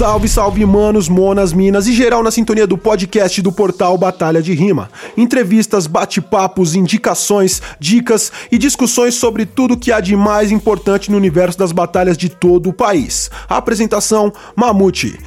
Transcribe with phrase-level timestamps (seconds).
[0.00, 4.54] Salve, salve, manos, monas, minas e geral na sintonia do podcast do portal Batalha de
[4.54, 4.90] Rima.
[5.14, 11.58] Entrevistas, bate-papos, indicações, dicas e discussões sobre tudo que há de mais importante no universo
[11.58, 13.30] das batalhas de todo o país.
[13.46, 15.18] apresentação: Mamute.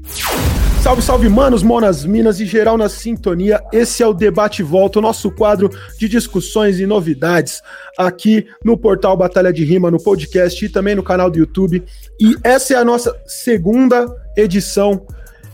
[0.84, 3.64] Salve, salve, manos, monas, minas e geral na sintonia.
[3.72, 7.62] Esse é o Debate Volta, o nosso quadro de discussões e novidades
[7.98, 11.86] aqui no portal Batalha de Rima, no podcast e também no canal do YouTube.
[12.20, 15.08] E essa é a nossa segunda edição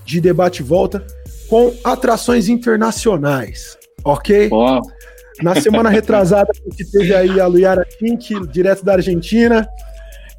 [0.04, 1.06] de Debate Volta
[1.48, 4.50] com atrações internacionais, ok?
[5.44, 9.70] Na semana retrasada a gente teve aí a Luiara Kink, direto da Argentina.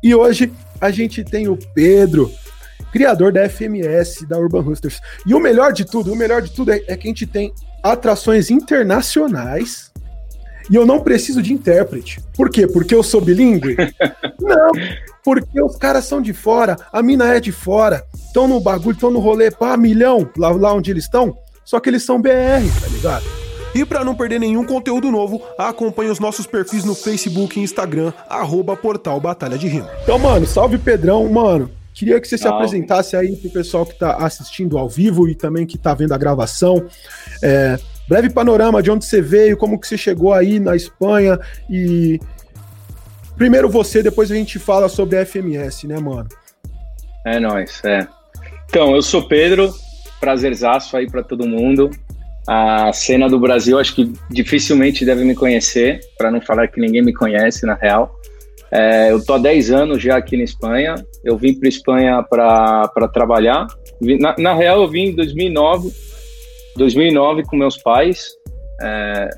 [0.03, 2.29] E hoje a gente tem o Pedro,
[2.93, 5.01] criador da FMS, da Urban Roosters.
[5.27, 7.53] E o melhor de tudo, o melhor de tudo é, é que a gente tem
[7.83, 9.91] atrações internacionais
[10.71, 12.21] e eu não preciso de intérprete.
[12.35, 12.67] Por quê?
[12.67, 13.77] Porque eu sou bilíngue?
[14.41, 14.71] não,
[15.25, 19.11] porque os caras são de fora, a mina é de fora, estão no bagulho, estão
[19.11, 22.31] no rolê, pá, milhão, lá, lá onde eles estão, só que eles são BR,
[22.81, 23.25] tá ligado?
[23.75, 28.13] E para não perder nenhum conteúdo novo, acompanhe os nossos perfis no Facebook e Instagram,
[28.29, 29.89] arroba Portal Batalha de Rima.
[30.03, 31.71] Então, mano, salve Pedrão, mano.
[32.01, 35.67] Queria que você se apresentasse aí pro pessoal que está assistindo ao vivo e também
[35.67, 36.83] que está vendo a gravação.
[37.43, 42.19] É, breve panorama de onde você veio, como que você chegou aí na Espanha e
[43.37, 46.27] primeiro você, depois a gente fala sobre a FMS, né, mano?
[47.27, 48.09] É nóis, é.
[48.71, 49.71] Então, eu sou Pedro,
[50.19, 51.91] prazerzaço aí para todo mundo.
[52.49, 57.03] A cena do Brasil, acho que dificilmente deve me conhecer, para não falar que ninguém
[57.03, 58.19] me conhece, na real.
[58.73, 60.95] É, eu tô há 10 anos já aqui na Espanha.
[61.25, 63.67] Eu vim para Espanha para trabalhar.
[64.01, 65.91] Na, na, real, eu vim em 2009,
[66.77, 68.31] 2009 com meus pais.
[68.81, 69.31] É,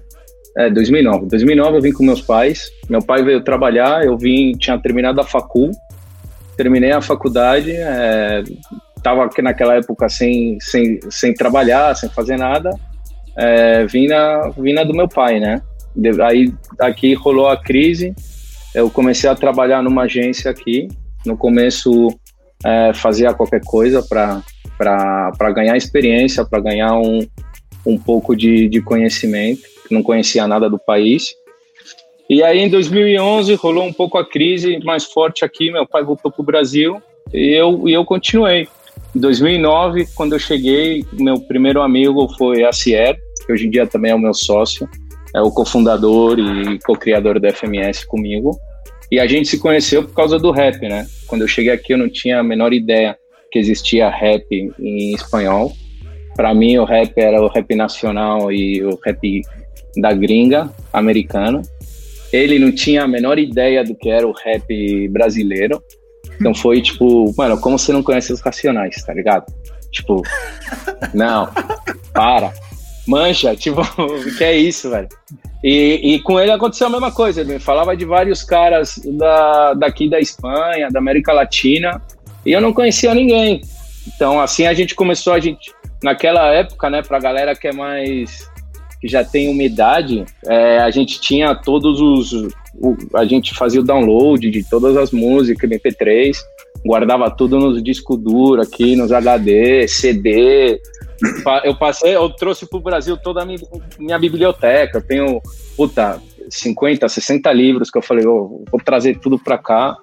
[0.59, 1.27] é, 2009.
[1.27, 2.71] 2009 eu vim com meus pais.
[2.89, 4.05] Meu pai veio trabalhar.
[4.05, 5.71] Eu vim, tinha terminado a facul.
[6.57, 7.73] Terminei a faculdade.
[7.73, 8.43] É,
[9.03, 12.71] tava naquela época sem, sem, sem trabalhar, sem fazer nada.
[13.35, 15.63] É, vim, na, vim na do meu pai, né?
[16.27, 18.15] Aí aqui rolou a crise
[18.75, 20.89] eu comecei a trabalhar numa agência aqui.
[21.25, 22.09] No começo,
[22.65, 27.27] é, fazia qualquer coisa para ganhar experiência, para ganhar um,
[27.87, 29.63] um pouco de, de conhecimento.
[29.91, 31.35] Não conhecia nada do país.
[32.31, 35.71] E aí, em 2011, rolou um pouco a crise mais forte aqui.
[35.71, 37.01] Meu pai voltou para o Brasil
[37.33, 38.67] e eu, e eu continuei.
[39.15, 43.87] Em 2009, quando eu cheguei, meu primeiro amigo foi a Cier, que hoje em dia
[43.87, 44.89] também é o meu sócio
[45.35, 48.59] é o cofundador e co-criador da FMS comigo.
[49.11, 51.07] E a gente se conheceu por causa do rap, né?
[51.27, 53.17] Quando eu cheguei aqui, eu não tinha a menor ideia
[53.51, 55.73] que existia rap em espanhol.
[56.35, 59.43] Para mim, o rap era o rap nacional e o rap
[59.97, 61.61] da gringa americana.
[62.33, 65.83] Ele não tinha a menor ideia do que era o rap brasileiro.
[66.41, 69.45] Então foi tipo, mano, como você não conhece os Racionais, tá ligado?
[69.91, 70.23] Tipo,
[71.13, 71.51] não,
[72.15, 72.53] para
[73.07, 73.83] mancha, tipo,
[74.37, 75.09] que é isso, velho.
[75.63, 77.41] E, e, com ele aconteceu a mesma coisa.
[77.41, 82.03] Ele falava de vários caras da, daqui da Espanha, da América Latina,
[82.45, 83.61] e eu não conhecia ninguém.
[84.15, 88.51] Então, assim, a gente começou, a gente, naquela época, né, pra galera que é mais.
[89.01, 92.53] que já tem umidade, é, a gente tinha todos os.
[92.75, 96.37] O, a gente fazia o download de todas as músicas, MP3,
[96.85, 100.81] guardava tudo nos discos duros aqui, nos HD, CD,
[101.65, 103.59] eu passei, eu trouxe para o Brasil toda a minha,
[103.99, 104.99] minha, biblioteca.
[104.99, 105.41] Eu tenho,
[105.77, 109.97] puta, 50, 60 livros que eu falei, oh, vou trazer tudo para cá.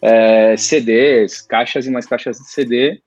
[0.00, 3.00] É, CDs, caixas e mais caixas de CD.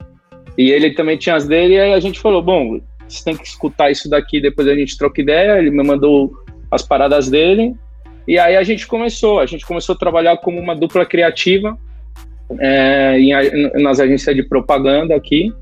[0.58, 3.46] E ele também tinha as dele, e aí a gente falou: bom, você tem que
[3.46, 5.58] escutar isso daqui, depois a gente troca ideia.
[5.58, 6.32] Ele me mandou
[6.70, 7.74] as paradas dele,
[8.26, 9.40] e aí a gente começou.
[9.40, 11.78] A gente começou a trabalhar como uma dupla criativa
[12.58, 15.52] é, em, nas agências de propaganda aqui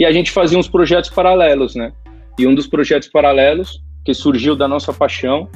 [0.00, 1.92] e a gente fazia uns projetos paralelos, né?
[2.38, 5.46] E um dos projetos paralelos que surgiu da nossa paixão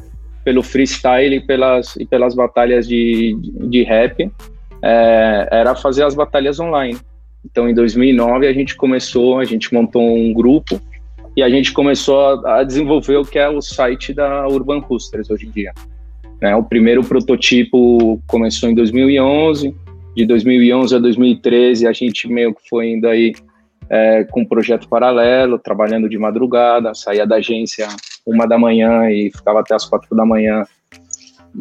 [0.45, 4.31] pelo freestyle e pelas, e pelas batalhas de, de, rap
[4.83, 6.99] é, era fazer as batalhas online.
[7.43, 10.79] Então, em 2009, a gente começou, a gente montou um grupo
[11.35, 15.31] e a gente começou a, a desenvolver o que é o site da Urban Roosters
[15.31, 15.73] hoje em dia.
[16.43, 16.55] Né?
[16.55, 19.75] O primeiro prototipo começou em 2011,
[20.15, 23.33] de 2011 a 2013 a gente meio que foi indo aí
[23.91, 27.89] é, com um projeto paralelo, trabalhando de madrugada, saía da agência
[28.27, 30.65] uma da manhã e ficava até as quatro da manhã.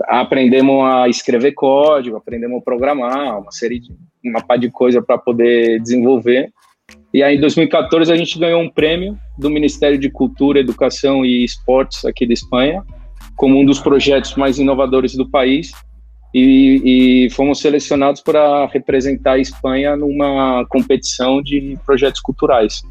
[0.05, 3.91] Aprendemos a escrever código, aprendemos a programar, uma série de
[4.23, 6.51] uma par de coisa para poder desenvolver.
[7.13, 11.43] E aí, em 2014, a gente ganhou um prêmio do Ministério de Cultura, Educação e
[11.43, 12.83] Esportes aqui da Espanha,
[13.35, 15.71] como um dos projetos mais inovadores do país.
[16.33, 22.81] E, e fomos selecionados para representar a Espanha numa competição de projetos culturais.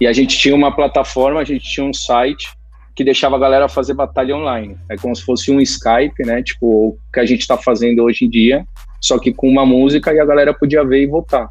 [0.00, 2.48] E a gente tinha uma plataforma, a gente tinha um site
[2.94, 4.76] que deixava a galera fazer batalha online.
[4.88, 6.42] É como se fosse um Skype, né?
[6.42, 8.64] Tipo, o que a gente está fazendo hoje em dia,
[9.00, 11.48] só que com uma música e a galera podia ver e votar.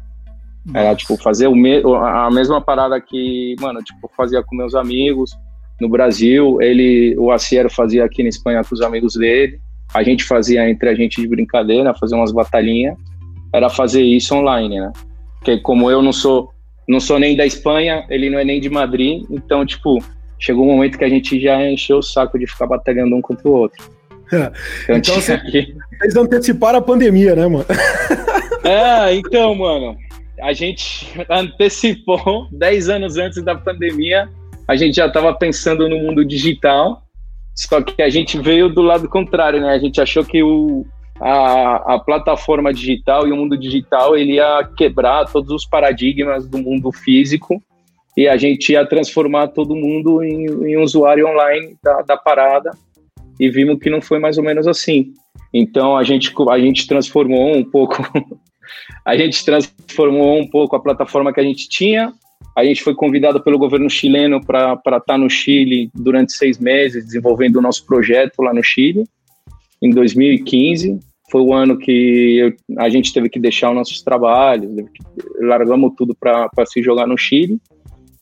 [0.72, 5.36] Era, tipo, fazer o me a mesma parada que, mano, tipo, fazia com meus amigos
[5.78, 9.60] no Brasil, ele, o Aciero fazia aqui na Espanha com os amigos dele,
[9.92, 12.96] a gente fazia entre a gente de brincadeira, fazer umas batalhinhas,
[13.52, 14.92] era fazer isso online, né?
[15.38, 16.50] Porque como eu não sou,
[16.88, 20.02] não sou nem da Espanha, ele não é nem de Madrid, então, tipo,
[20.38, 23.48] chegou um momento que a gente já encheu o saco de ficar batalhando um contra
[23.48, 23.84] o outro.
[24.32, 24.50] É.
[24.84, 25.74] Então, então você, que...
[25.98, 27.66] vocês anteciparam a pandemia, né, mano?
[28.64, 29.94] É, então, mano,
[30.40, 34.26] a gente antecipou 10 anos antes da pandemia,
[34.66, 37.03] a gente já estava pensando no mundo digital,
[37.54, 39.70] só que a gente veio do lado contrário, né?
[39.70, 40.84] A gente achou que o,
[41.20, 46.58] a, a plataforma digital e o mundo digital ele ia quebrar todos os paradigmas do
[46.58, 47.62] mundo físico
[48.16, 52.70] e a gente ia transformar todo mundo em, em usuário online da, da parada
[53.38, 55.12] e vimos que não foi mais ou menos assim.
[55.52, 58.02] Então a gente, a gente transformou um pouco
[59.04, 62.12] a gente transformou um pouco a plataforma que a gente tinha.
[62.56, 67.04] A gente foi convidado pelo governo chileno para estar tá no Chile durante seis meses,
[67.04, 69.04] desenvolvendo o nosso projeto lá no Chile.
[69.82, 70.98] Em 2015,
[71.30, 74.70] foi o ano que eu, a gente teve que deixar os nossos trabalhos,
[75.40, 77.58] largamos tudo para se jogar no Chile.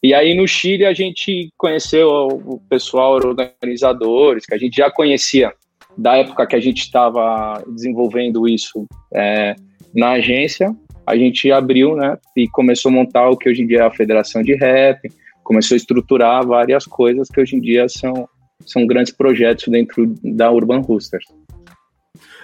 [0.02, 5.52] E aí no Chile a gente conheceu o pessoal organizadores, que a gente já conhecia
[5.96, 9.54] da época que a gente estava desenvolvendo isso é,
[9.94, 10.74] na agência.
[11.06, 13.90] A gente abriu, né, e começou a montar o que hoje em dia é a
[13.90, 15.10] Federação de Rap,
[15.42, 18.28] começou a estruturar várias coisas que hoje em dia são,
[18.64, 21.26] são grandes projetos dentro da Urban Roosters.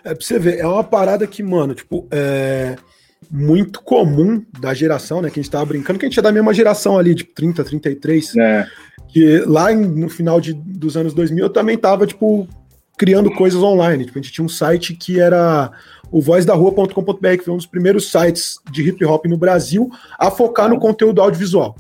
[0.05, 2.77] É pra você ver, é uma parada que, mano, tipo, é
[3.31, 5.29] muito comum da geração, né?
[5.31, 7.65] Que a gente tava brincando, que a gente é da mesma geração ali, tipo 30,
[7.65, 8.37] 33.
[8.37, 8.67] É.
[9.09, 12.49] Que lá no final de, dos anos 2000 eu também tava, tipo,
[12.99, 14.05] criando coisas online.
[14.05, 15.71] Tipo, a gente tinha um site que era
[16.11, 20.69] o vozdarrua.com.br, que foi um dos primeiros sites de hip hop no Brasil a focar
[20.69, 21.77] no conteúdo audiovisual.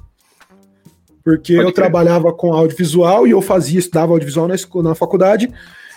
[1.25, 1.85] Porque Pode eu crer.
[1.85, 5.53] trabalhava com audiovisual e eu fazia, estudava audiovisual na, na faculdade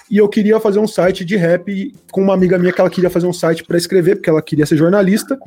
[0.09, 3.09] e eu queria fazer um site de rap com uma amiga minha que ela queria
[3.09, 5.39] fazer um site para escrever, porque ela queria ser jornalista.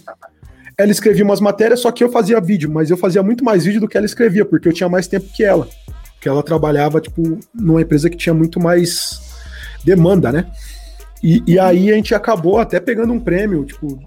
[0.79, 3.81] Ela escrevia umas matérias, só que eu fazia vídeo, mas eu fazia muito mais vídeo
[3.81, 5.69] do que ela escrevia, porque eu tinha mais tempo que ela.
[6.15, 9.34] Porque ela trabalhava, tipo, numa empresa que tinha muito mais
[9.85, 10.47] demanda, né?
[11.23, 13.99] E, e aí a gente acabou até pegando um prêmio, tipo,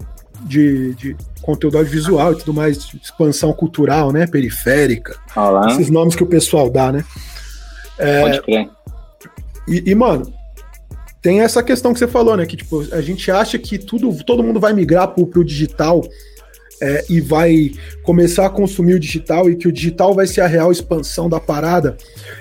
[0.42, 4.26] de, de conteúdo audiovisual e tudo mais, expansão cultural, né?
[4.26, 5.16] Periférica.
[5.34, 5.70] Olá.
[5.72, 7.04] Esses nomes que o pessoal dá, né?
[7.98, 8.70] É, Pode crer.
[9.66, 10.32] E, e, mano,
[11.20, 12.46] tem essa questão que você falou, né?
[12.46, 16.02] Que tipo, a gente acha que tudo, todo mundo vai migrar pro, pro digital
[16.80, 17.72] é, e vai
[18.02, 21.40] começar a consumir o digital e que o digital vai ser a real expansão da
[21.40, 21.96] parada.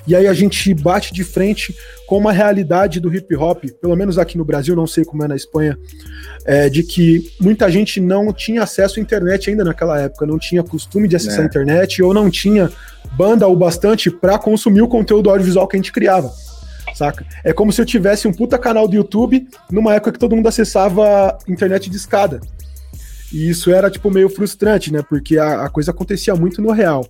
[0.06, 1.76] E aí a gente bate de frente
[2.08, 5.28] com uma realidade do hip hop, pelo menos aqui no Brasil, não sei como é
[5.28, 5.78] na Espanha,
[6.46, 10.64] é, de que muita gente não tinha acesso à internet ainda naquela época, não tinha
[10.64, 11.44] costume de acessar é.
[11.44, 12.72] a internet ou não tinha
[13.18, 16.32] banda o bastante para consumir o conteúdo audiovisual que a gente criava
[16.98, 17.26] saca?
[17.44, 20.48] É como se eu tivesse um puta canal do YouTube numa época que todo mundo
[20.48, 22.42] acessava internet de escada.
[23.32, 25.04] E isso era, tipo, meio frustrante, né?
[25.08, 27.08] Porque a, a coisa acontecia muito no real.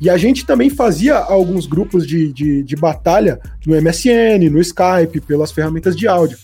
[0.00, 5.20] E a gente também fazia alguns grupos de, de, de batalha no MSN, no Skype,
[5.26, 6.38] pelas ferramentas de áudio.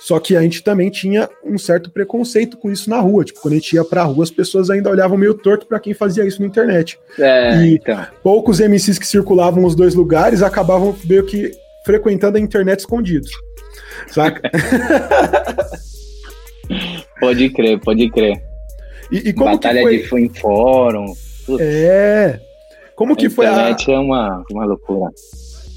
[0.00, 3.24] Só que a gente também tinha um certo preconceito com isso na rua.
[3.24, 5.92] Tipo, quando a gente ia pra rua, as pessoas ainda olhavam meio torto para quem
[5.92, 6.98] fazia isso na internet.
[7.18, 8.06] É, e então.
[8.22, 11.50] poucos MCs que circulavam nos dois lugares acabavam meio que
[11.84, 13.30] frequentando a internet escondidos.
[14.06, 14.50] Saca?
[17.20, 18.47] pode crer, pode crer.
[19.10, 20.22] E, e como Batalha que foi?
[20.22, 21.14] de em fórum.
[21.60, 22.40] É.
[22.94, 23.76] Como que a foi a.
[23.88, 25.10] é uma, uma loucura.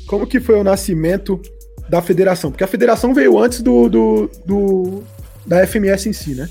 [0.07, 1.39] Como que foi o nascimento
[1.87, 2.51] da federação?
[2.51, 5.03] Porque a federação veio antes do, do, do
[5.45, 6.49] da FMS em si, né?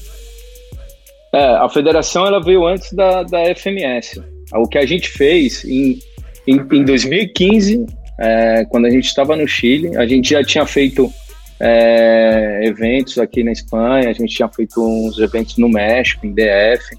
[1.32, 4.22] É, a federação ela veio antes da, da FMS.
[4.54, 5.98] O que a gente fez em,
[6.46, 7.86] em, em 2015
[8.20, 11.10] é, quando a gente estava no Chile, a gente já tinha feito
[11.60, 16.96] é, eventos aqui na Espanha, a gente tinha feito uns eventos no México, em DF,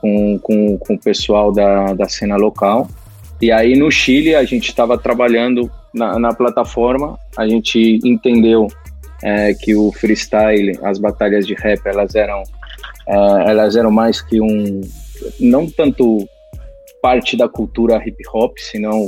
[0.00, 2.88] com, com, com o pessoal da, da cena local.
[3.40, 8.68] E aí no Chile a gente estava trabalhando na, na, plataforma, a gente entendeu
[9.22, 12.42] é, que o freestyle, as batalhas de rap, elas eram,
[13.06, 14.80] é, elas eram mais que um,
[15.38, 16.26] não tanto
[17.02, 19.06] parte da cultura hip hop, senão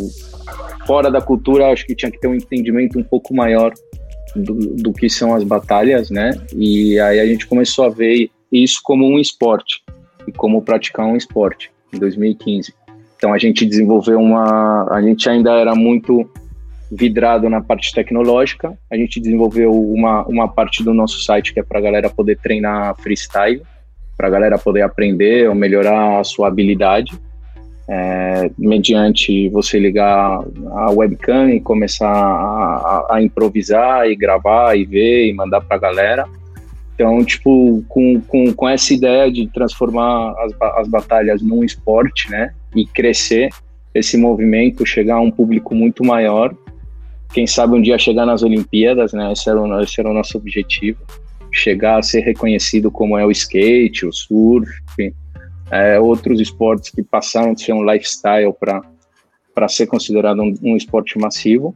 [0.87, 3.73] fora da cultura, acho que tinha que ter um entendimento um pouco maior
[4.35, 6.33] do, do que são as batalhas, né?
[6.55, 9.83] E aí a gente começou a ver isso como um esporte
[10.27, 12.75] e como praticar um esporte em 2015.
[13.17, 16.29] Então a gente desenvolveu uma, a gente ainda era muito
[16.91, 18.77] vidrado na parte tecnológica.
[18.91, 22.39] A gente desenvolveu uma, uma parte do nosso site que é para a galera poder
[22.39, 23.63] treinar freestyle,
[24.17, 27.19] para a galera poder aprender ou melhorar a sua habilidade
[27.89, 35.29] é, mediante você ligar a webcam e começar a, a, improvisar e gravar e ver
[35.29, 36.27] e mandar para a galera.
[36.95, 42.55] Então, tipo, com, com, com essa ideia de transformar as, as batalhas num esporte, né,
[42.77, 43.51] e crescer
[43.95, 46.55] esse movimento, chegar a um público muito maior,
[47.33, 50.39] quem sabe um dia chegar nas Olimpíadas, né, esse era o, esse era o nosso
[50.39, 50.99] objetivo,
[51.51, 54.71] chegar a ser reconhecido como é o skate, o surf,
[55.73, 61.19] é, outros esportes que passaram de ser um lifestyle para ser considerado um, um esporte
[61.19, 61.75] massivo.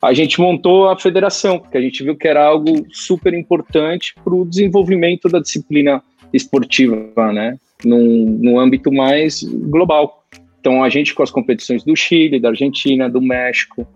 [0.00, 4.34] A gente montou a federação, porque a gente viu que era algo super importante para
[4.34, 6.02] o desenvolvimento da disciplina
[6.32, 10.22] esportiva, né, num, num âmbito mais global.
[10.60, 13.86] Então, a gente com as competições do Chile, da Argentina, do México,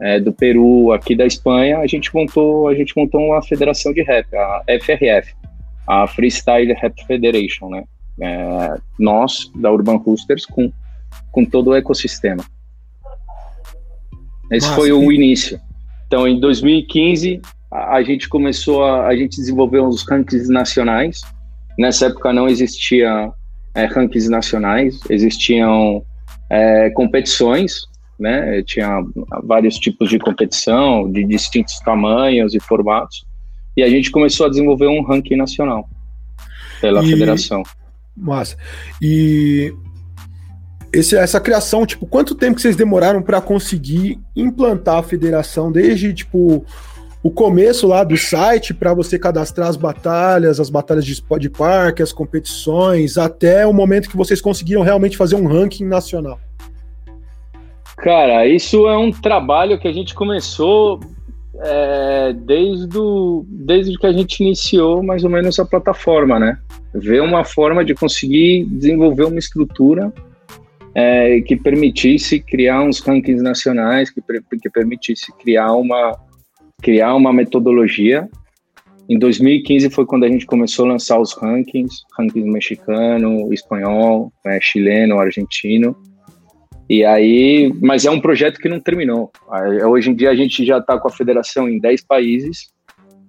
[0.00, 4.02] é, do Peru, aqui da Espanha, a gente montou, a gente montou uma federação de
[4.02, 5.34] rap, a FRF,
[5.86, 7.84] a Freestyle Rap Federation, né?
[8.20, 10.72] É, nós, da Urban Roosters, com,
[11.30, 12.44] com todo o ecossistema.
[14.50, 15.14] Esse Nossa, foi o que...
[15.14, 15.60] início.
[16.06, 17.40] Então, em 2015,
[17.70, 21.22] a, a, gente começou a, a gente desenvolveu os rankings nacionais.
[21.78, 23.32] Nessa época não existia
[23.74, 26.04] é, rankings nacionais, existiam
[26.50, 27.86] é, competições,
[28.20, 28.62] né?
[28.62, 29.02] Tinha
[29.42, 33.24] vários tipos de competição, de distintos tamanhos e formatos.
[33.74, 35.88] E a gente começou a desenvolver um ranking nacional
[36.80, 37.08] pela e...
[37.08, 37.62] federação.
[38.16, 38.56] Massa.
[39.00, 39.74] E
[40.92, 46.12] esse, essa criação, tipo, quanto tempo que vocês demoraram para conseguir implantar a federação desde
[46.12, 46.64] tipo
[47.22, 52.02] o começo lá do site para você cadastrar as batalhas, as batalhas de, de parque,
[52.02, 56.40] as competições, até o momento que vocês conseguiram realmente fazer um ranking nacional?
[57.96, 60.98] Cara, isso é um trabalho que a gente começou
[61.60, 66.58] é, desde, o, desde que a gente iniciou mais ou menos a plataforma, né?
[66.94, 70.12] ver uma forma de conseguir desenvolver uma estrutura
[70.94, 74.20] é, que permitisse criar uns rankings nacionais, que,
[74.60, 76.18] que permitisse criar uma,
[76.82, 78.28] criar uma metodologia.
[79.08, 84.60] Em 2015 foi quando a gente começou a lançar os rankings, rankings mexicano, espanhol, é,
[84.60, 85.96] chileno, argentino.
[86.92, 89.32] E aí, mas é um projeto que não terminou.
[89.88, 92.70] Hoje em dia a gente já está com a federação em 10 países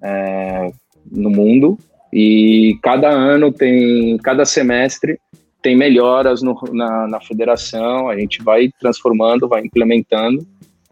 [0.04, 0.70] é,
[1.10, 1.78] no mundo
[2.12, 5.18] e cada ano tem, cada semestre
[5.62, 10.46] tem melhoras no, na, na federação, a gente vai transformando, vai implementando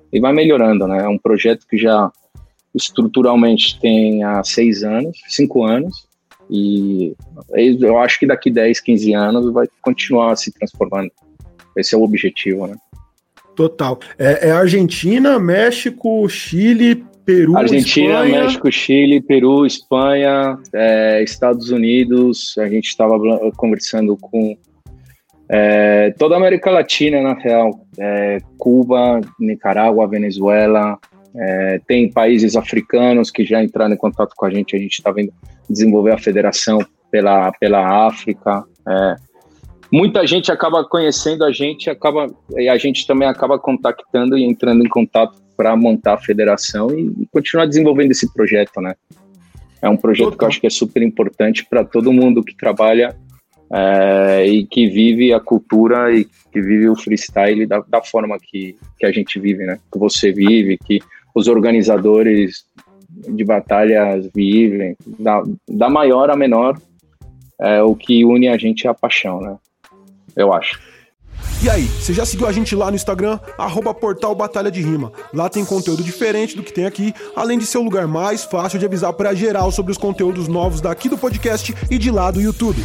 [0.10, 1.04] e vai melhorando, né?
[1.04, 2.10] É um projeto que já
[2.74, 6.08] estruturalmente tem há seis anos, cinco anos,
[6.50, 7.14] e
[7.82, 11.12] eu acho que daqui 10, 15 anos vai continuar se transformando.
[11.78, 12.76] Esse é o objetivo, né?
[13.56, 14.00] Total.
[14.18, 18.44] É, é Argentina, México, Chile, Peru, Argentina, Espanha.
[18.44, 22.56] México, Chile, Peru, Espanha, é, Estados Unidos.
[22.58, 23.18] A gente estava
[23.56, 24.58] conversando com
[25.50, 27.86] é, toda a América Latina, na real.
[28.00, 30.98] É, Cuba, Nicarágua, Venezuela.
[31.36, 34.76] É, tem países africanos que já entraram em contato com a gente.
[34.76, 35.34] A gente está vendo
[35.70, 36.80] desenvolver a federação
[37.12, 38.64] pela, pela África.
[39.92, 44.86] Muita gente acaba conhecendo a gente, acaba e a gente também acaba contactando e entrando
[44.86, 48.96] em contato para montar a federação e, continuar desenvolvendo esse projeto, né?
[49.82, 53.16] É um projeto que eu acho que é super importante para todo mundo que trabalha
[53.74, 58.78] é, e que vive a cultura e que vive o freestyle da, da forma que,
[58.98, 59.78] que a gente vive, né?
[59.92, 61.00] Que você vive, que
[61.36, 62.64] os organizadores
[63.10, 66.80] de batalhas vivem, da, da maior a menor,
[67.60, 69.58] é, o que une a gente é a paixão, né?
[70.36, 70.80] Eu acho.
[71.64, 75.12] E aí, você já seguiu a gente lá no Instagram, arroba portal Batalha de Rima.
[75.34, 78.80] Lá tem conteúdo diferente do que tem aqui, além de ser o lugar mais fácil
[78.80, 82.42] de avisar para geral sobre os conteúdos novos daqui do podcast e de lá do
[82.42, 82.84] YouTube.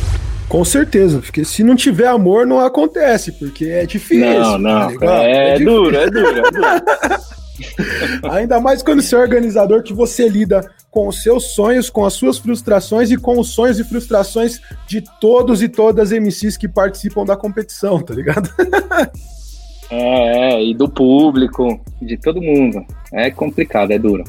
[0.48, 4.40] Com certeza, porque se não tiver amor, não acontece, porque é difícil.
[4.40, 6.66] Não, não, tá é, é, é duro, é duro, é duro.
[8.30, 12.14] Ainda mais quando você é organizador que você lida com os seus sonhos, com as
[12.14, 16.66] suas frustrações e com os sonhos e frustrações de todos e todas as MCs que
[16.66, 18.48] participam da competição, tá ligado?
[19.92, 22.82] é, é, e do público, de todo mundo.
[23.12, 24.24] É complicado, é duro.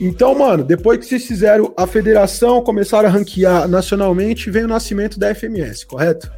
[0.00, 5.18] Então, mano, depois que vocês fizeram a federação, começaram a ranquear nacionalmente, veio o nascimento
[5.18, 6.32] da FMS, correto?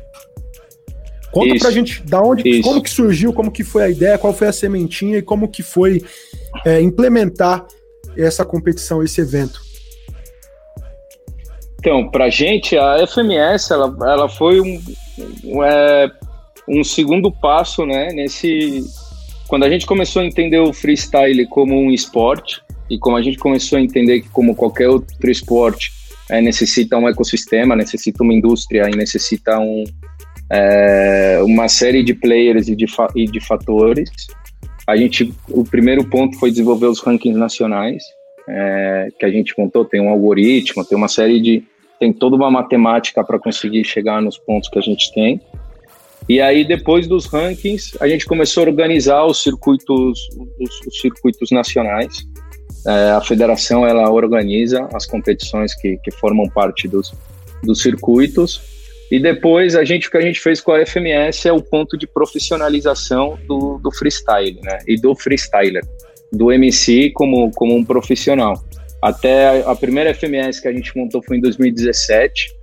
[1.31, 1.65] Conta Isso.
[1.65, 2.63] pra gente da onde, Isso.
[2.63, 5.63] como que surgiu, como que foi a ideia, qual foi a sementinha e como que
[5.63, 6.03] foi
[6.65, 7.65] é, implementar
[8.17, 9.61] essa competição, esse evento?
[11.79, 14.83] Então, para a gente, a FMS ela, ela foi um,
[15.45, 16.11] um, é,
[16.69, 18.85] um segundo passo né, nesse.
[19.47, 23.39] Quando a gente começou a entender o freestyle como um esporte, e como a gente
[23.39, 25.93] começou a entender que, como qualquer outro esporte,
[26.29, 29.85] é, necessita um ecossistema, necessita uma indústria e necessita um,
[30.51, 34.11] é, uma série de players e de, e de fatores.
[34.87, 38.05] A gente, o primeiro ponto foi desenvolver os rankings nacionais,
[38.49, 41.65] é, que a gente montou, tem um algoritmo, tem uma série de,
[41.99, 45.41] tem toda uma matemática para conseguir chegar nos pontos que a gente tem.
[46.29, 50.29] E aí, depois dos rankings, a gente começou a organizar os circuitos,
[50.61, 52.25] os, os circuitos nacionais.
[52.87, 57.13] É, a federação ela organiza as competições que, que formam parte dos,
[57.63, 58.76] dos circuitos
[59.11, 61.97] e depois a gente o que a gente fez com a FMS é o ponto
[61.97, 64.79] de profissionalização do, do freestyle, né?
[64.87, 65.85] E do freestyler,
[66.33, 68.55] do MC como, como um profissional.
[69.01, 72.57] Até a, primeira FMS que a gente montou foi em 2017.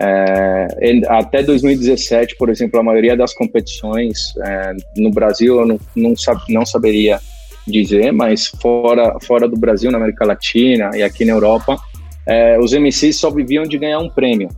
[0.00, 0.66] É,
[1.08, 6.40] até 2017, por exemplo, a maioria das competições é, no Brasil eu não, não, sab,
[6.48, 7.20] não saberia
[7.68, 11.76] dizer, mas fora, fora do Brasil, na América Latina e aqui na Europa,
[12.26, 14.48] é, os MCs só viviam de ganhar um prêmio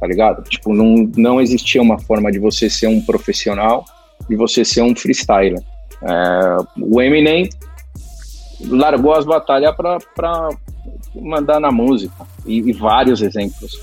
[0.00, 0.42] tá ligado?
[0.48, 3.84] Tipo, não, não existia uma forma de você ser um profissional,
[4.28, 5.60] de você ser um freestyler.
[6.02, 7.48] É, o Eminem
[8.68, 9.74] largou as batalhas
[10.14, 10.48] para
[11.14, 12.14] mandar na música,
[12.46, 13.78] e, e, vários exemplos,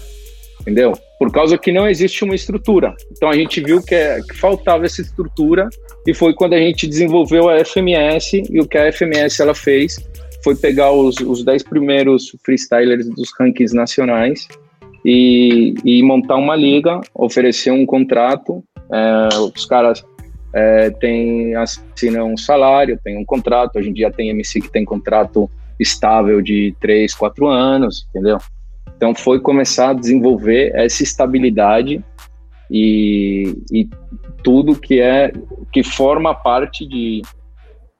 [0.61, 0.93] entendeu?
[1.17, 2.93] Por causa que não existe uma estrutura.
[3.11, 5.69] Então a gente viu que, é, que faltava essa estrutura,
[6.05, 9.97] e foi quando a gente desenvolveu a FMS, e o que a FMS ela fez
[10.43, 14.47] foi pegar os, os 10 primeiros freestylers dos rankings nacionais
[15.05, 18.63] e, e montar uma liga, oferecer um contrato.
[18.91, 20.03] É, os caras
[20.51, 23.77] é, têm, assinam um salário, tem um contrato.
[23.77, 25.47] Hoje em dia tem MC que tem contrato
[25.79, 28.39] estável de 3, 4 anos, entendeu?
[28.97, 32.03] Então foi começar a desenvolver essa estabilidade
[32.71, 33.87] e, e
[34.41, 35.31] tudo que é
[35.71, 37.21] que forma parte de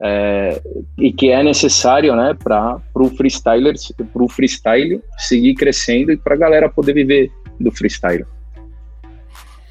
[0.02, 0.60] é,
[0.98, 3.74] e que é necessário, né, para o freestyler,
[4.12, 8.24] para o freestyle seguir crescendo e para a galera poder viver do freestyle.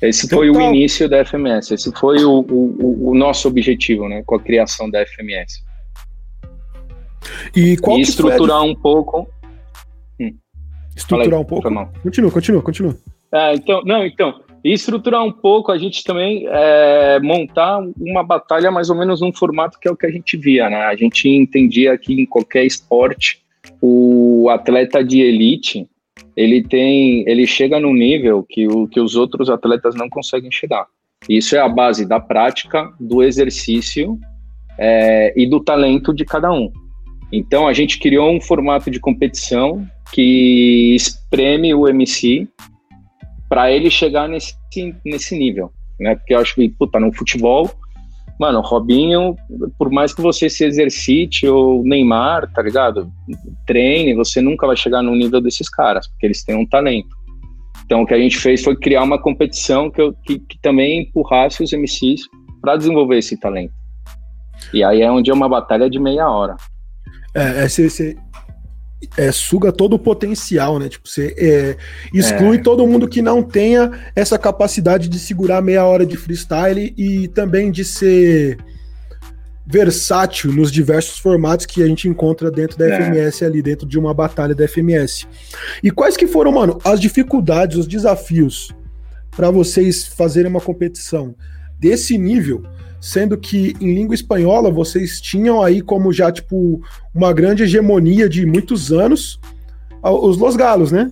[0.02, 4.24] Esse foi então, o início da FMS, esse foi o, o, o, nosso objetivo, né,
[4.26, 5.64] com a criação da FMS.
[7.56, 9.28] E, e estruturar um pouco.
[10.20, 10.36] Hum.
[10.96, 11.70] Estruturar um pouco.
[12.04, 12.98] Continua, continua, continua.
[13.34, 18.72] É, então, não, então, e estruturar um pouco, a gente também é, montar uma batalha
[18.72, 20.86] mais ou menos num formato que é o que a gente via, né?
[20.86, 23.44] A gente entendia que em qualquer esporte,
[23.80, 25.88] o atleta de elite,
[26.36, 30.88] ele tem, ele chega num nível que, o, que os outros atletas não conseguem chegar.
[31.30, 34.18] Isso é a base da prática, do exercício
[34.80, 36.72] é, e do talento de cada um.
[37.32, 42.48] Então a gente criou um formato de competição que espreme o MC
[43.50, 44.56] para ele chegar nesse,
[45.06, 46.16] nesse nível, né?
[46.16, 47.70] Porque eu acho que, puta, no futebol,
[48.40, 49.36] mano, Robinho,
[49.78, 53.12] por mais que você se exercite, ou Neymar, tá ligado?
[53.66, 57.16] Treine, você nunca vai chegar no nível desses caras, porque eles têm um talento.
[57.86, 61.02] Então, o que a gente fez foi criar uma competição que, eu, que, que também
[61.02, 62.22] empurrasse os MCs
[62.62, 63.74] para desenvolver esse talento.
[64.74, 66.56] E aí é onde é uma batalha de meia hora.
[67.36, 68.18] É, é você,
[69.18, 70.90] é, suga todo o potencial, né?
[70.90, 71.78] Tipo, você é,
[72.14, 72.62] exclui é.
[72.62, 77.72] todo mundo que não tenha essa capacidade de segurar meia hora de freestyle e também
[77.72, 78.58] de ser
[79.68, 83.02] versátil nos diversos formatos que a gente encontra dentro da é.
[83.02, 85.28] FMS ali, dentro de uma batalha da FMS.
[85.84, 88.70] E quais que foram, mano, as dificuldades, os desafios
[89.36, 91.36] para vocês fazerem uma competição
[91.86, 92.64] desse nível?
[93.06, 96.82] sendo que em língua espanhola vocês tinham aí como já tipo
[97.14, 99.40] uma grande hegemonia de muitos anos
[100.02, 101.12] os Los Galos, né?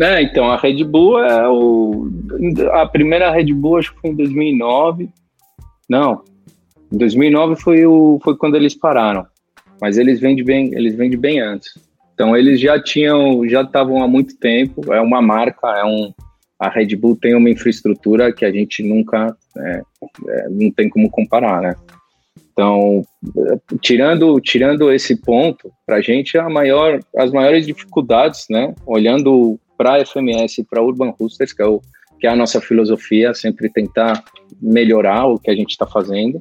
[0.00, 2.10] É, então a Red Bull é o
[2.72, 5.10] a primeira Red Bull acho que foi em 2009.
[5.86, 6.22] Não.
[6.90, 9.26] Em 2009 foi o foi quando eles pararam.
[9.82, 11.78] Mas eles vêm de bem, eles vêm de bem antes.
[12.14, 16.10] Então eles já tinham, já estavam há muito tempo, é uma marca, é um
[16.62, 19.82] a Red Bull tem uma infraestrutura que a gente nunca é,
[20.28, 21.74] é, não tem como comparar, né?
[22.52, 23.02] Então,
[23.80, 28.72] tirando tirando esse ponto, para a gente a maior, as maiores dificuldades, né?
[28.86, 31.80] Olhando para a FMS para Urban Roosters, que é, o,
[32.20, 34.22] que é a nossa filosofia, sempre tentar
[34.60, 36.40] melhorar o que a gente está fazendo.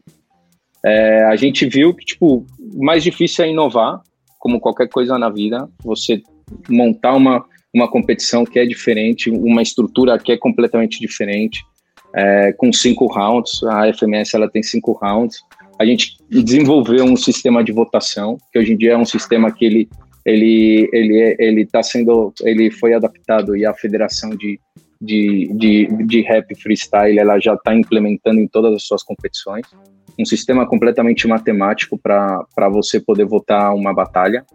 [0.85, 4.01] É, a gente viu que tipo mais difícil é inovar,
[4.37, 5.67] como qualquer coisa na vida.
[5.83, 6.21] Você
[6.69, 11.63] montar uma uma competição que é diferente, uma estrutura que é completamente diferente,
[12.13, 13.63] é, com cinco rounds.
[13.63, 15.41] A FMS ela tem cinco rounds.
[15.79, 19.65] a gente desenvolveu um sistema de votação, que hoje em dia é um sistema que
[19.65, 19.89] ele
[20.23, 24.59] ele ele ele está sendo ele foi adaptado e a federação de
[25.01, 29.65] de, de, de rap freestyle ela já está implementando em todas as suas competições
[30.19, 34.45] um sistema completamente matemático para você poder votar uma batalha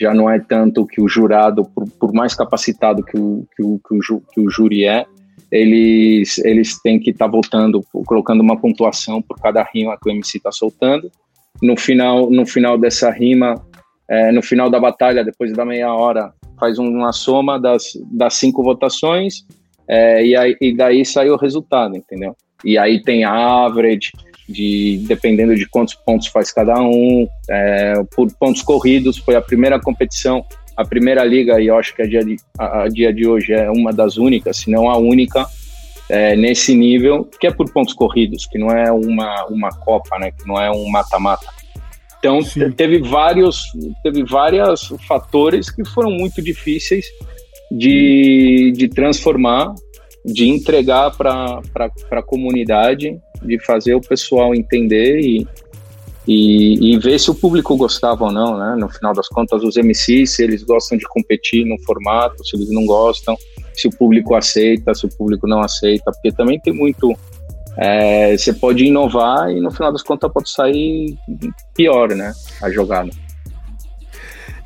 [0.00, 3.80] já não é tanto que o jurado por, por mais capacitado que o, que o,
[3.80, 5.06] que o, que o júri é
[5.50, 10.12] eles, eles têm que estar tá votando, colocando uma pontuação por cada rima que o
[10.12, 11.10] MC está soltando.
[11.62, 13.54] No final, no final dessa rima,
[14.08, 18.64] é, no final da batalha, depois da meia hora, faz uma soma das, das cinco
[18.64, 19.46] votações
[19.86, 22.34] é, e, aí, e daí sai o resultado, entendeu?
[22.64, 24.10] E aí tem average,
[24.48, 29.80] de, dependendo de quantos pontos faz cada um, é, por pontos corridos, foi a primeira
[29.80, 30.44] competição
[30.76, 33.52] a primeira liga, e eu acho que a dia de, a, a dia de hoje
[33.52, 35.46] é uma das únicas, se não a única,
[36.08, 40.30] é, nesse nível, que é por pontos corridos, que não é uma, uma Copa, né,
[40.30, 41.46] que não é um mata-mata.
[42.18, 42.40] Então
[42.76, 43.64] teve vários,
[44.02, 47.04] teve vários fatores que foram muito difíceis
[47.70, 49.74] de, de transformar,
[50.24, 51.60] de entregar para
[52.10, 55.46] a comunidade, de fazer o pessoal entender e,
[56.26, 58.74] e, e, ver se o público gostava ou não, né?
[58.78, 62.70] No final das contas, os MCs, se eles gostam de competir no formato, se eles
[62.70, 63.36] não gostam,
[63.74, 67.14] se o público aceita, se o público não aceita, porque também tem muito.
[67.76, 71.18] É, você pode inovar e no final das contas pode sair
[71.74, 72.32] pior, né?
[72.62, 73.10] A jogada.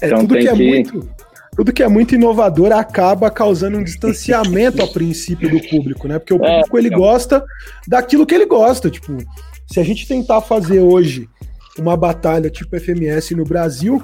[0.01, 0.68] É, então tudo que é que...
[0.68, 1.17] muito
[1.59, 6.16] tudo que é muito inovador acaba causando um distanciamento a princípio do público, né?
[6.16, 7.44] Porque o é, público ele gosta
[7.85, 8.88] daquilo que ele gosta.
[8.88, 9.18] Tipo,
[9.66, 11.29] se a gente tentar fazer hoje
[11.77, 14.01] uma batalha tipo FMS no Brasil,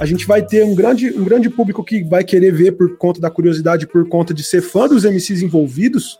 [0.00, 3.20] a gente vai ter um grande, um grande público que vai querer ver por conta
[3.20, 6.18] da curiosidade, por conta de ser fã dos MCs envolvidos.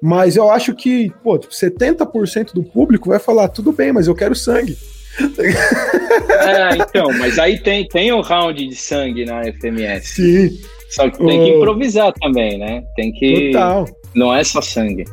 [0.00, 4.14] Mas eu acho que, pô, 70% tipo, do público vai falar, tudo bem, mas eu
[4.14, 4.78] quero sangue.
[6.40, 10.06] É, então, mas aí tem, tem um round de sangue na FMS.
[10.14, 10.58] Sim.
[10.88, 12.82] Só que tem que improvisar também, né?
[12.96, 13.52] Tem que.
[13.52, 13.84] Total.
[14.14, 15.04] Não é só sangue.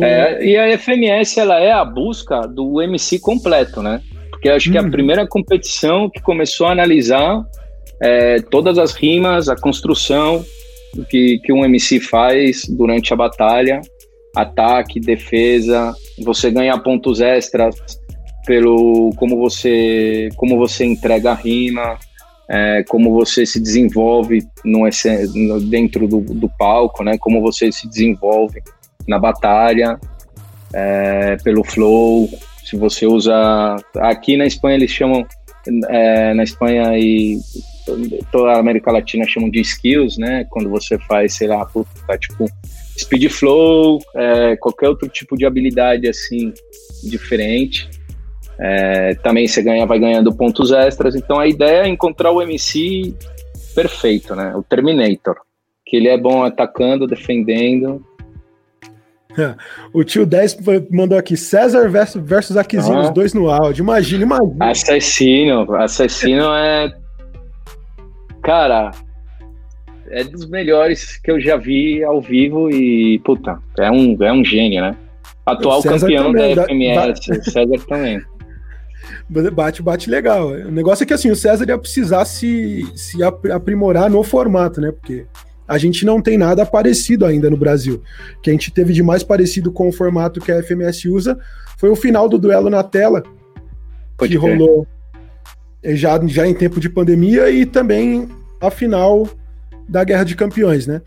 [0.00, 4.00] É, e a FMS ela é a busca do MC completo, né?
[4.30, 4.90] Porque acho que é a hum.
[4.90, 7.44] primeira competição que começou a analisar
[8.00, 10.44] é, todas as rimas, a construção
[11.08, 13.80] que, que um MC faz durante a batalha,
[14.34, 15.92] ataque, defesa,
[16.24, 17.76] você ganha pontos extras
[18.46, 21.98] pelo como você como você entrega a rima,
[22.48, 24.88] é, como você se desenvolve no,
[25.60, 27.16] dentro do, do palco, né?
[27.18, 28.60] Como você se desenvolve
[29.06, 29.98] na batalha,
[30.74, 32.28] é, pelo flow.
[32.64, 33.76] Se você usa.
[33.98, 35.24] Aqui na Espanha eles chamam.
[35.90, 37.38] É, na Espanha e
[38.32, 40.46] toda a América Latina chamam de skills, né?
[40.48, 42.46] Quando você faz, sei lá, puta, tipo
[42.98, 46.52] speed flow, é, qualquer outro tipo de habilidade assim
[47.04, 47.88] diferente.
[48.60, 51.14] É, também você ganha, vai ganhando pontos extras.
[51.14, 53.14] Então a ideia é encontrar o MC
[53.74, 54.54] perfeito, né?
[54.54, 55.36] O Terminator.
[55.86, 58.04] Que ele é bom atacando, defendendo
[59.92, 60.58] O tio 10
[60.90, 63.00] mandou aqui César versus, versus ah.
[63.00, 63.82] os dois no áudio.
[63.82, 64.70] Imagina, imagina.
[64.70, 66.92] Assassino, assassino é.
[68.42, 68.90] Cara,
[70.08, 74.44] é dos melhores que eu já vi ao vivo e, puta, é um, é um
[74.44, 74.96] gênio, né?
[75.44, 77.42] Atual campeão também, da FMS, da...
[77.42, 78.20] César também.
[79.52, 80.48] Bate, bate legal.
[80.48, 84.92] O negócio é que assim, o César ia precisar se, se aprimorar no formato, né?
[84.92, 85.26] Porque
[85.66, 88.02] a gente não tem nada parecido ainda no Brasil.
[88.36, 91.38] O que a gente teve de mais parecido com o formato que a FMS usa
[91.78, 93.22] foi o final do duelo na tela,
[94.16, 94.86] Pode que rolou
[95.84, 98.28] já, já em tempo de pandemia e também
[98.60, 99.28] a final
[99.88, 101.00] da Guerra de Campeões, né?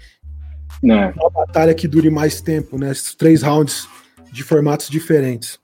[0.81, 0.95] Não.
[0.95, 1.13] É.
[1.15, 2.91] Uma batalha que dure mais tempo, né?
[3.17, 3.87] Três rounds
[4.31, 5.59] de formatos diferentes.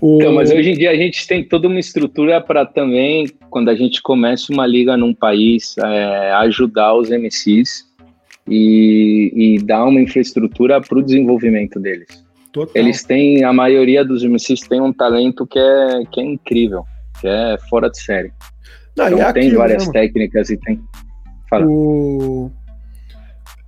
[0.00, 0.16] O...
[0.16, 3.74] Então, mas hoje em dia a gente tem toda uma estrutura para também, quando a
[3.74, 7.84] gente começa uma liga num país, é, ajudar os MCs
[8.48, 12.24] e, e dar uma infraestrutura para o desenvolvimento deles.
[12.52, 12.72] Total.
[12.74, 16.84] Eles têm, a maioria dos MCs tem um talento que é, que é incrível,
[17.20, 18.32] que é fora de série.
[18.96, 19.92] Não, então, é tem várias mesmo.
[19.92, 20.80] técnicas e tem.
[21.50, 21.66] Fala.
[21.66, 22.50] O...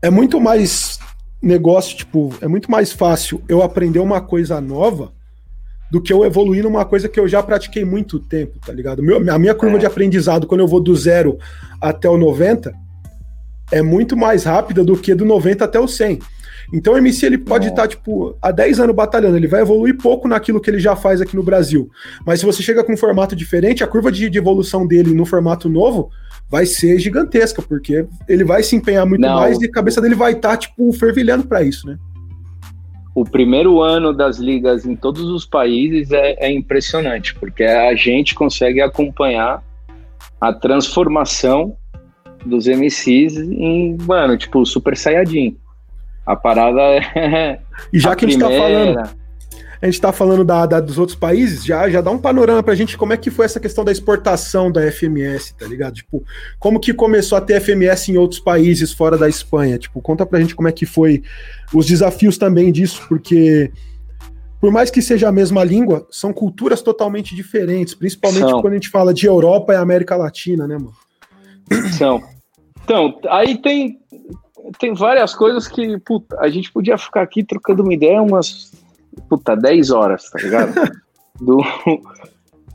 [0.01, 1.01] É muito mais
[1.43, 5.13] negócio, tipo, é muito mais fácil eu aprender uma coisa nova
[5.91, 9.03] do que eu evoluir numa coisa que eu já pratiquei muito tempo, tá ligado?
[9.03, 9.81] Meu, a minha curva é.
[9.81, 11.39] de aprendizado, quando eu vou do zero
[11.81, 12.73] até o 90,
[13.71, 16.21] é muito mais rápida do que do 90 até o 100.
[16.73, 19.97] Então o MC ele pode estar, tá, tipo, há 10 anos batalhando, ele vai evoluir
[19.97, 21.89] pouco naquilo que ele já faz aqui no Brasil.
[22.27, 25.25] Mas se você chega com um formato diferente, a curva de, de evolução dele no
[25.25, 26.11] formato novo
[26.49, 29.37] vai ser gigantesca, porque ele vai se empenhar muito Não.
[29.37, 31.97] mais e a cabeça dele vai estar, tá, tipo, fervilhando para isso, né?
[33.17, 38.35] O primeiro ano das ligas em todos os países é, é impressionante, porque a gente
[38.35, 39.65] consegue acompanhar
[40.39, 41.75] a transformação
[42.45, 45.57] dos MCs em, mano, tipo, Super Saiyajin.
[46.27, 47.59] A parada é.
[47.91, 48.49] E já a que primeira...
[48.49, 49.26] a gente tá falando
[49.87, 52.73] a gente está falando da, da, dos outros países, já, já dá um panorama para
[52.73, 55.95] a gente como é que foi essa questão da exportação da FMS, tá ligado?
[55.95, 56.23] Tipo,
[56.59, 59.79] como que começou a ter FMS em outros países fora da Espanha?
[59.79, 61.23] Tipo, conta pra gente como é que foi
[61.73, 63.71] os desafios também disso, porque
[64.61, 68.61] por mais que seja a mesma língua, são culturas totalmente diferentes, principalmente são.
[68.61, 70.95] quando a gente fala de Europa e América Latina, né, mano?
[71.97, 72.23] São.
[72.83, 73.99] Então, aí tem,
[74.79, 78.73] tem várias coisas que, puta, a gente podia ficar aqui trocando uma ideia umas
[79.29, 80.75] puta, 10 horas, tá ligado?
[81.41, 81.61] Do,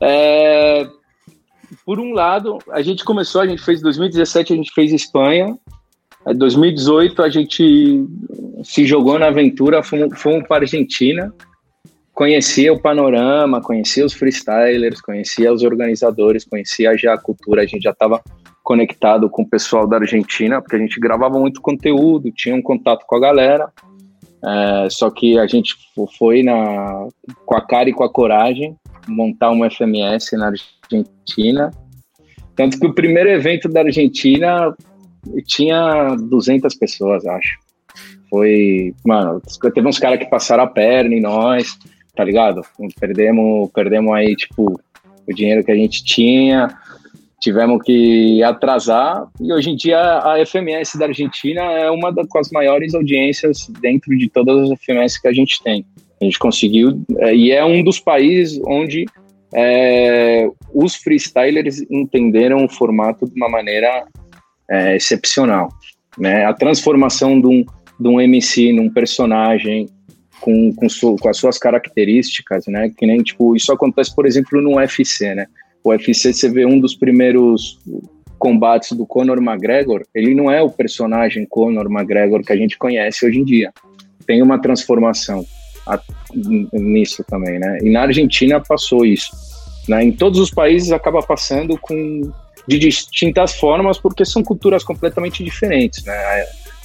[0.00, 0.86] é,
[1.84, 5.58] por um lado, a gente começou, a gente fez 2017, a gente fez Espanha.
[6.26, 8.04] Em 2018 a gente
[8.62, 11.34] se jogou na aventura, fomos, fomos para a Argentina,
[12.14, 17.82] conhecia o panorama, conhecia os freestylers, conhecia os organizadores, conhecia já a cultura, a gente
[17.82, 18.22] já estava
[18.62, 23.04] conectado com o pessoal da Argentina, porque a gente gravava muito conteúdo, tinha um contato
[23.06, 23.72] com a galera.
[24.44, 25.76] É, só que a gente
[26.18, 27.06] foi na,
[27.46, 28.76] com a cara e com a coragem
[29.08, 31.70] montar uma FMS na Argentina.
[32.54, 34.74] Tanto que o primeiro evento da Argentina
[35.46, 37.58] tinha 200 pessoas, acho.
[38.28, 39.40] Foi, mano,
[39.74, 41.78] teve uns caras que passaram a perna em nós,
[42.14, 42.62] tá ligado?
[42.98, 44.80] Perdemos, perdemos aí, tipo,
[45.28, 46.76] o dinheiro que a gente tinha
[47.42, 52.94] tivemos que atrasar e hoje em dia a FMS da Argentina é uma das maiores
[52.94, 55.84] audiências dentro de todas as FMS que a gente tem.
[56.20, 59.06] A gente conseguiu é, e é um dos países onde
[59.52, 64.06] é, os freestylers entenderam o formato de uma maneira
[64.70, 65.68] é, excepcional.
[66.16, 66.44] Né?
[66.44, 67.64] A transformação de um,
[67.98, 69.88] de um MC num personagem
[70.40, 72.90] com, com, com as suas características, né?
[72.96, 75.46] Que nem tipo isso acontece, por exemplo, no UFC, né?
[75.84, 77.78] O UFC você vê um dos primeiros
[78.38, 83.24] combates do Conor McGregor, ele não é o personagem Conor McGregor que a gente conhece
[83.24, 83.72] hoje em dia.
[84.26, 85.44] Tem uma transformação
[86.72, 87.78] nisso também, né?
[87.82, 89.30] E na Argentina passou isso.
[89.88, 90.04] Né?
[90.04, 92.32] Em todos os países acaba passando com
[92.66, 96.14] de distintas formas porque são culturas completamente diferentes, né?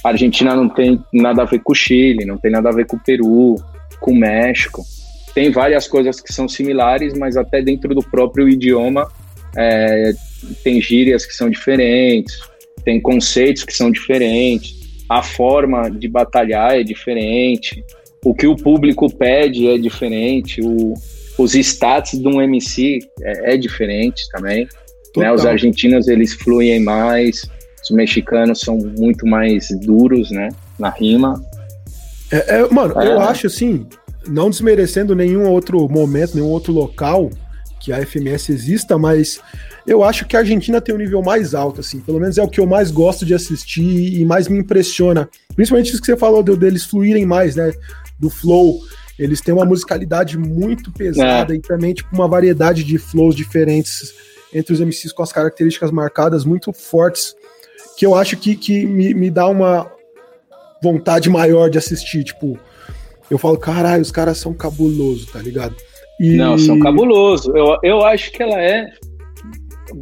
[0.02, 2.86] A Argentina não tem nada a ver com o Chile, não tem nada a ver
[2.86, 3.56] com o Peru,
[4.00, 4.82] com o México
[5.38, 9.08] tem várias coisas que são similares, mas até dentro do próprio idioma
[9.56, 10.10] é,
[10.64, 12.40] tem gírias que são diferentes,
[12.84, 14.74] tem conceitos que são diferentes,
[15.08, 17.84] a forma de batalhar é diferente,
[18.24, 20.94] o que o público pede é diferente, o,
[21.38, 24.66] os stats de um MC é, é diferente também.
[25.16, 25.32] Né?
[25.32, 27.48] Os argentinos eles fluem mais,
[27.80, 31.40] os mexicanos são muito mais duros, né, na rima.
[32.32, 33.86] É, é, mano, eu acho assim,
[34.28, 37.30] não desmerecendo nenhum outro momento, nenhum outro local
[37.80, 39.40] que a FMS exista, mas
[39.86, 42.48] eu acho que a Argentina tem um nível mais alto, assim, pelo menos é o
[42.48, 45.28] que eu mais gosto de assistir e mais me impressiona.
[45.54, 47.72] Principalmente isso que você falou de, deles fluírem mais, né?
[48.18, 48.80] Do flow.
[49.18, 51.56] Eles têm uma musicalidade muito pesada é.
[51.56, 54.12] e também, tipo, uma variedade de flows diferentes
[54.52, 57.34] entre os MCs com as características marcadas muito fortes,
[57.96, 59.90] que eu acho que, que me, me dá uma
[60.82, 62.58] vontade maior de assistir, tipo,
[63.30, 65.74] eu falo, caralho, os caras são cabulosos, tá ligado?
[66.20, 66.30] E...
[66.36, 67.54] Não, são cabulosos.
[67.54, 68.86] Eu, eu acho que ela é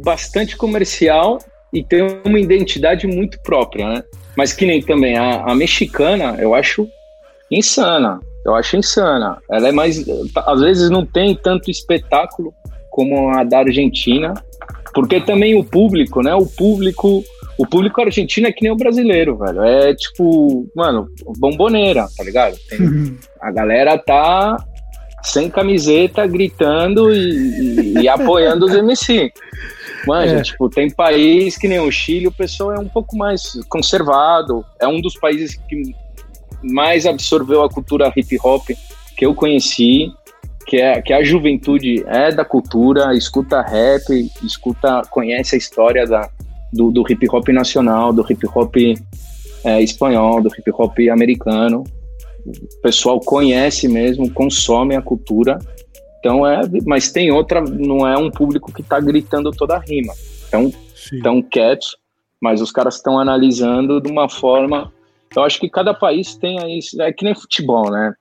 [0.03, 1.39] bastante comercial
[1.73, 4.03] e tem uma identidade muito própria, né?
[4.35, 6.87] Mas que nem também a, a mexicana, eu acho
[7.51, 8.19] insana.
[8.45, 9.37] Eu acho insana.
[9.49, 10.05] Ela é mais.
[10.35, 12.53] Às vezes não tem tanto espetáculo
[12.89, 14.33] como a da Argentina,
[14.93, 16.33] porque também o público, né?
[16.33, 17.23] O público
[17.57, 19.63] o público argentino é que nem o brasileiro, velho.
[19.63, 22.55] É tipo, mano, bomboneira, tá ligado?
[22.69, 23.17] Tem, uhum.
[23.41, 24.57] a galera tá
[25.23, 29.31] sem camiseta, gritando e, e, e apoiando os MC.
[30.05, 30.41] Manja, é.
[30.41, 34.63] tipo, tem país que nem o Chile, o pessoal é um pouco mais conservado.
[34.79, 35.95] É um dos países que
[36.63, 38.67] mais absorveu a cultura hip hop
[39.17, 40.11] que eu conheci,
[40.65, 44.03] que é que a juventude é da cultura, escuta rap,
[44.43, 46.29] escuta, conhece a história da,
[46.71, 48.75] do, do hip hop nacional, do hip hop
[49.63, 51.83] é, espanhol, do hip hop americano.
[52.45, 55.59] O pessoal conhece mesmo, consome a cultura.
[56.19, 60.13] Então é, mas tem outra, não é um público que está gritando toda a rima.
[60.47, 61.97] Então, estão quietos,
[62.41, 64.91] mas os caras estão analisando de uma forma.
[65.35, 68.13] Eu acho que cada país tem aí, é que nem futebol, né?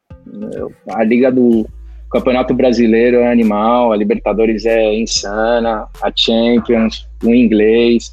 [0.90, 1.66] A liga do
[2.10, 8.12] Campeonato Brasileiro é animal, a Libertadores é insana, a Champions, o inglês.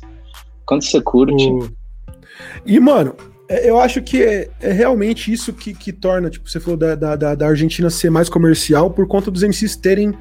[0.66, 1.46] Quando você curte.
[1.48, 1.70] O...
[2.66, 3.16] E, mano,
[3.54, 6.96] É, eu acho que é, é realmente isso que, que, torna, tipo, você falou da,
[6.96, 10.14] da, da, Argentina ser mais comercial por conta dos MCs terem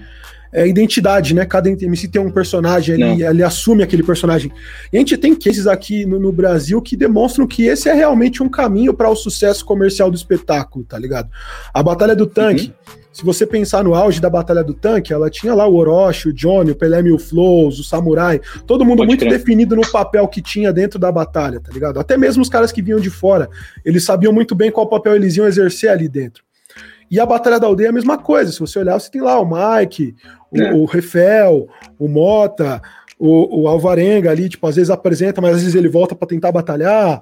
[0.53, 1.47] é, identidade, né?
[1.47, 4.53] Cada MC tem um personagem, ele, ele, assume aquele personagem.
[4.93, 8.43] E a gente tem cases aqui no, no Brasil que demonstram que esse é realmente
[8.43, 11.31] um caminho para o sucesso comercial do espetáculo, tá ligado?
[11.73, 12.75] A Batalha do Tanque.
[12.87, 13.02] Uhum.
[13.13, 16.33] Se você pensar no auge da Batalha do Tanque, ela tinha lá o Orochi, o
[16.33, 19.39] Johnny, o Pelé Mil Flows, o Samurai, todo mundo Pode muito crer.
[19.39, 22.01] definido no papel que tinha dentro da batalha, tá ligado?
[22.01, 23.51] Até mesmo os caras que vinham de fora,
[23.85, 26.43] eles sabiam muito bem qual papel eles iam exercer ali dentro.
[27.11, 28.51] E a Batalha da Aldeia é a mesma coisa.
[28.51, 30.17] Se você olhar, você tem lá o Mike,
[30.51, 30.73] o, é.
[30.73, 32.81] o Refel, o Mota,
[33.25, 36.51] o, o, Alvarenga ali, tipo, às vezes apresenta, mas às vezes ele volta para tentar
[36.51, 37.21] batalhar.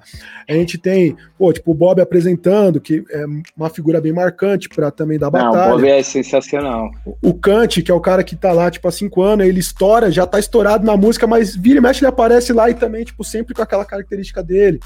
[0.49, 3.23] A gente tem, pô, tipo, o Bob apresentando, que é
[3.55, 5.53] uma figura bem marcante para também dar batalha.
[5.53, 6.89] Não, o Bob é sensacional.
[7.21, 10.09] O Kant, que é o cara que tá lá, tipo, há cinco anos, ele estoura,
[10.09, 13.23] já tá estourado na música, mas vira e mexe, ele aparece lá e também, tipo,
[13.23, 14.79] sempre com aquela característica dele.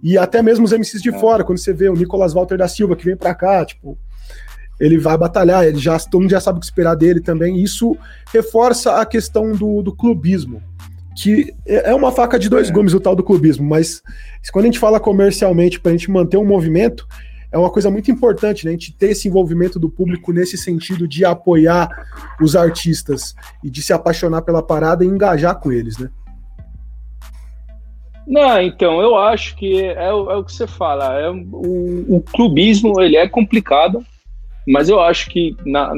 [0.00, 1.18] E até mesmo os MCs de é.
[1.18, 3.98] fora, quando você vê o Nicolas Walter da Silva, que vem pra cá, tipo,
[4.82, 7.62] ele vai batalhar, ele já, todo mundo já sabe o que esperar dele também.
[7.62, 7.96] Isso
[8.32, 10.60] reforça a questão do, do clubismo,
[11.16, 12.72] que é, é uma faca de dois é.
[12.72, 14.02] gumes o tal do clubismo, mas
[14.52, 17.06] quando a gente fala comercialmente para a gente manter um movimento,
[17.52, 18.70] é uma coisa muito importante, né?
[18.70, 21.88] A gente ter esse envolvimento do público nesse sentido de apoiar
[22.40, 26.10] os artistas e de se apaixonar pela parada e engajar com eles, né?
[28.26, 31.20] Não, então, eu acho que é, é o que você fala.
[31.20, 34.04] É, o, o clubismo ele é complicado,
[34.66, 35.92] mas eu acho que na,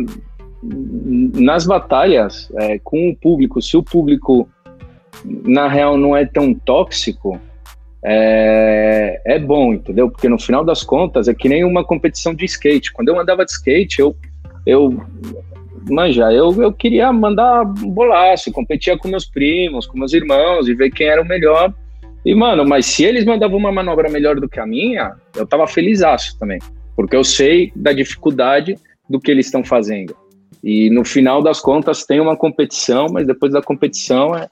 [0.62, 4.48] nas batalhas é, com o público, se o público
[5.24, 7.40] na real não é tão tóxico,
[8.02, 10.10] é, é bom, entendeu?
[10.10, 12.92] Porque no final das contas é que nem uma competição de skate.
[12.92, 14.16] Quando eu andava de skate, eu,
[14.66, 15.02] eu
[15.90, 20.90] manja, eu, eu queria mandar bolaço, competia com meus primos, com meus irmãos e ver
[20.90, 21.72] quem era o melhor.
[22.24, 25.66] E, mano, mas se eles mandavam uma manobra melhor do que a minha, eu tava
[25.66, 26.58] felizaço também
[26.96, 28.76] porque eu sei da dificuldade
[29.08, 30.16] do que eles estão fazendo.
[30.62, 34.48] E no final das contas tem uma competição, mas depois da competição é,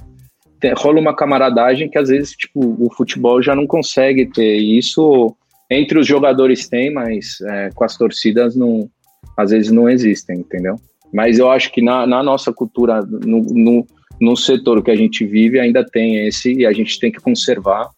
[0.61, 4.59] tem, rola uma camaradagem que às vezes tipo, o futebol já não consegue ter.
[4.59, 5.35] E isso
[5.71, 8.91] entre os jogadores tem, mas é, com as torcidas não,
[9.37, 10.77] às vezes não existem, entendeu?
[11.13, 13.87] Mas eu acho que na, na nossa cultura, no, no,
[14.21, 17.91] no, setor que a gente vive, ainda tem esse e a gente tem que conservar.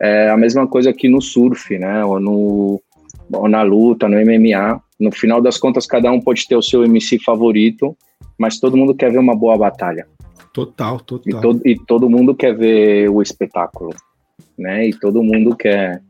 [0.00, 2.04] É a mesma coisa aqui no surf, né?
[2.04, 2.82] Ou no,
[3.30, 4.80] na luta, no MMA.
[4.98, 7.96] No final das contas, cada um pode ter o seu MC favorito,
[8.38, 10.06] mas todo mundo quer ver uma boa batalha.
[10.52, 11.26] Total, total.
[11.26, 13.90] E, to e todo mundo quer ver o espetáculo,
[14.56, 14.88] né?
[14.88, 16.00] E todo mundo quer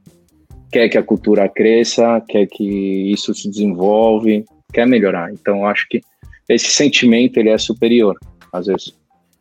[0.70, 5.32] quer que a cultura cresça, quer que isso se desenvolve, quer melhorar.
[5.32, 6.00] Então, acho que
[6.48, 8.18] esse sentimento ele é superior,
[8.52, 8.92] às vezes,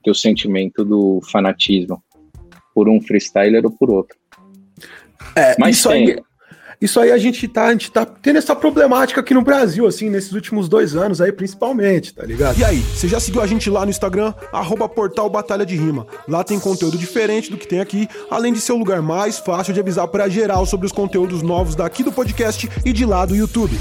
[0.04, 2.02] que o sentimento do fanatismo
[2.74, 4.16] por um freestyler ou por outro.
[5.36, 6.24] É, Mas isso tem, aí
[6.84, 10.10] isso aí a gente tá, a gente tá tendo essa problemática aqui no Brasil, assim,
[10.10, 12.60] nesses últimos dois anos aí, principalmente, tá ligado?
[12.60, 16.06] E aí, você já seguiu a gente lá no Instagram, arroba portal Batalha de Rima.
[16.28, 19.74] Lá tem conteúdo diferente do que tem aqui, além de ser o lugar mais fácil
[19.74, 23.34] de avisar para geral sobre os conteúdos novos daqui do podcast e de lá do
[23.34, 23.80] YouTube.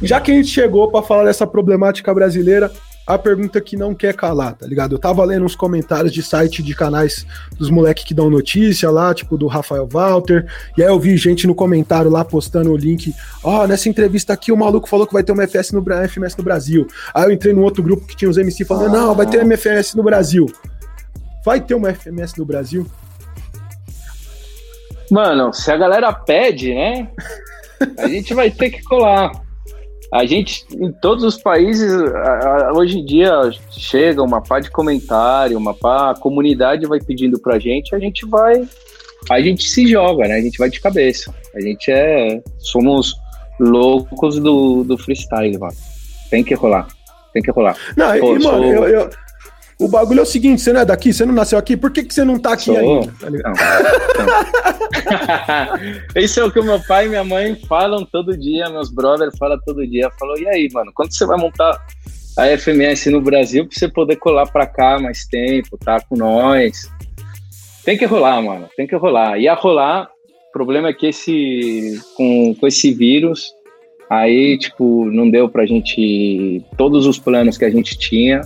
[0.00, 2.72] Já que a gente chegou para falar dessa problemática brasileira,
[3.06, 4.94] a pergunta que não quer calar, tá ligado?
[4.94, 7.26] Eu tava lendo uns comentários de site de canais
[7.58, 11.46] dos moleques que dão notícia lá, tipo do Rafael Walter, e aí eu vi gente
[11.46, 13.12] no comentário lá postando o link,
[13.42, 16.38] ó, oh, nessa entrevista aqui o maluco falou que vai ter uma FS no, FMS
[16.38, 16.86] no Brasil.
[17.12, 19.56] Aí eu entrei num outro grupo que tinha os MC falando, não, vai ter uma
[19.56, 20.46] FMS no Brasil.
[21.44, 22.86] Vai ter uma FMS no Brasil?
[25.10, 27.08] Mano, se a galera pede, né?
[27.98, 29.32] A gente vai ter que colar.
[30.12, 31.90] A gente, em todos os países,
[32.76, 33.32] hoje em dia,
[33.70, 38.26] chega uma pá de comentário, uma pá, a comunidade vai pedindo pra gente, a gente
[38.26, 38.62] vai,
[39.30, 40.34] a gente se joga, né?
[40.34, 41.34] A gente vai de cabeça.
[41.54, 43.14] A gente é, somos
[43.58, 45.76] loucos do, do freestyle, mano.
[46.28, 46.88] Tem que rolar,
[47.32, 47.74] tem que rolar.
[47.96, 49.10] Não, Pô, e, mano, eu, eu,
[49.82, 52.04] o bagulho é o seguinte, você não é daqui, você não nasceu aqui, por que,
[52.04, 52.76] que você não tá aqui Sou...
[52.76, 53.12] ainda?
[53.18, 53.40] Tá não,
[56.14, 56.22] não.
[56.22, 59.36] Isso é o que o meu pai e minha mãe falam todo dia, meus brothers
[59.38, 60.10] falam todo dia.
[60.18, 61.84] Falou, e aí, mano, quando você vai montar
[62.38, 66.88] a FMS no Brasil pra você poder colar pra cá mais tempo, tá com nós?
[67.84, 69.38] Tem que rolar, mano, tem que rolar.
[69.38, 70.08] Ia rolar,
[70.48, 73.52] o problema é que esse, com, com esse vírus,
[74.08, 78.42] aí, tipo, não deu pra gente, todos os planos que a gente tinha,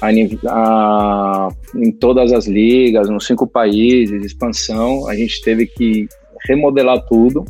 [0.00, 0.08] a,
[0.48, 6.08] a, em todas as ligas, nos cinco países, expansão, a gente teve que
[6.46, 7.44] remodelar tudo.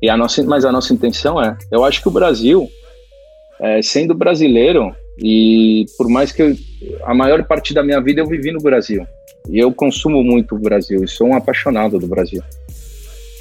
[0.00, 2.68] E a nossa, mas a nossa intenção é, eu acho que o Brasil,
[3.60, 6.54] é, sendo brasileiro, e por mais que eu,
[7.04, 9.06] a maior parte da minha vida eu vivi no Brasil,
[9.48, 12.42] e eu consumo muito o Brasil, e sou um apaixonado do Brasil.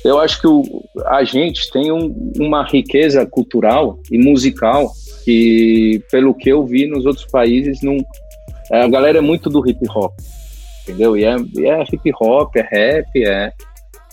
[0.05, 0.63] eu acho que o,
[1.07, 4.93] a gente tem um, uma riqueza cultural e musical
[5.25, 7.97] que, pelo que eu vi nos outros países, não,
[8.71, 10.13] é, a galera é muito do hip hop,
[10.83, 11.17] entendeu?
[11.17, 13.51] E é, é hip hop, é rap, é,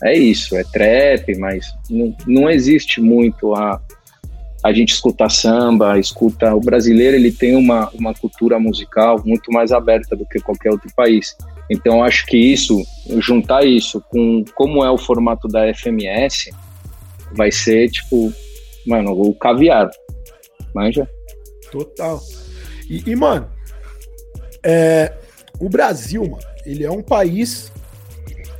[0.03, 3.81] é isso, é trap, mas não, não existe muito a,
[4.65, 6.55] a gente escuta samba, escuta.
[6.55, 10.91] O brasileiro ele tem uma, uma cultura musical muito mais aberta do que qualquer outro
[10.97, 11.37] país.
[11.71, 12.83] Então, acho que isso,
[13.19, 16.51] juntar isso com como é o formato da FMS,
[17.33, 18.33] vai ser tipo,
[18.87, 19.91] mano, o caviar.
[20.75, 21.09] Manja?
[21.71, 22.21] Total.
[22.89, 23.49] E, e mano,
[24.63, 25.13] é,
[25.59, 27.73] o Brasil, mano, ele é um país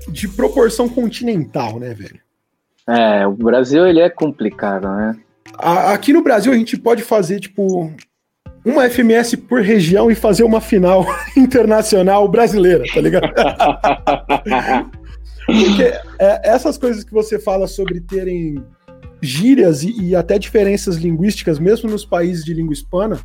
[0.09, 2.21] de proporção continental, né, velho?
[2.89, 5.17] É, o Brasil ele é complicado, né?
[5.59, 7.93] aqui no Brasil a gente pode fazer, tipo,
[8.65, 11.05] uma FMS por região e fazer uma final
[11.37, 13.33] internacional brasileira, tá ligado?
[15.45, 15.83] Porque
[16.19, 18.65] é, essas coisas que você fala sobre terem
[19.23, 23.21] gírias e, e, até diferenças linguísticas, mesmo nos países de língua hispana,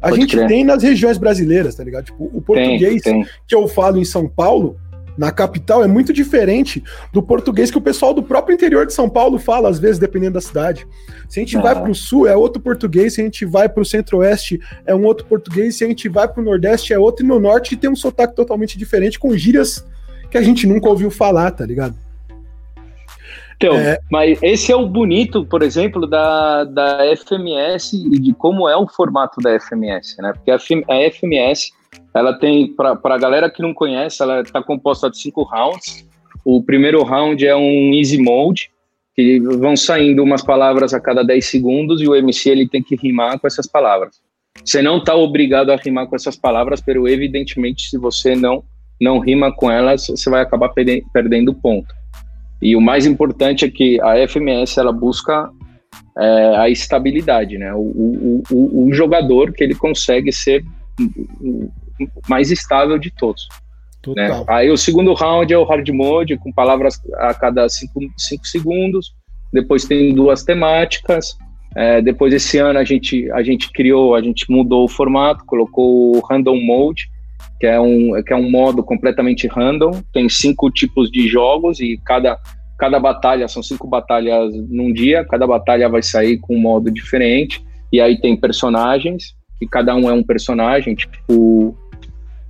[0.00, 0.46] a Pode gente crer.
[0.46, 2.04] tem nas regiões brasileiras, tá ligado?
[2.04, 3.26] Tipo, o português tem, tem.
[3.48, 4.78] que eu falo em São Paulo
[5.16, 9.08] na capital é muito diferente do português que o pessoal do próprio interior de São
[9.08, 10.86] Paulo fala, às vezes, dependendo da cidade.
[11.28, 13.80] Se a gente vai para o sul, é outro português, se a gente vai para
[13.80, 17.24] o centro-oeste, é um outro português, se a gente vai para o nordeste, é outro,
[17.24, 19.84] e no norte tem um sotaque totalmente diferente, com gírias
[20.30, 21.94] que a gente nunca ouviu falar, tá ligado?
[23.56, 23.98] Então, é...
[24.10, 28.86] mas esse é o bonito, por exemplo, da, da FMS e de como é o
[28.86, 30.32] formato da FMS, né?
[30.34, 31.72] Porque a, a FMS
[32.14, 36.06] ela tem, para a galera que não conhece, ela está composta de cinco rounds.
[36.44, 38.70] O primeiro round é um easy mode,
[39.14, 42.96] que vão saindo umas palavras a cada 10 segundos e o MC ele tem que
[42.96, 44.20] rimar com essas palavras.
[44.64, 48.62] Você não está obrigado a rimar com essas palavras, pero evidentemente se você não
[48.98, 50.70] não rima com elas, você vai acabar
[51.12, 51.94] perdendo ponto.
[52.60, 55.50] E o mais importante é que a FMS ela busca
[56.18, 57.72] é, a estabilidade, né?
[57.74, 60.64] O, o, o, o, jogador que ele consegue ser
[62.28, 63.46] mais estável de todos.
[64.14, 64.44] Né?
[64.48, 69.14] Aí o segundo round é o hard mode, com palavras a cada 5 segundos.
[69.52, 71.36] Depois tem duas temáticas.
[71.74, 76.16] É, depois esse ano a gente, a gente criou, a gente mudou o formato, colocou
[76.16, 77.10] o random mode,
[77.58, 80.02] que é um, que é um modo completamente random.
[80.12, 82.38] Tem cinco tipos de jogos e cada,
[82.78, 87.64] cada batalha, são cinco batalhas num dia, cada batalha vai sair com um modo diferente.
[87.92, 91.76] E aí tem personagens, que cada um é um personagem, tipo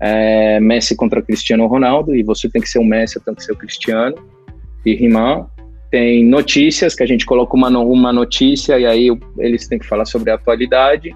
[0.00, 3.44] é, Messi contra Cristiano Ronaldo, e você tem que ser o Messi, eu tenho que
[3.44, 4.16] ser o Cristiano,
[4.84, 5.46] e rimar.
[5.90, 10.04] Tem notícias, que a gente coloca uma, uma notícia e aí eles têm que falar
[10.04, 11.14] sobre a atualidade.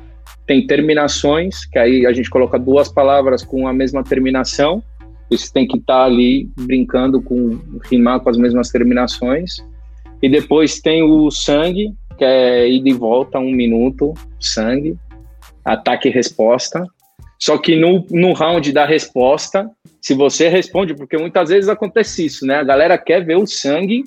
[0.50, 4.82] Tem terminações, que aí a gente coloca duas palavras com a mesma terminação.
[5.30, 7.56] Eles têm que estar tá ali brincando com
[7.88, 9.58] rimar com as mesmas terminações.
[10.20, 14.98] E depois tem o sangue, que é ida e volta, um minuto, sangue.
[15.64, 16.84] Ataque e resposta,
[17.38, 19.70] só que no, no round da resposta,
[20.02, 22.56] se você responde, porque muitas vezes acontece isso, né?
[22.56, 24.02] A galera quer ver o sangue,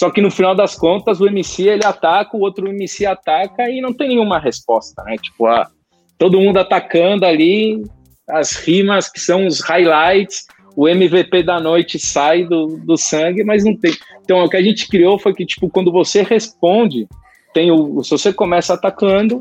[0.00, 3.82] só que no final das contas o MC ele ataca, o outro MC ataca e
[3.82, 5.16] não tem nenhuma resposta, né?
[5.18, 5.68] Tipo, a,
[6.16, 7.82] todo mundo atacando ali,
[8.26, 13.62] as rimas que são os highlights, o MVP da noite sai do, do sangue, mas
[13.62, 13.92] não tem.
[14.24, 17.06] Então, o que a gente criou foi que, tipo, quando você responde,
[17.52, 18.02] tem o.
[18.02, 19.38] Se você começa atacando,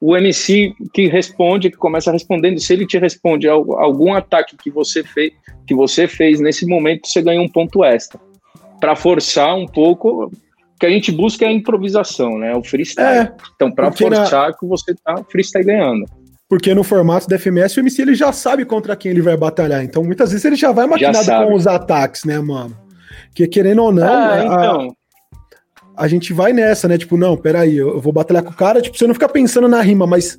[0.00, 5.02] o MC que responde, que começa respondendo, se ele te responde algum ataque que você
[5.02, 5.32] fez,
[5.66, 8.27] que você fez nesse momento, você ganha um ponto extra.
[8.80, 10.30] Para forçar um pouco, o
[10.78, 12.54] que a gente busca é a improvisação, né?
[12.54, 13.28] O freestyle.
[13.28, 14.52] É, então, para forçar na...
[14.52, 16.04] que você tá freestyle ganhando.
[16.48, 19.84] Porque no formato da FMS, o MC ele já sabe contra quem ele vai batalhar.
[19.84, 22.76] Então, muitas vezes ele já vai maquinado já com os ataques, né, mano?
[23.34, 24.96] Que querendo ou não, ah, então
[25.98, 26.96] a gente vai nessa, né?
[26.96, 29.82] Tipo, não, peraí, eu vou batalhar com o cara, tipo, você não fica pensando na
[29.82, 30.38] rima, mas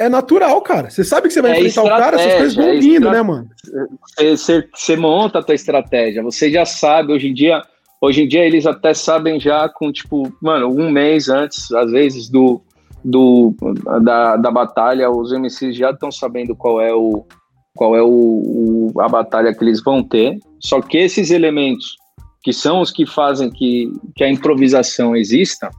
[0.00, 0.88] é natural, cara.
[0.88, 3.22] Você sabe que você vai é enfrentar o cara, essas coisas vão é vindo, né,
[3.22, 3.48] mano?
[4.18, 7.62] Você, você monta a tua estratégia, você já sabe, hoje em dia,
[8.00, 12.30] hoje em dia eles até sabem já com, tipo, mano, um mês antes, às vezes,
[12.30, 12.62] do,
[13.04, 13.54] do
[14.02, 17.24] da, da batalha, os MCs já estão sabendo qual é o
[17.76, 18.08] qual é o,
[18.92, 20.38] o, a batalha que eles vão ter.
[20.58, 21.96] Só que esses elementos
[22.42, 25.70] que são os que fazem que, que a improvisação exista,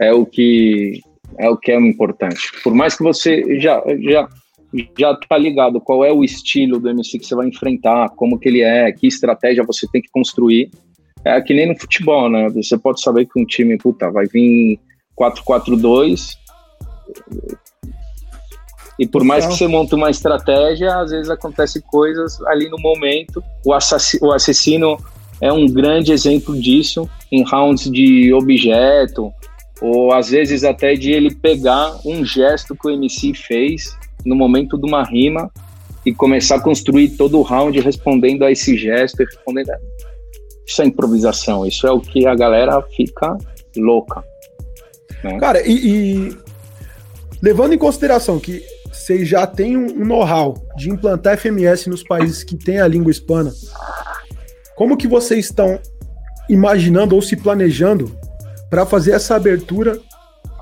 [0.00, 1.00] é o que
[1.38, 2.50] é o que é importante.
[2.62, 4.28] Por mais que você já já
[4.98, 8.48] já tá ligado qual é o estilo do MC que você vai enfrentar, como que
[8.48, 10.70] ele é, que estratégia você tem que construir.
[11.24, 12.50] É que nem no futebol, né?
[12.50, 14.78] Você pode saber que um time, puta, vai vir
[15.18, 16.36] 4-4-2
[18.98, 23.42] e por mais que você monte uma estratégia, às vezes acontece coisas ali no momento.
[23.64, 24.96] O, assassino, o assassino
[25.40, 29.32] é um grande exemplo disso em rounds de objeto,
[29.80, 34.78] ou às vezes até de ele pegar um gesto que o MC fez no momento
[34.78, 35.50] de uma rima
[36.06, 39.70] e começar a construir todo o round respondendo a esse gesto e respondendo.
[39.70, 39.78] A...
[40.66, 43.36] Isso é improvisação, isso é o que a galera fica
[43.76, 44.24] louca.
[45.22, 45.38] Né?
[45.38, 46.38] Cara, e, e,
[47.42, 48.62] levando em consideração que
[48.92, 53.52] vocês já têm um know-how de implantar FMS nos países que têm a língua hispana,
[54.76, 55.78] como que vocês estão
[56.48, 58.16] imaginando ou se planejando
[58.74, 60.00] para fazer essa abertura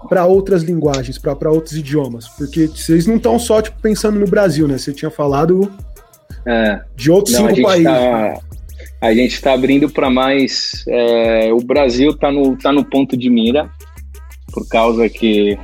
[0.06, 2.28] para outras linguagens, para outros idiomas?
[2.28, 4.76] Porque vocês não estão só tipo, pensando no Brasil, né?
[4.76, 5.72] Você tinha falado
[6.46, 7.86] é, de outros não, cinco países.
[7.86, 8.38] Tá,
[9.00, 10.84] a gente está abrindo para mais.
[10.86, 13.70] É, o Brasil está no, tá no ponto de mira,
[14.52, 15.58] por causa que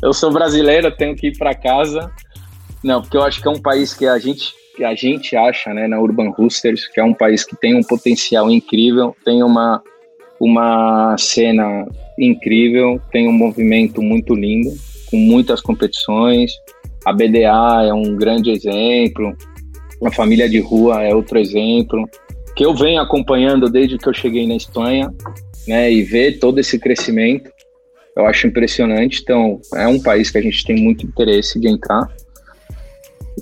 [0.00, 2.08] eu sou brasileiro, tenho que ir para casa.
[2.84, 5.74] Não, porque eu acho que é um país que a gente que a gente acha,
[5.74, 9.82] né, na Urban Roosters, que é um país que tem um potencial incrível, tem uma
[10.40, 11.86] uma cena
[12.18, 14.70] incrível, tem um movimento muito lindo,
[15.10, 16.50] com muitas competições.
[17.04, 19.36] A BDA é um grande exemplo,
[20.04, 22.08] a família de rua é outro exemplo,
[22.56, 25.12] que eu venho acompanhando desde que eu cheguei na Espanha,
[25.68, 27.50] né, e ver todo esse crescimento,
[28.16, 29.20] eu acho impressionante.
[29.22, 32.08] Então, é um país que a gente tem muito interesse de entrar.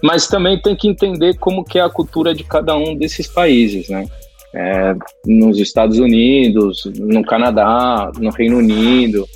[0.03, 3.88] Mas também tem que entender como que é a cultura de cada um desses países,
[3.88, 4.07] né?
[4.55, 4.94] É,
[5.26, 9.26] nos Estados Unidos, no Canadá, no Reino Unido,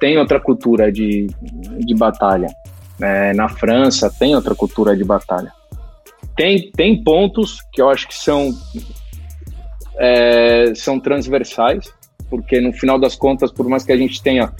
[0.00, 1.26] tem outra cultura de,
[1.78, 2.48] de batalha.
[3.00, 5.52] É, na França tem outra cultura de batalha.
[6.34, 8.54] Tem, tem pontos que eu acho que são,
[9.98, 11.92] é, são transversais,
[12.30, 14.52] porque no final das contas, por mais que a gente tenha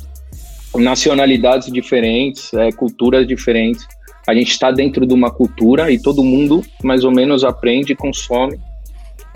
[0.74, 3.86] nacionalidades diferentes, é, culturas diferentes,
[4.26, 7.96] a gente está dentro de uma cultura e todo mundo mais ou menos aprende e
[7.96, 8.58] consome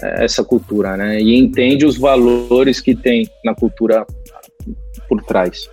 [0.03, 1.20] essa cultura, né?
[1.20, 4.07] E entende os valores que tem na cultura
[5.09, 5.68] por trás.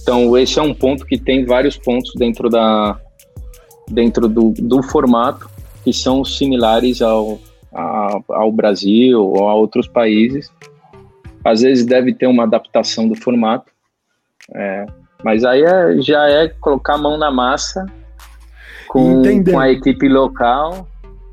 [0.00, 2.98] Então, esse é um ponto que tem vários pontos dentro da
[3.88, 5.50] dentro do, do formato
[5.84, 7.38] que são similares ao,
[7.72, 10.50] a, ao Brasil ou a outros países.
[11.44, 13.70] Às vezes deve ter uma adaptação do formato,
[14.54, 14.86] é,
[15.24, 17.84] mas aí é, já é colocar a mão na massa
[18.88, 20.86] com, com a equipe local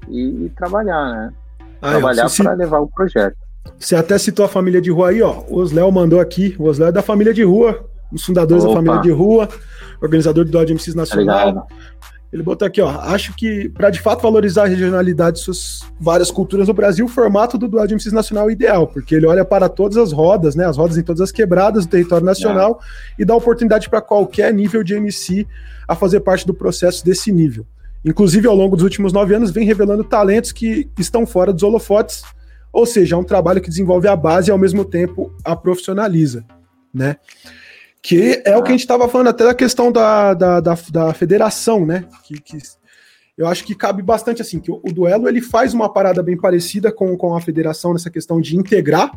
[0.07, 1.33] e, e trabalhar, né?
[1.81, 3.35] Ah, trabalhar para levar o projeto.
[3.77, 5.43] Você até citou a família de rua aí, ó.
[5.47, 6.55] O Osléo mandou aqui.
[6.57, 8.73] O Osléo é da família de rua, um dos fundadores Opa.
[8.73, 9.47] da família de rua,
[10.01, 11.49] organizador do Dodge MCs Nacional.
[11.49, 11.67] Obrigado.
[12.31, 12.89] Ele botou aqui, ó.
[12.89, 17.09] Acho que para de fato valorizar a regionalidade de suas várias culturas no Brasil, o
[17.09, 20.65] formato do Dual MCs Nacional é ideal, porque ele olha para todas as rodas, né?
[20.65, 22.79] As rodas em todas as quebradas do território nacional
[23.17, 23.23] é.
[23.23, 25.47] e dá oportunidade para qualquer nível de MC
[25.87, 27.65] a fazer parte do processo desse nível.
[28.03, 32.23] Inclusive, ao longo dos últimos nove anos, vem revelando talentos que estão fora dos holofotes,
[32.71, 36.45] ou seja, é um trabalho que desenvolve a base e, ao mesmo tempo, a profissionaliza,
[36.93, 37.17] né?
[38.01, 41.13] Que é o que a gente estava falando até da questão da, da, da, da
[41.13, 42.05] federação, né?
[42.23, 42.57] Que, que,
[43.37, 46.37] eu acho que cabe bastante assim, que o, o, duelo ele faz uma parada bem
[46.37, 49.11] parecida com, com a federação nessa questão de integrar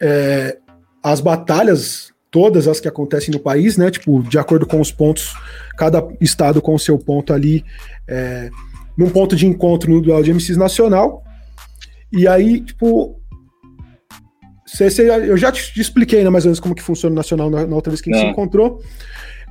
[0.00, 0.58] é,
[1.02, 3.90] as batalhas todas as que acontecem no país, né?
[3.90, 5.34] Tipo, de acordo com os pontos,
[5.76, 7.62] cada estado com o seu ponto ali,
[8.08, 8.50] é,
[8.96, 11.22] num ponto de encontro no dual de MCs nacional.
[12.10, 13.20] E aí, tipo,
[14.66, 17.16] cê, cê, eu já te, te, expliquei, né, mais ou menos como que funciona o
[17.16, 18.26] nacional na, na outra vez que a gente é.
[18.26, 18.82] se encontrou.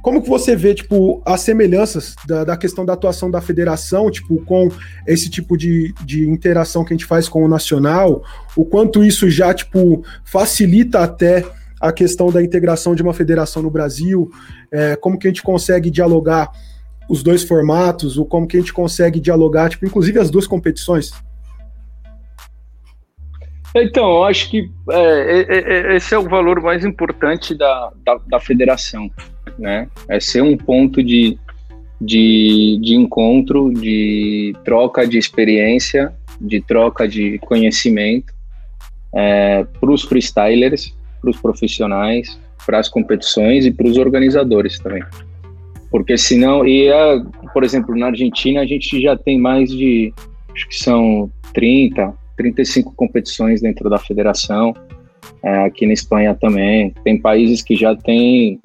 [0.01, 4.43] Como que você vê, tipo, as semelhanças da, da, questão da atuação da federação, tipo,
[4.43, 4.71] com
[5.05, 8.23] esse tipo de, de interação que a gente faz com o nacional,
[8.55, 11.45] o quanto isso já, tipo, facilita até
[11.81, 14.29] a questão da integração de uma federação no Brasil,
[14.71, 16.51] é, como que a gente consegue dialogar
[17.09, 21.11] os dois formatos, ou como que a gente consegue dialogar, tipo, inclusive as duas competições?
[23.75, 28.19] Então, eu acho que é, é, é, esse é o valor mais importante da, da,
[28.27, 29.09] da, federação,
[29.57, 29.87] né?
[30.09, 31.37] É ser um ponto de,
[31.99, 38.33] de, de encontro, de troca de experiência, de troca de conhecimento
[39.13, 45.03] é, para os freestylers, para os profissionais, para as competições e para os organizadores também.
[45.89, 50.13] Porque senão, e a, por exemplo, na Argentina a gente já tem mais de,
[50.53, 54.73] acho que são 30, 35 competições dentro da federação,
[55.43, 56.93] é, aqui na Espanha também.
[57.03, 58.59] Tem países que já tem,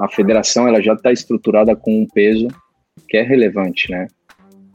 [0.00, 2.48] a federação ela já está estruturada com um peso
[3.08, 4.06] que é relevante, né?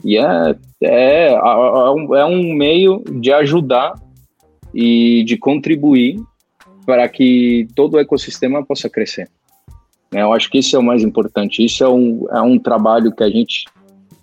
[0.04, 3.94] E é, é, é um meio de ajudar
[4.74, 6.20] e de contribuir
[6.86, 9.30] para que todo o ecossistema possa crescer.
[10.12, 11.64] Né, eu acho que isso é o mais importante.
[11.64, 13.66] Isso é um, é um trabalho que a gente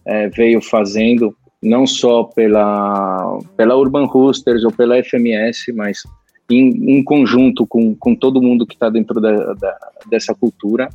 [0.05, 6.03] é, veio fazendo não só pela, pela Urban Roosters ou pela FMS, mas
[6.51, 9.79] em, em conjunto com, com todo mundo que está dentro da, da,
[10.11, 10.89] dessa cultura,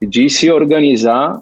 [0.00, 1.40] de se organizar,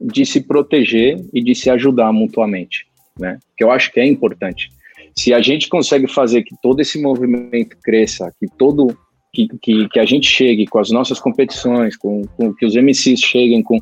[0.00, 2.86] de se proteger e de se ajudar mutuamente,
[3.18, 3.38] né?
[3.56, 4.70] Que eu acho que é importante.
[5.14, 8.96] Se a gente consegue fazer que todo esse movimento cresça, que todo
[9.36, 13.20] que, que, que a gente chegue com as nossas competições, com, com que os MCs
[13.20, 13.78] cheguem com,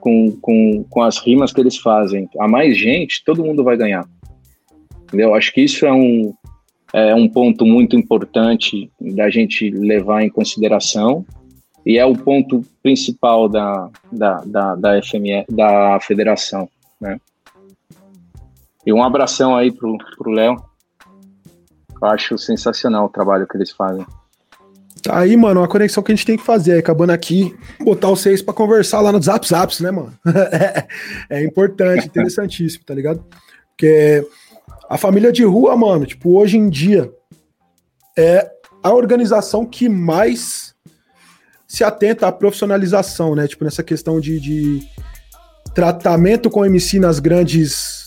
[0.00, 4.04] com, com, com as rimas que eles fazem a mais gente, todo mundo vai ganhar.
[5.04, 5.34] Entendeu?
[5.34, 6.34] Acho que isso é um,
[6.92, 11.24] é um ponto muito importante da gente levar em consideração
[11.86, 16.68] e é o ponto principal da, da, da, da, FME, da federação.
[17.00, 17.18] Né?
[18.84, 19.96] E um abração aí pro,
[20.26, 20.56] Léo.
[22.02, 24.04] Eu acho sensacional o trabalho que eles fazem.
[25.08, 26.78] Aí, mano, uma conexão que a gente tem que fazer.
[26.78, 30.12] Acabando aqui, botar vocês para conversar lá no Zap Zaps, né, mano?
[31.30, 33.24] é, importante, interessantíssimo, tá ligado?
[33.70, 34.26] Porque
[34.88, 37.10] a família de rua, mano, tipo, hoje em dia
[38.16, 38.50] é
[38.82, 40.74] a organização que mais
[41.66, 43.46] se atenta à profissionalização, né?
[43.46, 44.80] Tipo, nessa questão de, de
[45.74, 48.06] tratamento com MC nas grandes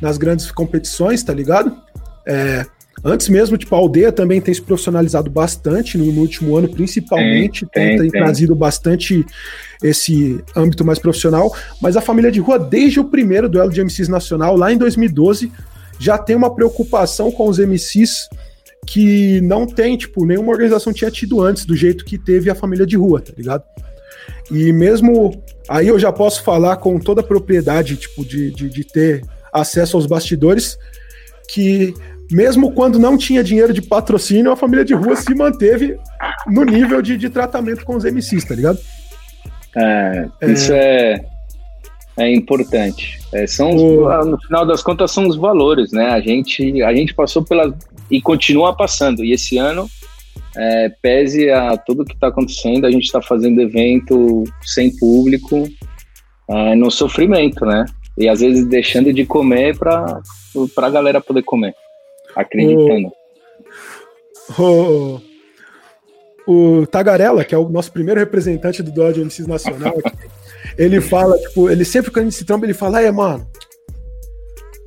[0.00, 1.80] nas grandes competições, tá ligado?
[2.26, 2.66] É,
[3.04, 7.66] Antes mesmo, tipo, a aldeia também tem se profissionalizado bastante no, no último ano, principalmente,
[7.72, 9.26] tem, tem, tem, trazido bastante
[9.82, 14.08] esse âmbito mais profissional, mas a família de rua, desde o primeiro duelo de MCs
[14.08, 15.50] nacional, lá em 2012,
[15.98, 18.28] já tem uma preocupação com os MCs
[18.86, 22.86] que não tem, tipo, nenhuma organização tinha tido antes, do jeito que teve a família
[22.86, 23.64] de rua, tá ligado?
[24.50, 28.84] E mesmo aí eu já posso falar com toda a propriedade, tipo, de, de, de
[28.84, 30.78] ter acesso aos bastidores,
[31.48, 31.94] que
[32.32, 35.98] mesmo quando não tinha dinheiro de patrocínio, a família de rua se manteve
[36.46, 38.78] no nível de, de tratamento com os MCs, tá ligado?
[39.76, 41.12] É, isso é,
[42.16, 43.20] é, é importante.
[43.32, 44.24] É, são os, o...
[44.24, 46.06] No final das contas, são os valores, né?
[46.08, 47.74] A gente, a gente passou pela.
[48.10, 49.22] e continua passando.
[49.24, 49.86] E esse ano,
[50.56, 55.68] é, pese a tudo que está acontecendo, a gente está fazendo evento sem público,
[56.48, 57.84] é, no sofrimento, né?
[58.16, 60.20] E às vezes deixando de comer para
[60.76, 61.74] a galera poder comer
[62.34, 63.12] acreditando.
[64.58, 65.20] O,
[66.46, 69.94] o, o, Tagarela, que é o nosso primeiro representante do Dodge MCs Nacional,
[70.76, 73.46] ele fala, tipo, ele sempre quando ele se tromba, ele fala, é, mano,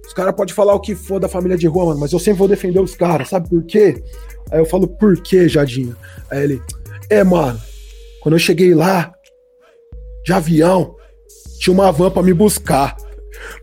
[0.06, 2.39] os caras podem falar o que for da família de rua, mano, mas eu sempre
[2.39, 4.04] vou defender os caras, sabe por quê?
[4.52, 5.96] Aí eu falo, por quê, Jadinho?
[6.30, 6.62] Aí ele,
[7.10, 7.60] é, mano,
[8.22, 9.16] quando eu cheguei lá,
[10.26, 10.96] de avião,
[11.60, 12.98] tinha uma van pra me buscar.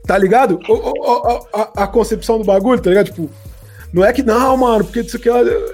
[0.07, 0.61] Tá ligado?
[0.69, 3.07] O, o, a, a, concepção do bagulho, tá ligado?
[3.07, 3.29] Tipo,
[3.93, 5.29] não é que, não, mano, porque isso aqui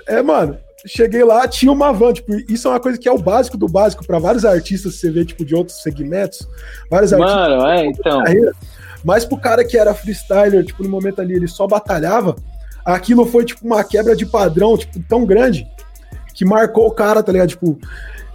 [0.06, 0.58] é, mano.
[0.86, 3.66] Cheguei lá, tinha uma van, tipo, isso é uma coisa que é o básico do
[3.66, 6.48] básico para vários artistas, você vê, tipo, de outros segmentos,
[6.88, 7.70] vários Mano, artistas.
[7.70, 8.22] é, então.
[8.22, 8.52] Carreira,
[9.04, 12.36] mas pro cara que era freestyler, tipo, no momento ali, ele só batalhava,
[12.84, 15.66] aquilo foi, tipo, uma quebra de padrão, tipo, tão grande,
[16.32, 17.48] que marcou o cara, tá ligado?
[17.48, 17.76] Tipo,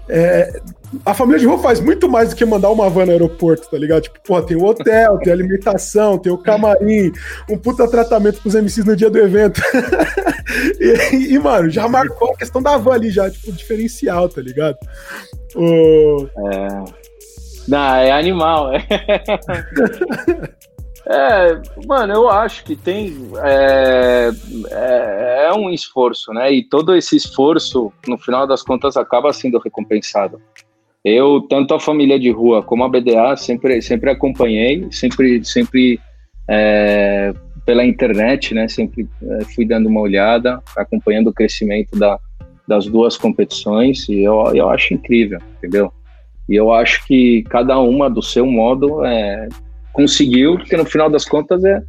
[0.10, 0.62] é,
[1.06, 3.78] a família de rua faz muito mais do que mandar uma van no aeroporto, tá
[3.78, 4.04] ligado?
[4.04, 7.12] Tipo, pô, tem o hotel, tem a alimentação, tem o camarim,
[7.50, 9.62] um puta tratamento pros MCs no dia do evento.
[10.80, 14.78] e, e, mano, já marcou a questão da van ali, já, tipo, diferencial, tá ligado?
[15.56, 16.28] O...
[16.38, 16.68] É...
[17.68, 18.72] Não, é animal.
[21.06, 23.14] É, mano, eu acho que tem.
[23.44, 24.30] É,
[24.72, 26.52] é, é, um esforço, né?
[26.52, 30.42] E todo esse esforço, no final das contas, acaba sendo recompensado.
[31.04, 36.00] Eu, tanto a família de rua como a BDA, sempre, sempre acompanhei, sempre, sempre
[36.48, 37.34] é,
[37.66, 38.70] pela internet, né?
[38.70, 42.18] Sempre é, fui dando uma olhada, acompanhando o crescimento da,
[42.66, 45.92] das duas competições e eu, eu acho incrível, entendeu?
[46.48, 49.50] E eu acho que cada uma do seu modo é,
[49.94, 51.82] conseguiu, porque no final das contas é,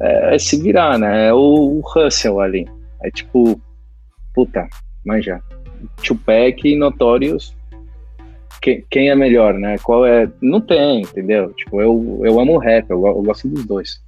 [0.00, 1.28] é, é se virar, né?
[1.28, 2.66] É o, o Russell ali.
[3.02, 3.60] É tipo,
[4.34, 4.66] puta,
[5.04, 5.40] mas já.
[6.02, 7.56] Tupac e Notorious
[8.90, 9.76] quem, é melhor, né?
[9.78, 10.28] Qual é.
[10.40, 11.52] Não tem, entendeu?
[11.52, 14.00] Tipo, eu, eu amo rap, eu, eu gosto dos dois.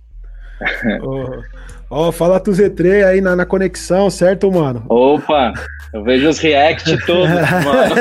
[1.91, 4.85] Ó, oh, fala tu Z3 aí na, na conexão, certo, mano?
[4.91, 5.55] Opa,
[5.95, 7.95] eu vejo os react todos, mano.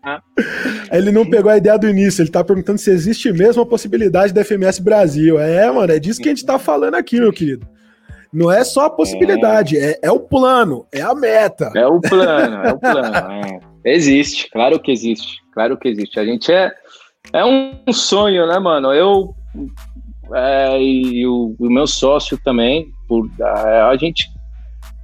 [0.90, 4.32] ele não pegou a ideia do início, ele tá perguntando se existe mesmo a possibilidade
[4.32, 5.38] da FMS Brasil.
[5.38, 7.66] É, mano, é disso que a gente tá falando aqui, meu querido.
[8.32, 11.70] Não é só a possibilidade, é, é, é o plano, é a meta.
[11.76, 13.14] É o plano, é o plano.
[13.84, 13.92] É.
[13.92, 16.18] Existe, claro que existe, claro que existe.
[16.18, 16.72] A gente é,
[17.34, 18.90] é um sonho, né, mano?
[18.94, 19.34] Eu
[20.34, 24.30] é, e o, o, meu sócio também, por, a, gente,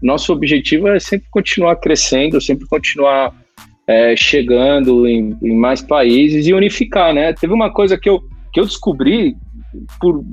[0.03, 3.35] nosso objetivo é sempre continuar crescendo, sempre continuar
[3.87, 7.35] é, chegando em, em, mais países e unificar, né?
[7.35, 9.37] Teve uma coisa que eu, que eu descobri
[10.01, 10.25] por,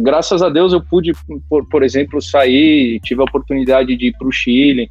[0.00, 1.12] graças a Deus eu pude,
[1.50, 4.88] por, por exemplo, sair, tive a oportunidade de ir para o Chile,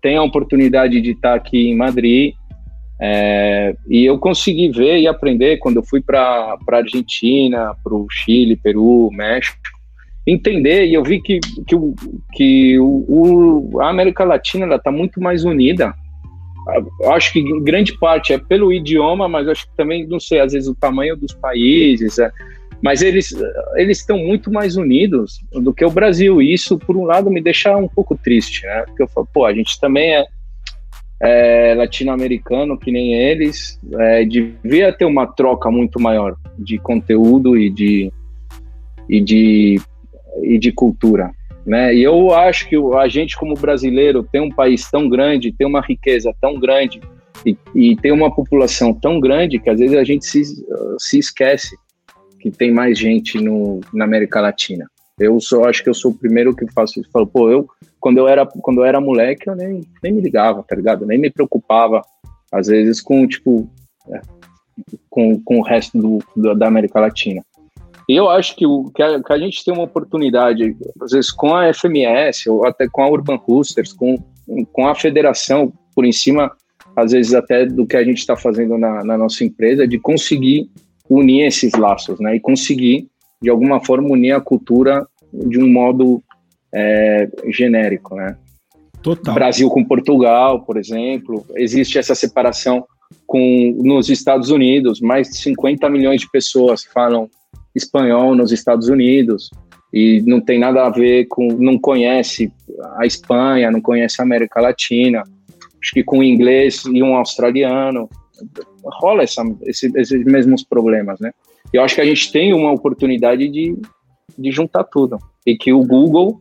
[0.00, 2.34] tenho a oportunidade de estar aqui em Madrid,
[3.00, 8.08] é, e eu consegui ver e aprender quando eu fui para a Argentina, para o
[8.10, 9.72] Chile, Peru, México,
[10.26, 11.76] entender e eu vi que, que,
[12.32, 15.94] que o, o a América Latina está muito mais unida.
[17.06, 20.68] Acho que grande parte é pelo idioma, mas acho que também, não sei, às vezes
[20.68, 22.30] o tamanho dos países, é,
[22.80, 23.34] mas eles
[23.74, 26.40] eles estão muito mais unidos do que o Brasil.
[26.40, 28.84] E isso, por um lado, me deixa um pouco triste, né?
[28.86, 30.24] Porque eu falo, pô, a gente também é
[31.22, 37.70] é, latino-americano que nem eles, é, devia ter uma troca muito maior de conteúdo e
[37.70, 38.12] de,
[39.08, 39.80] e de,
[40.42, 41.30] e de cultura.
[41.64, 41.94] Né?
[41.94, 45.80] E eu acho que a gente, como brasileiro, tem um país tão grande, tem uma
[45.80, 47.00] riqueza tão grande
[47.46, 50.42] e, e tem uma população tão grande que às vezes a gente se,
[50.98, 51.76] se esquece
[52.40, 54.86] que tem mais gente no, na América Latina.
[55.18, 57.10] Eu só acho que eu sou o primeiro que faço isso.
[57.12, 57.68] Falo, pô, eu
[58.00, 61.06] quando eu era quando eu era moleque, eu nem, nem me ligava, tá ligado?
[61.06, 62.02] Nem me preocupava
[62.50, 63.70] às vezes com tipo
[64.10, 64.20] é,
[65.08, 65.96] com, com o resto
[66.36, 67.42] do, da América Latina.
[68.08, 71.54] Eu acho que, o, que, a, que a gente tem uma oportunidade, às vezes com
[71.54, 74.16] a FMS ou até com a Urban Roosters, com,
[74.72, 76.52] com a federação por em cima,
[76.96, 80.68] às vezes até do que a gente está fazendo na, na nossa empresa, de conseguir
[81.08, 82.36] unir esses laços, né?
[82.36, 83.08] E conseguir
[83.40, 86.22] de alguma forma unir a cultura de um modo
[86.74, 88.36] é, genérico, né?
[89.02, 89.34] Total.
[89.34, 92.84] Brasil com Portugal, por exemplo, existe essa separação
[93.26, 97.28] com nos Estados Unidos, mais de 50 milhões de pessoas falam
[97.74, 99.50] espanhol nos Estados Unidos
[99.92, 102.52] e não tem nada a ver com, não conhece
[102.96, 105.22] a Espanha, não conhece a América Latina,
[105.80, 108.08] acho que com inglês e um australiano
[108.84, 111.32] rola essa, esse, esses mesmos problemas, né?
[111.72, 113.76] eu acho que a gente tem uma oportunidade de,
[114.38, 115.18] de juntar tudo.
[115.46, 116.40] E que o Google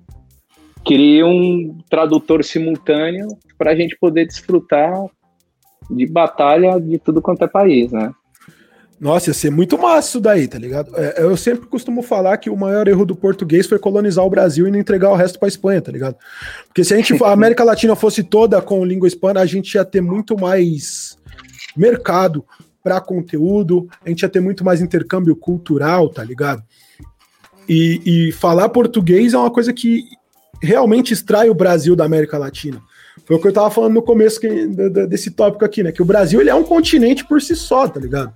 [0.85, 3.27] crie um tradutor simultâneo
[3.57, 5.05] para a gente poder desfrutar
[5.89, 8.11] de batalha de tudo quanto é país, né?
[9.01, 10.95] Nossa, ia ser muito massa isso daí, tá ligado?
[10.95, 14.67] É, eu sempre costumo falar que o maior erro do português foi colonizar o Brasil
[14.67, 16.15] e não entregar o resto pra Espanha, tá ligado?
[16.67, 19.83] Porque se a gente a América Latina fosse toda com língua hispana, a gente ia
[19.83, 21.17] ter muito mais
[21.75, 22.45] mercado
[22.83, 26.61] para conteúdo, a gente ia ter muito mais intercâmbio cultural, tá ligado?
[27.67, 30.03] E, e, falar português é uma coisa que
[30.61, 32.79] realmente extrai o Brasil da América Latina.
[33.25, 34.67] Foi o que eu tava falando no começo que,
[35.07, 35.91] desse tópico aqui, né?
[35.91, 38.31] Que o Brasil ele é um continente por si só, tá ligado?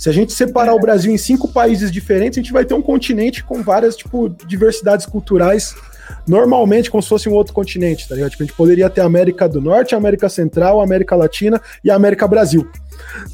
[0.00, 2.80] Se a gente separar o Brasil em cinco países diferentes, a gente vai ter um
[2.80, 5.74] continente com várias, tipo, diversidades culturais
[6.26, 8.30] normalmente como se fosse um outro continente, tá ligado?
[8.30, 12.66] Tipo, a gente poderia ter América do Norte, América Central, América Latina e América Brasil.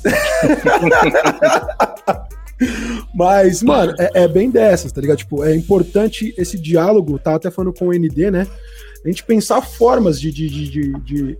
[3.15, 5.19] Mas, mano, é, é, bem dessas, tá ligado?
[5.19, 8.45] Tipo, é importante esse diálogo, tá até falando com o ND, né?
[9.05, 11.39] A gente pensar formas de, de, de, de,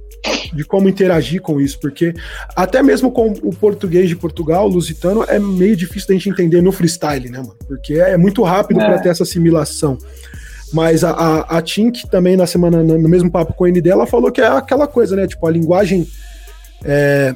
[0.53, 2.15] de como interagir com isso, porque
[2.55, 6.63] até mesmo com o português de Portugal, o lusitano, é meio difícil da gente entender
[6.63, 7.57] no freestyle, né, mano?
[7.67, 8.87] Porque é muito rápido é.
[8.87, 9.99] para ter essa assimilação.
[10.73, 14.07] Mas a, a, a Tink também, na semana, no mesmo papo com a ND, ela
[14.07, 15.27] falou que é aquela coisa, né?
[15.27, 16.07] Tipo, a linguagem.
[16.85, 17.35] É,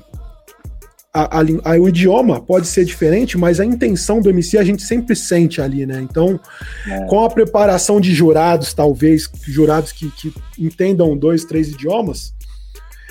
[1.12, 5.16] a, a, o idioma pode ser diferente, mas a intenção do MC a gente sempre
[5.16, 6.00] sente ali, né?
[6.00, 6.38] Então,
[6.86, 7.06] é.
[7.06, 12.32] com a preparação de jurados, talvez, jurados que, que entendam dois, três idiomas,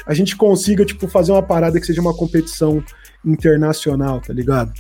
[0.10, 2.84] a gente consiga, tipo, fazer uma parada que seja uma competição
[3.24, 4.74] internacional, tá ligado?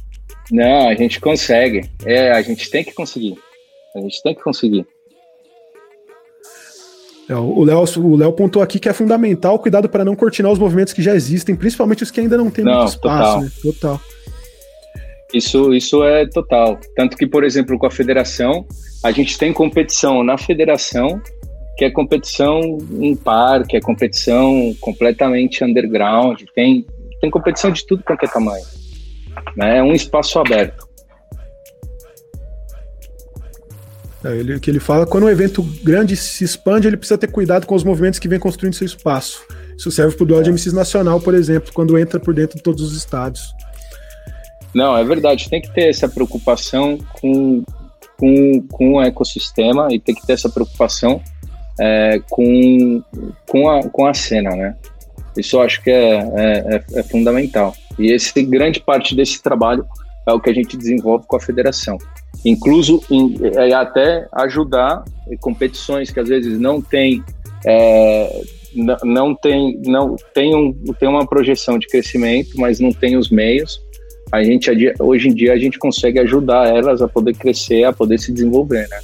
[0.51, 1.87] Não, a gente consegue.
[2.03, 3.37] É, a gente tem que conseguir.
[3.95, 4.87] A gente tem que conseguir.
[7.29, 10.57] É, o Léo o Léo pontou aqui que é fundamental cuidado para não cortinar os
[10.57, 12.99] movimentos que já existem, principalmente os que ainda não têm não, muito espaço.
[12.99, 13.41] Total.
[13.41, 13.51] Né?
[13.61, 14.01] total.
[15.31, 16.79] Isso, isso é total.
[16.95, 18.65] Tanto que, por exemplo, com a federação,
[19.03, 21.21] a gente tem competição na federação,
[21.79, 22.59] que é competição
[22.99, 26.85] em par, que é competição completamente underground, tem,
[27.21, 28.65] tem competição de tudo quanto é tamanho.
[29.55, 29.77] Né?
[29.77, 30.85] É um espaço aberto.
[34.25, 37.65] É, ele, que ele fala quando um evento grande se expande, ele precisa ter cuidado
[37.65, 39.47] com os movimentos que vem construindo seu espaço.
[39.77, 42.61] Isso serve para o duelo de MCs nacional, por exemplo, quando entra por dentro de
[42.61, 43.53] todos os estados.
[44.75, 45.49] Não, é verdade.
[45.49, 47.63] Tem que ter essa preocupação com,
[48.17, 51.23] com, com o ecossistema e tem que ter essa preocupação
[51.79, 53.01] é, com,
[53.47, 54.75] com, a, com a cena, né?
[55.37, 57.73] Isso eu acho que é, é, é, é fundamental.
[57.97, 59.85] E esse grande parte desse trabalho
[60.27, 61.97] é o que a gente desenvolve com a federação
[62.45, 65.03] incluso em, é, até ajudar
[65.41, 67.23] competições que às vezes não tem
[67.65, 68.41] é,
[69.03, 73.81] não tem não tem, um, tem uma projeção de crescimento mas não tem os meios
[74.31, 74.69] a gente
[74.99, 78.87] hoje em dia a gente consegue ajudar elas a poder crescer, a poder se desenvolver,
[78.87, 78.99] né?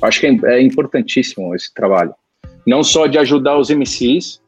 [0.00, 2.14] Acho que é, é importantíssimo esse trabalho.
[2.70, 4.40] Não só de ajudar os MCs,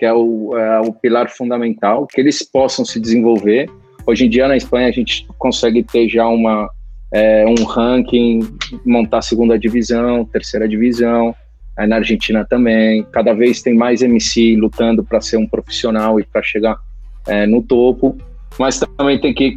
[0.00, 3.70] que é o, é o pilar fundamental, que eles possam se desenvolver.
[4.04, 6.68] Hoje em dia na Espanha a gente consegue ter já uma,
[7.14, 8.40] é, um ranking,
[8.84, 11.32] montar segunda divisão, terceira divisão,
[11.78, 13.06] na Argentina também.
[13.12, 16.80] Cada vez tem mais MC lutando para ser um profissional e para chegar
[17.28, 18.18] é, no topo
[18.58, 19.56] mas também tem que,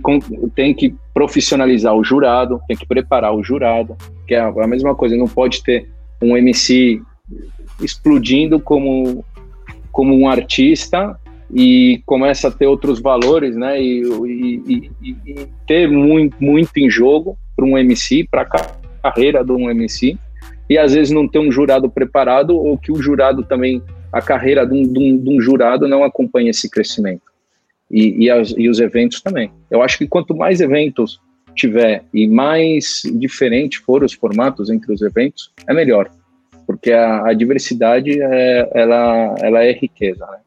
[0.54, 3.98] tem que profissionalizar o jurado, tem que preparar o jurado,
[4.28, 5.90] que é a mesma coisa, não pode ter
[6.22, 7.02] um MC
[7.80, 9.24] explodindo como,
[9.92, 11.18] como um artista
[11.54, 13.82] e começa a ter outros valores, né?
[13.82, 19.44] E, e, e, e ter muito, muito em jogo para um MC, para a carreira
[19.44, 20.18] de um MC,
[20.70, 24.66] e às vezes não ter um jurado preparado ou que o jurado também, a carreira
[24.66, 27.32] de um, de um, de um jurado não acompanha esse crescimento
[27.92, 29.52] e, as, e os eventos também.
[29.70, 31.20] Eu acho que quanto mais eventos
[31.56, 36.10] tiver e mais diferente for os formatos entre os eventos, é melhor,
[36.66, 40.38] porque a, a diversidade é, ela, ela é riqueza, né?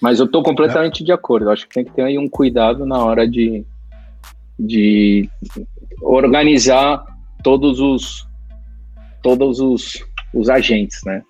[0.00, 1.50] Mas eu estou completamente de acordo.
[1.50, 3.64] Acho que tem que ter aí um cuidado na hora de,
[4.58, 5.28] de
[6.00, 7.04] organizar
[7.42, 8.26] todos os
[9.22, 11.22] todos os, os agentes, né?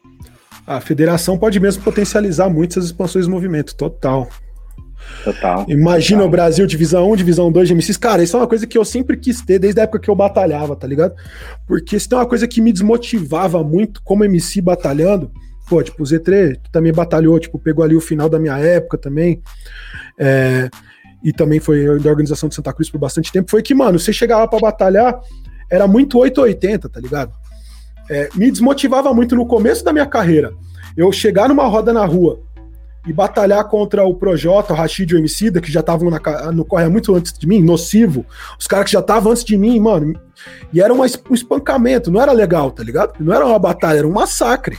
[0.71, 4.29] a federação pode mesmo potencializar muito essas expansões do movimento, total.
[5.25, 5.67] Total.
[5.69, 6.29] Imagina total.
[6.29, 7.97] o Brasil, divisão 1, divisão 2 de MCs.
[7.97, 10.15] Cara, isso é uma coisa que eu sempre quis ter desde a época que eu
[10.15, 11.15] batalhava, tá ligado?
[11.67, 15.31] Porque isso é uma coisa que me desmotivava muito como MC batalhando.
[15.69, 19.43] Pô, tipo, o Z3 também batalhou, tipo, pegou ali o final da minha época também.
[20.19, 20.69] É,
[21.23, 23.51] e também foi da organização de Santa Cruz por bastante tempo.
[23.51, 25.21] Foi que, mano, você chegava para batalhar,
[25.71, 27.33] era muito 880, tá ligado?
[28.11, 30.53] é, me desmotivava muito no começo da minha carreira.
[30.97, 32.41] Eu chegar numa roda na rua
[33.07, 36.11] e batalhar contra o Projota, o Rashid e o Emicida, que já estavam
[36.53, 38.27] no corre muito antes de mim, nocivo,
[38.59, 40.21] os caras que já estavam antes de mim, mano,
[40.73, 43.15] e era um espancamento, não era legal, tá ligado?
[43.19, 44.79] Não era uma batalha, era um massacre.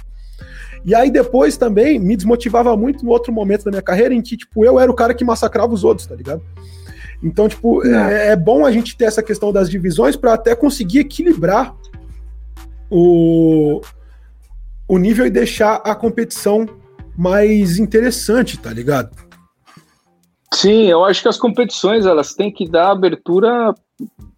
[0.84, 4.38] E aí depois também me desmotivava muito no outro momento da minha carreira em que,
[4.38, 6.42] tipo, eu era o cara que massacrava os outros, tá ligado?
[7.24, 11.00] Então, tipo, é, é bom a gente ter essa questão das divisões para até conseguir
[11.00, 11.76] equilibrar
[12.90, 13.82] o,
[14.88, 16.68] o nível e deixar a competição
[17.18, 19.16] mais interessante, tá ligado?
[20.54, 23.74] Sim, eu acho que as competições elas têm que dar abertura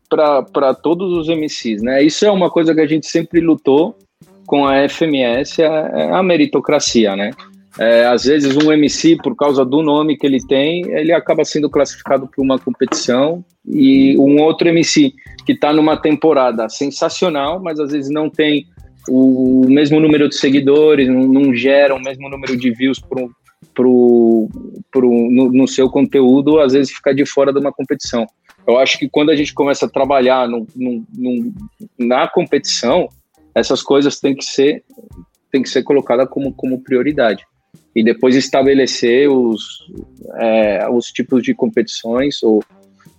[0.10, 2.04] para todos os MCs, né?
[2.04, 3.98] Isso é uma coisa que a gente sempre lutou
[4.46, 7.32] com a FMS, a, é a meritocracia, né?
[7.80, 11.68] É, às vezes um MC, por causa do nome que ele tem, ele acaba sendo
[11.68, 15.12] classificado para uma competição e um outro MC
[15.44, 18.68] que está numa temporada sensacional, mas às vezes não tem
[19.08, 23.30] o mesmo número de seguidores, não, não gera o mesmo número de views pro,
[23.74, 24.50] pro,
[24.92, 28.26] pro, no, no, seu conteúdo, às vezes fica de fora de uma competição.
[28.68, 31.54] Eu acho que quando a gente começa a trabalhar no, no, no,
[32.00, 33.10] na competição,
[33.54, 34.84] essas coisas têm que ser,
[35.52, 37.46] têm que ser colocadas como, como prioridade.
[37.96, 39.86] E depois estabelecer os,
[40.40, 42.64] é, os tipos de competições ou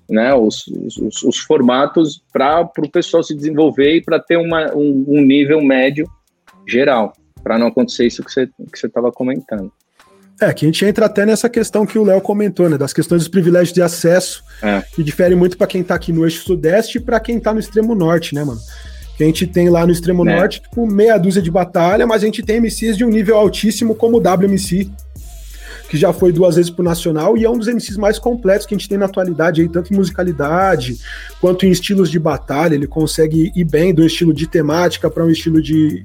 [0.08, 0.66] né, os,
[0.98, 5.62] os, os formatos para o pessoal se desenvolver e para ter uma, um, um, nível
[5.62, 6.06] médio
[6.66, 9.72] geral, para não acontecer isso que você que estava comentando.
[10.40, 13.22] É, que a gente entra até nessa questão que o Léo comentou, né, das questões
[13.22, 14.82] dos privilégios de acesso, é.
[14.94, 17.60] que difere muito para quem está aqui no eixo sudeste e para quem está no
[17.60, 18.60] extremo norte, né, mano?
[19.16, 20.36] Que a gente tem lá no extremo é.
[20.36, 23.94] norte, tipo, meia dúzia de batalha, mas a gente tem MCs de um nível altíssimo
[23.94, 24.90] como o WMC,
[25.94, 28.74] que já foi duas vezes pro Nacional e é um dos MCs mais completos que
[28.74, 30.98] a gente tem na atualidade, aí, tanto em musicalidade
[31.40, 32.74] quanto em estilos de batalha.
[32.74, 36.04] Ele consegue ir bem do estilo de temática para um estilo de.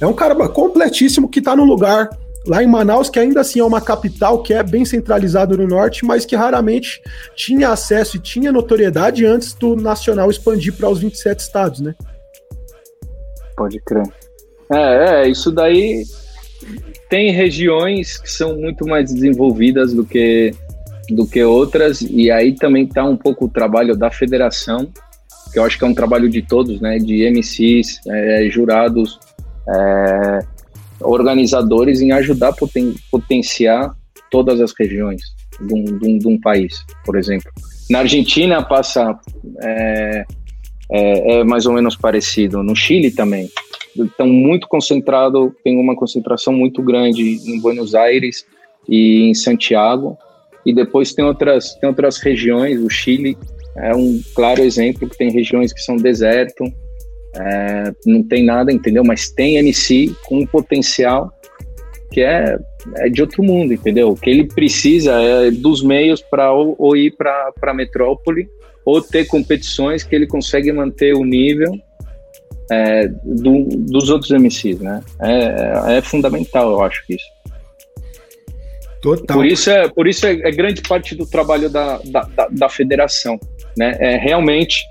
[0.00, 2.08] É um cara completíssimo que tá no lugar
[2.46, 6.04] lá em Manaus, que ainda assim é uma capital que é bem centralizado no norte,
[6.04, 7.02] mas que raramente
[7.34, 11.96] tinha acesso e tinha notoriedade antes do Nacional expandir para os 27 estados, né?
[13.56, 14.06] Pode crer.
[14.70, 16.04] É, é, isso daí
[17.08, 20.52] tem regiões que são muito mais desenvolvidas do que,
[21.10, 24.90] do que outras, e aí também está um pouco o trabalho da federação,
[25.52, 26.98] que eu acho que é um trabalho de todos, né?
[26.98, 29.18] De MCs, é, jurados,
[29.68, 30.38] é,
[31.00, 33.94] organizadores, em ajudar a poten potenciar
[34.30, 35.22] todas as regiões
[35.60, 37.50] de um, de, um, de um, país, por exemplo.
[37.88, 39.18] Na Argentina passa.
[39.62, 40.24] É,
[40.90, 42.62] é, é mais ou menos parecido.
[42.62, 43.48] No Chile também
[44.04, 48.46] estão muito concentrado, tem uma concentração muito grande em Buenos Aires
[48.88, 50.16] e em Santiago.
[50.64, 53.36] E depois tem outras, tem outras regiões, o Chile
[53.76, 56.64] é um claro exemplo que tem regiões que são deserto,
[57.34, 59.04] é, não tem nada, entendeu?
[59.04, 61.30] Mas tem MC com um potencial
[62.10, 62.58] que é
[62.94, 64.10] é de outro mundo, entendeu?
[64.10, 68.48] O que ele precisa é dos meios para ou, ou, ir para a metrópole
[68.84, 71.72] ou ter competições que ele consegue manter o nível
[72.70, 75.02] é, do, dos outros MCs, né?
[75.20, 77.26] É, é, fundamental, eu acho que isso.
[79.00, 79.36] Total.
[79.36, 82.68] Por isso é, por isso é, é grande parte do trabalho da, da, da, da,
[82.68, 83.38] federação,
[83.76, 83.96] né?
[84.00, 84.84] É realmente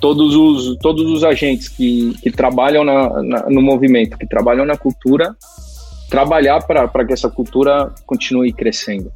[0.00, 4.76] todos os, todos os agentes que, que trabalham na, na no movimento, que trabalham na
[4.76, 5.34] cultura,
[6.10, 9.10] trabalhar para que essa cultura continue crescendo.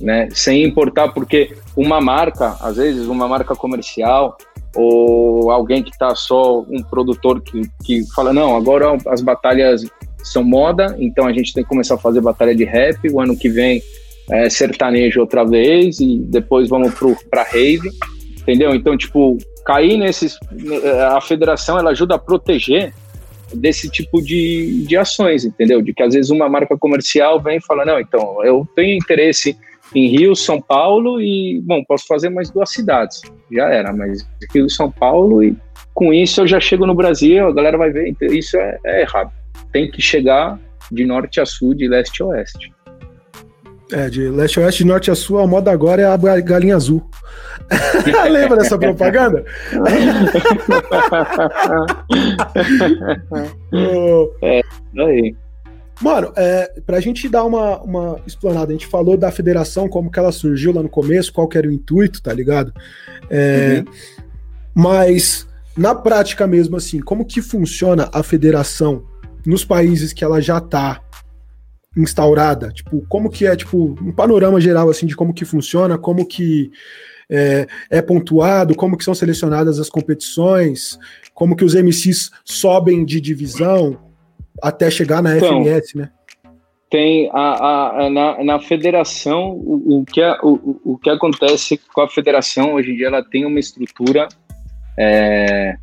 [0.00, 0.28] Né?
[0.32, 4.36] Sem importar, porque uma marca, às vezes, uma marca comercial,
[4.74, 9.84] ou alguém que está só um produtor que, que fala, não, agora as batalhas
[10.22, 13.36] são moda, então a gente tem que começar a fazer batalha de rap, o ano
[13.36, 13.82] que vem
[14.30, 16.94] é sertanejo outra vez, e depois vamos
[17.30, 17.90] para rave,
[18.40, 18.74] entendeu?
[18.74, 20.38] Então, tipo, cair nesses...
[21.10, 22.92] A federação, ela ajuda a proteger
[23.52, 25.82] desse tipo de, de ações, entendeu?
[25.82, 29.56] De que às vezes uma marca comercial vem e fala, não, então, eu tenho interesse
[29.94, 33.22] em Rio, São Paulo e, bom, posso fazer mais duas cidades.
[33.50, 35.56] Já era, mas Rio e São Paulo e
[35.94, 39.02] com isso eu já chego no Brasil, a galera vai ver, então, isso é, é
[39.02, 39.30] errado.
[39.72, 40.58] Tem que chegar
[40.90, 42.72] de norte a sul, de leste a oeste.
[43.92, 46.74] É, de leste a oeste, de norte a sul, a moda agora é a galinha
[46.74, 47.08] azul.
[48.30, 49.44] Lembra dessa propaganda?
[54.42, 54.60] é,
[54.98, 55.36] aí.
[56.00, 60.18] Mano, é, pra gente dar uma, uma explanada, a gente falou da federação, como que
[60.18, 62.72] ela surgiu lá no começo, qual que era o intuito, tá ligado?
[63.30, 63.92] É, uhum.
[64.74, 69.04] Mas, na prática mesmo, assim, como que funciona a federação
[69.46, 71.00] nos países que ela já tá
[71.96, 72.70] instaurada?
[72.72, 76.72] Tipo, como que é, tipo, um panorama geral, assim, de como que funciona, como que
[77.30, 80.98] é, é pontuado, como que são selecionadas as competições,
[81.32, 83.98] como que os MCs sobem de divisão,
[84.64, 86.10] até chegar na então, FMS, né?
[86.90, 92.00] Tem a, a, na, na federação, o, o, que é, o, o que acontece com
[92.00, 94.26] a federação hoje em dia, ela tem uma estrutura
[94.98, 95.76] é,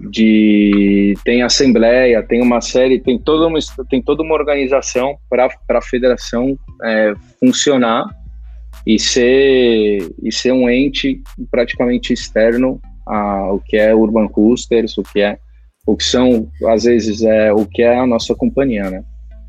[0.00, 3.58] de tem assembleia, tem uma série, tem toda uma,
[3.88, 8.04] tem toda uma organização para a federação é, funcionar
[8.86, 15.20] e ser, e ser um ente praticamente externo ao que é Urban Clusters, o que
[15.20, 15.38] é
[15.86, 19.04] o que são, às vezes, é o que é a nossa companhia, né?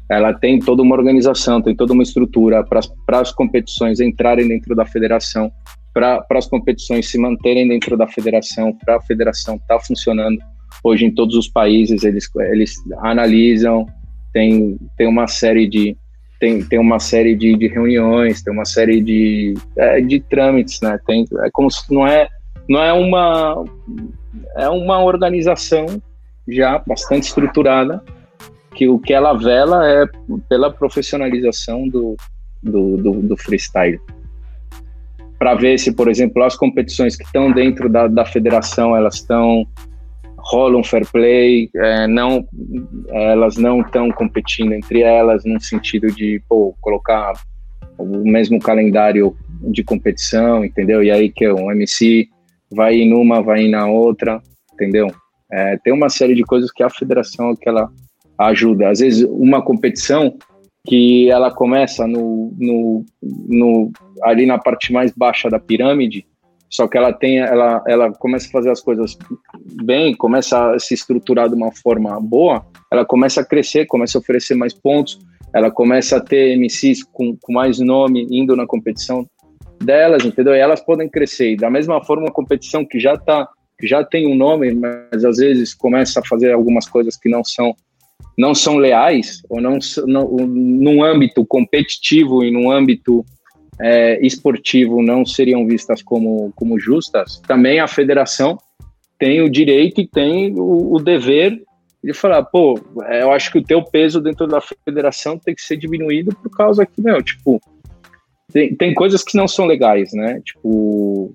[0.10, 4.86] Ela tem toda uma organização, tem toda uma estrutura para as competições entrarem dentro da
[4.86, 5.52] federação,
[5.94, 10.38] para as competições se manterem dentro da federação, para a federação estar tá funcionando.
[10.84, 13.88] Hoje, em todos os países, eles, eles analisam,
[14.32, 15.98] tem, tem uma série de,
[16.40, 21.00] tem, tem uma série de, de reuniões, tem uma série de, é, de trâmites, né?
[21.08, 22.28] Tem, é como se não é,
[22.70, 23.64] não é uma
[24.58, 25.86] é uma organização
[26.48, 28.04] já bastante estruturada,
[28.74, 30.06] que o que ela vela é
[30.50, 32.16] pela profissionalização do,
[32.62, 34.00] do, do, do freestyle.
[35.40, 39.66] Para ver se, por exemplo, as competições que estão dentro da, da federação, elas estão
[40.38, 42.48] rolam fair play, é, não,
[43.10, 47.34] elas não estão competindo entre elas no sentido de pô, colocar
[47.98, 51.04] o mesmo calendário de competição, entendeu?
[51.04, 52.28] E aí que um MC
[52.72, 54.40] vai ir numa, vai ir na outra,
[54.74, 55.08] entendeu?
[55.52, 57.90] É, tem uma série de coisas que a federação que ela
[58.38, 58.90] ajuda.
[58.90, 60.38] Às vezes, uma competição
[60.86, 63.92] que ela começa no, no, no,
[64.24, 66.26] ali na parte mais baixa da pirâmide,
[66.70, 69.18] só que ela tem, ela, ela começa a fazer as coisas
[69.84, 74.22] bem, começa a se estruturar de uma forma boa, ela começa a crescer, começa a
[74.22, 75.20] oferecer mais pontos,
[75.54, 79.26] ela começa a ter MCs com, com mais nome indo na competição
[79.82, 80.54] delas, entendeu?
[80.54, 81.52] E elas podem crescer.
[81.52, 83.48] E da mesma forma, uma competição que já está
[83.82, 87.76] já tem um nome, mas às vezes começa a fazer algumas coisas que não são
[88.38, 93.26] não são leais ou não, não num âmbito competitivo e num âmbito
[93.80, 98.58] é, esportivo não seriam vistas como, como justas, também a federação
[99.18, 101.62] tem o direito e tem o, o dever
[102.04, 105.62] de falar, pô, é, eu acho que o teu peso dentro da federação tem que
[105.62, 107.60] ser diminuído por causa que, meu, tipo,
[108.52, 110.42] tem, tem coisas que não são legais, né?
[110.46, 111.34] Tipo,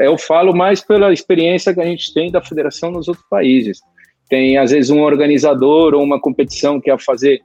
[0.00, 3.80] eu falo mais pela experiência que a gente tem da federação nos outros países.
[4.28, 7.40] Tem, às vezes, um organizador ou uma competição que quer fazer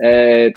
[0.00, 0.52] é,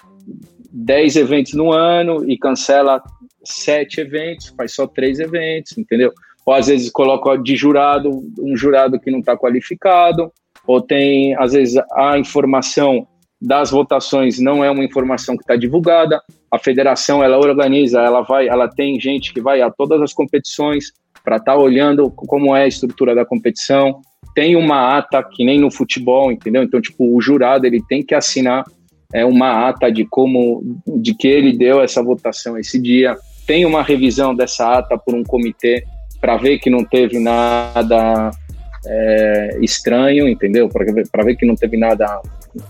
[0.72, 3.02] 10 eventos no ano e cancela
[3.44, 6.12] sete eventos, faz só três eventos, entendeu?
[6.46, 10.32] Ou às vezes coloca de jurado um jurado que não está qualificado,
[10.68, 13.08] ou tem, às vezes, a informação
[13.42, 16.22] das votações não é uma informação que está divulgada.
[16.52, 20.92] A federação ela organiza, ela vai, ela tem gente que vai a todas as competições
[21.24, 24.02] para estar tá olhando como é a estrutura da competição.
[24.36, 26.62] Tem uma ata que nem no futebol, entendeu?
[26.62, 28.64] Então, tipo, o jurado ele tem que assinar
[29.14, 33.16] é, uma ata de como, de que ele deu essa votação esse dia.
[33.48, 35.84] Tem uma revisão dessa ata por um comitê
[36.20, 38.30] para ver que não teve nada
[38.86, 40.70] é, estranho, entendeu?
[40.70, 42.22] Para ver que não teve nada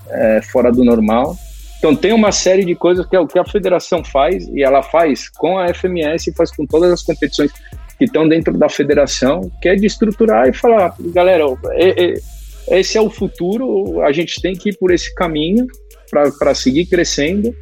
[0.10, 1.36] é, fora do normal.
[1.78, 4.84] Então tem uma série de coisas que é o que a federação faz e ela
[4.84, 7.52] faz com a FMS e faz com todas as competições
[7.98, 12.98] que estão dentro da federação, que é de estruturar e falar, galera, é, é, esse
[12.98, 15.68] é o futuro, a gente tem que ir por esse caminho
[16.10, 17.56] para seguir crescendo.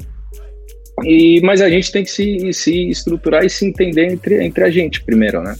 [1.04, 4.70] E, mas a gente tem que se, se estruturar e se entender entre, entre a
[4.70, 5.56] gente primeiro, né?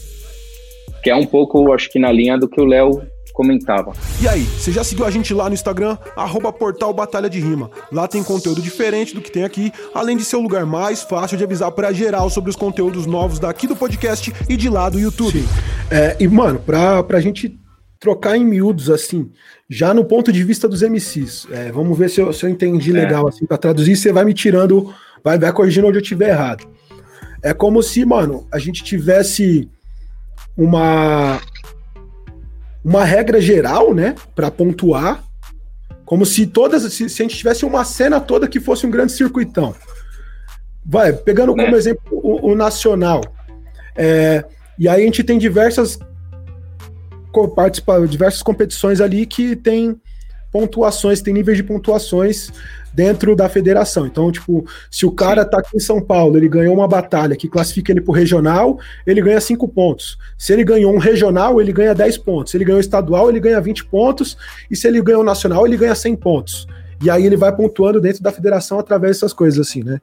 [1.03, 3.03] Que é um pouco, acho que na linha do que o Léo
[3.33, 3.93] comentava.
[4.21, 7.71] E aí, você já seguiu a gente lá no Instagram, arroba portal Batalha de Rima.
[7.91, 11.37] Lá tem conteúdo diferente do que tem aqui, além de ser o lugar mais fácil
[11.37, 14.99] de avisar para geral sobre os conteúdos novos daqui do podcast e de lá do
[14.99, 15.45] YouTube.
[15.91, 17.59] É, e, mano, pra, pra gente
[17.99, 19.31] trocar em miúdos, assim,
[19.69, 22.91] já no ponto de vista dos MCs, é, vamos ver se eu, se eu entendi
[22.91, 22.95] é.
[22.95, 26.67] legal, assim, para traduzir, você vai me tirando, vai, vai corrigindo onde eu tiver errado.
[27.43, 29.69] É como se, mano, a gente tivesse
[30.57, 31.41] uma
[32.85, 35.23] uma regra geral, né, para pontuar,
[36.05, 39.13] como se todas, se, se, a gente tivesse uma cena toda que fosse um grande
[39.13, 39.75] circuitão.
[40.85, 41.77] Vai, pegando como né?
[41.77, 43.21] exemplo o, o nacional.
[43.97, 44.45] É,
[44.79, 45.99] e aí a gente tem diversas
[47.55, 50.01] participa, diversas competições ali que tem
[50.51, 52.51] pontuações, tem níveis de pontuações
[52.93, 54.07] dentro da federação.
[54.07, 57.49] Então, tipo, se o cara tá aqui em São Paulo, ele ganhou uma batalha que
[57.49, 60.19] classifica ele pro regional, ele ganha 5 pontos.
[60.37, 62.51] Se ele ganhou um regional, ele ganha 10 pontos.
[62.51, 64.37] Se ele ganhou estadual, ele ganha 20 pontos.
[64.71, 66.67] E se ele ganhou nacional, ele ganha 100 pontos.
[67.03, 70.01] E aí ele vai pontuando dentro da federação através dessas coisas assim, né?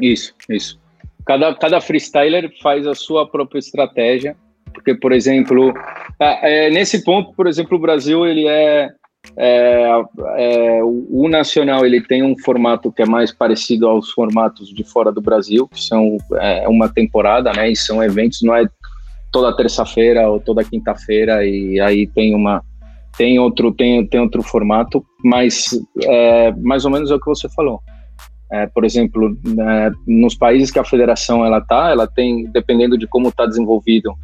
[0.00, 0.78] Isso, isso.
[1.26, 4.36] Cada, cada freestyler faz a sua própria estratégia,
[4.72, 5.72] porque, por exemplo,
[6.20, 8.90] é, nesse ponto, por exemplo, o Brasil ele é
[9.36, 10.02] é,
[10.36, 15.10] é, o nacional ele tem um formato que é mais parecido aos formatos de fora
[15.10, 17.70] do Brasil, que são é, uma temporada, né?
[17.70, 18.68] E são eventos, não é
[19.32, 22.62] toda terça-feira ou toda quinta-feira e aí tem uma
[23.16, 25.70] tem outro tem, tem outro formato, mas
[26.02, 27.80] é, mais ou menos é o que você falou.
[28.52, 33.06] É, por exemplo, é, nos países que a federação ela tá, ela tem dependendo de
[33.06, 34.14] como está desenvolvido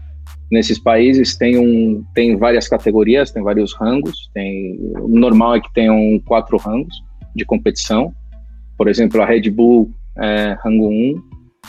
[0.50, 5.72] nesses países tem um tem várias categorias, tem vários rangos, tem o normal é que
[5.72, 6.94] tenham quatro rangos
[7.34, 8.12] de competição.
[8.76, 11.22] Por exemplo, a Red Bull é rango 1,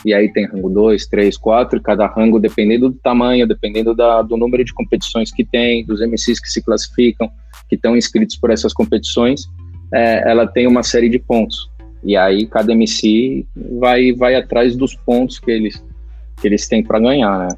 [0.04, 4.22] e aí tem rango 2, 3, 4, e cada rango, dependendo do tamanho, dependendo da,
[4.22, 7.30] do número de competições que tem, dos MCs que se classificam,
[7.68, 9.46] que estão inscritos por essas competições,
[9.92, 11.70] é, ela tem uma série de pontos.
[12.02, 13.46] E aí cada MC
[13.78, 15.84] vai, vai atrás dos pontos que eles,
[16.40, 17.48] que eles têm para ganhar, né?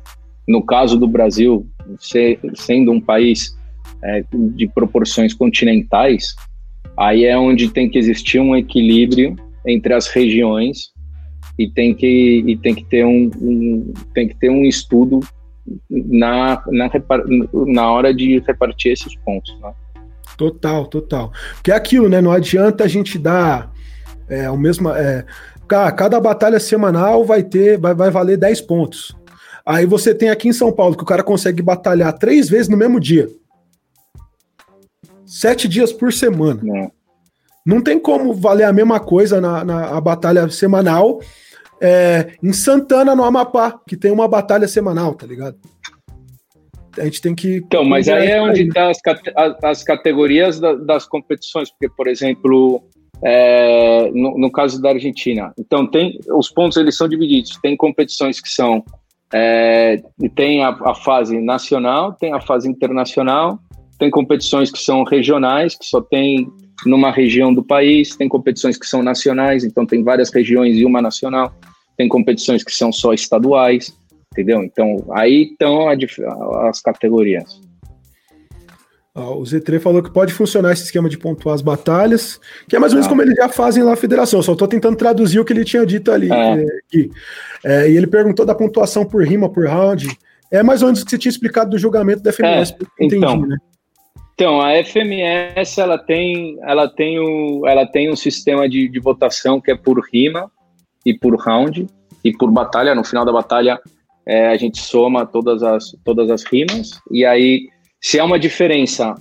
[0.47, 1.67] No caso do Brasil,
[1.99, 3.57] ser, sendo um país
[4.03, 6.35] é, de proporções continentais,
[6.97, 9.37] aí é onde tem que existir um equilíbrio
[9.67, 10.93] entre as regiões
[11.59, 15.21] e tem que, e tem que, ter, um, um tem que ter um estudo
[15.89, 16.91] na, na,
[17.67, 19.57] na hora de repartir esses pontos.
[19.61, 19.73] Né?
[20.37, 21.33] Total, total.
[21.55, 22.21] Porque é aquilo, né?
[22.21, 23.73] Não adianta a gente dar
[24.29, 24.91] é, o mesmo.
[24.91, 25.25] É,
[25.67, 29.17] cada batalha semanal vai ter, vai, vai valer 10 pontos.
[29.67, 32.77] Aí você tem aqui em São Paulo que o cara consegue batalhar três vezes no
[32.77, 33.29] mesmo dia.
[35.25, 36.61] Sete dias por semana.
[36.63, 36.93] Não,
[37.65, 41.21] Não tem como valer a mesma coisa na, na batalha semanal
[41.81, 45.57] é, em Santana, no Amapá, que tem uma batalha semanal, tá ligado?
[46.99, 47.57] A gente tem que.
[47.57, 52.07] Então, mas aí é onde estão tá as, as, categorias da, das competições, porque, por
[52.07, 52.83] exemplo,
[53.23, 57.59] é, no, no, caso da Argentina, então tem os pontos eles são divididos.
[57.61, 58.85] Tem competições que são
[59.33, 60.03] é,
[60.35, 63.59] tem a, a, fase nacional, tem a fase internacional,
[63.99, 66.49] tem competições que são regionais, que só tem
[66.87, 71.01] numa região do país, tem competições que são nacionais, então tem várias regiões e uma
[71.01, 71.53] nacional,
[71.97, 73.97] tem competições que são só estaduais,
[74.33, 74.63] entendeu?
[74.63, 77.61] Então aí estão as categorias.
[79.17, 82.93] O Z3 falou que pode funcionar esse esquema de pontuar as batalhas, que é mais
[82.93, 83.09] ou menos ah.
[83.09, 84.43] como eles já fazem lá na federação.
[84.43, 86.33] Só estou tentando traduzir o que ele tinha dito ali.
[86.33, 86.65] É.
[86.65, 87.09] É,
[87.65, 90.09] é, e ele perguntou da pontuação por rima, por round.
[90.51, 93.25] É mais ou menos o que você tinha explicado do julgamento da FMS, é, entendi,
[93.25, 93.57] então, né?
[94.35, 99.61] Então, a FMS ela tem, ela tem, o, ela tem um sistema de, de votação
[99.61, 100.51] que é por rima
[101.07, 101.87] e por round
[102.25, 102.97] e por batalha.
[102.97, 103.81] No final da batalha,
[104.27, 107.69] é, a gente soma todas as, todas as rimas e aí
[108.05, 109.15] se é uma diferença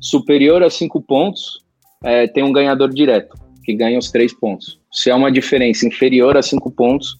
[0.00, 1.60] superior a cinco pontos,
[2.02, 4.80] é, tem um ganhador direto, que ganha os três pontos.
[4.90, 7.18] Se é uma diferença inferior a cinco pontos,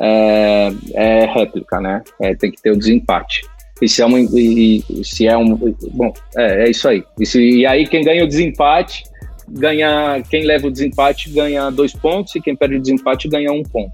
[0.00, 2.02] é, é réplica, né?
[2.20, 3.42] É, tem que ter o desempate.
[3.80, 5.54] E se é, uma, e, se é um.
[5.92, 7.04] Bom, é, é isso aí.
[7.20, 9.04] E, se, e aí quem ganha o desempate
[9.48, 13.62] ganha, quem leva o desempate ganha dois pontos e quem perde o desempate ganha um
[13.62, 13.92] ponto.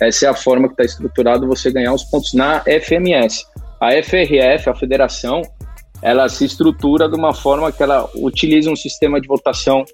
[0.00, 3.44] Essa é a forma que está estruturado você ganhar os pontos na FMS.
[3.80, 5.42] A FRF, a federação,
[6.02, 9.84] ela se estrutura de uma forma que ela utiliza um sistema de votação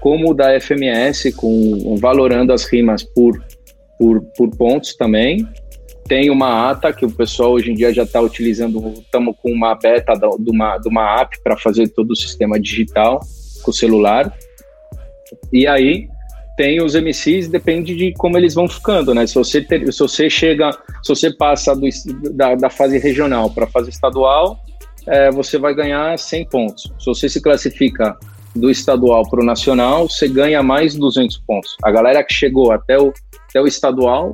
[0.00, 3.40] como o da FMS, com valorando as rimas por,
[3.98, 5.46] por, por pontos também.
[6.08, 9.74] Tem uma ata que o pessoal hoje em dia já está utilizando, estamos com uma
[9.76, 13.20] beta de uma, de uma app para fazer todo o sistema digital
[13.62, 14.36] com o celular.
[15.52, 16.08] E aí
[16.56, 19.26] tem os MCs, depende de como eles vão ficando, né?
[19.26, 20.70] Se você, ter, se você chega,
[21.02, 21.88] se você passa do,
[22.34, 24.60] da, da fase regional para a fase estadual,
[25.06, 26.92] é, você vai ganhar 100 pontos.
[26.98, 28.16] Se você se classifica
[28.54, 31.76] do estadual para o nacional, você ganha mais 200 pontos.
[31.82, 33.12] A galera que chegou até o,
[33.48, 34.32] até o estadual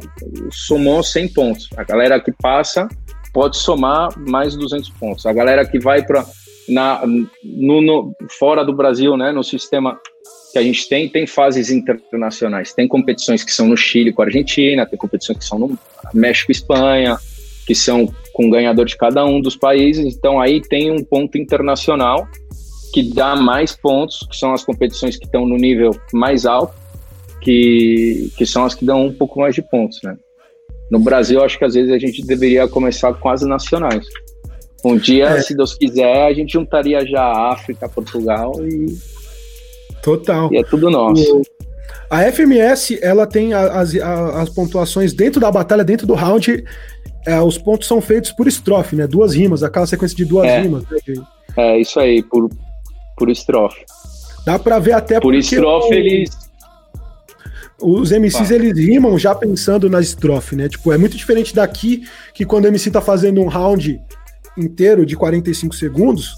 [0.50, 1.68] somou 100 pontos.
[1.76, 2.88] A galera que passa
[3.32, 5.26] pode somar mais 200 pontos.
[5.26, 6.24] A galera que vai para
[6.68, 9.98] na no, no, fora do Brasil, né, no sistema
[10.52, 12.72] que a gente tem, tem fases internacionais.
[12.72, 15.78] Tem competições que são no Chile com a Argentina, tem competições que são no
[16.12, 17.18] México e Espanha,
[17.66, 20.14] que são com ganhador de cada um dos países.
[20.14, 22.28] Então aí tem um ponto internacional
[22.94, 26.72] que dá mais pontos, que são as competições que estão no nível mais alto,
[27.42, 30.16] que, que são as que dão um pouco mais de pontos, né?
[30.88, 34.06] No Brasil, acho que às vezes a gente deveria começar com as nacionais.
[34.84, 35.40] Um dia, é.
[35.40, 38.96] se Deus quiser, a gente juntaria já a África, Portugal e.
[40.00, 40.48] Total.
[40.52, 41.42] E é tudo nosso.
[42.08, 46.64] A FMS, ela tem as, as, as pontuações dentro da batalha, dentro do round,
[47.28, 49.06] é, os pontos são feitos por estrofe, né?
[49.06, 50.82] Duas rimas, aquela sequência de duas é, rimas.
[50.84, 50.98] Né?
[51.58, 52.48] É, isso aí, por,
[53.18, 53.84] por estrofe.
[54.46, 56.30] Dá pra ver até por estrofe o, eles.
[57.80, 58.54] Os MCs ah.
[58.54, 60.70] eles rimam já pensando na estrofe, né?
[60.70, 62.02] Tipo, é muito diferente daqui
[62.32, 64.00] que quando o MC tá fazendo um round
[64.56, 66.34] inteiro de 45 segundos,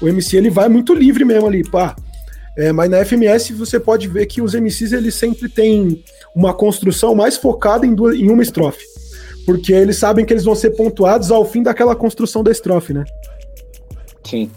[0.00, 1.96] o MC ele vai muito livre mesmo ali, pá.
[2.56, 6.02] É, mas na FMS você pode ver que os MCs eles sempre têm
[6.32, 8.84] uma construção mais focada em, duas, em uma estrofe.
[9.48, 13.02] Porque eles sabem que eles vão ser pontuados ao fim daquela construção da estrofe, né?
[14.22, 14.50] Sim.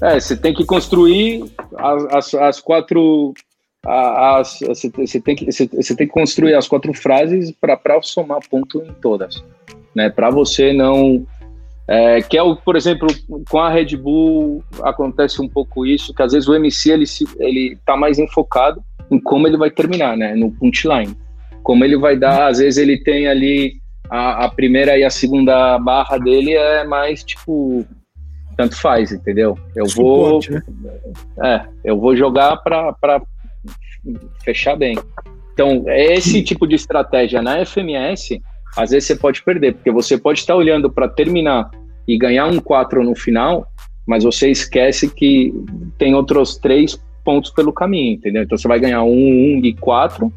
[0.00, 1.44] É, você tem que construir
[1.76, 3.34] as, as, as quatro.
[3.84, 4.88] As, você,
[5.20, 9.44] tem que, você, tem que construir as quatro frases para somar ponto em todas.
[9.94, 10.08] Né?
[10.08, 11.26] Para você não.
[11.86, 13.06] É, que é o, por exemplo,
[13.50, 17.04] com a Red Bull acontece um pouco isso, que às vezes o MC ele,
[17.38, 20.34] ele tá mais enfocado em como ele vai terminar, né?
[20.34, 21.14] No punchline.
[21.62, 23.76] Como ele vai dar, às vezes ele tem ali
[24.10, 27.86] a, a primeira e a segunda barra dele é mais tipo
[28.56, 29.56] tanto faz, entendeu?
[29.76, 30.98] Eu Suporte, vou né?
[31.44, 33.22] é, eu vou jogar para
[34.42, 34.98] fechar bem.
[35.52, 38.40] Então, esse tipo de estratégia na FMS,
[38.76, 41.70] às vezes você pode perder, porque você pode estar olhando para terminar
[42.06, 43.64] e ganhar um 4 no final,
[44.04, 45.54] mas você esquece que
[45.96, 48.42] tem outros três pontos pelo caminho, entendeu?
[48.42, 50.32] Então você vai ganhar um, um e quatro,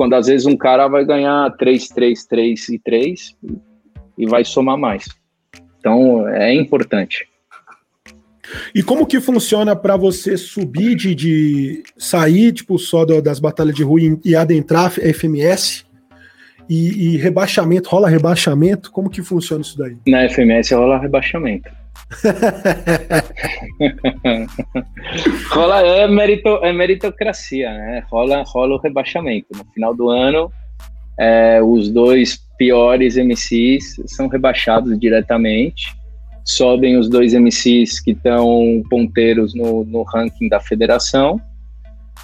[0.00, 3.36] quando às vezes um cara vai ganhar 3, 3, 3 e 3
[4.16, 5.04] e vai somar mais.
[5.78, 7.28] Então é importante.
[8.74, 13.74] E como que funciona para você subir de, de, sair tipo só do, das batalhas
[13.74, 15.84] de rua e adentrar FMS?
[16.66, 18.90] E, e, rebaixamento, rola rebaixamento?
[18.90, 19.98] Como que funciona isso daí?
[20.06, 21.70] Na FMS rola rebaixamento.
[25.50, 28.04] rola é, merito, é meritocracia, né?
[28.10, 29.46] Rola, rola o rebaixamento.
[29.56, 30.50] No final do ano,
[31.18, 35.94] é, os dois piores MCs são rebaixados diretamente.
[36.44, 41.40] Sobem os dois MCs que estão ponteiros no, no ranking da federação.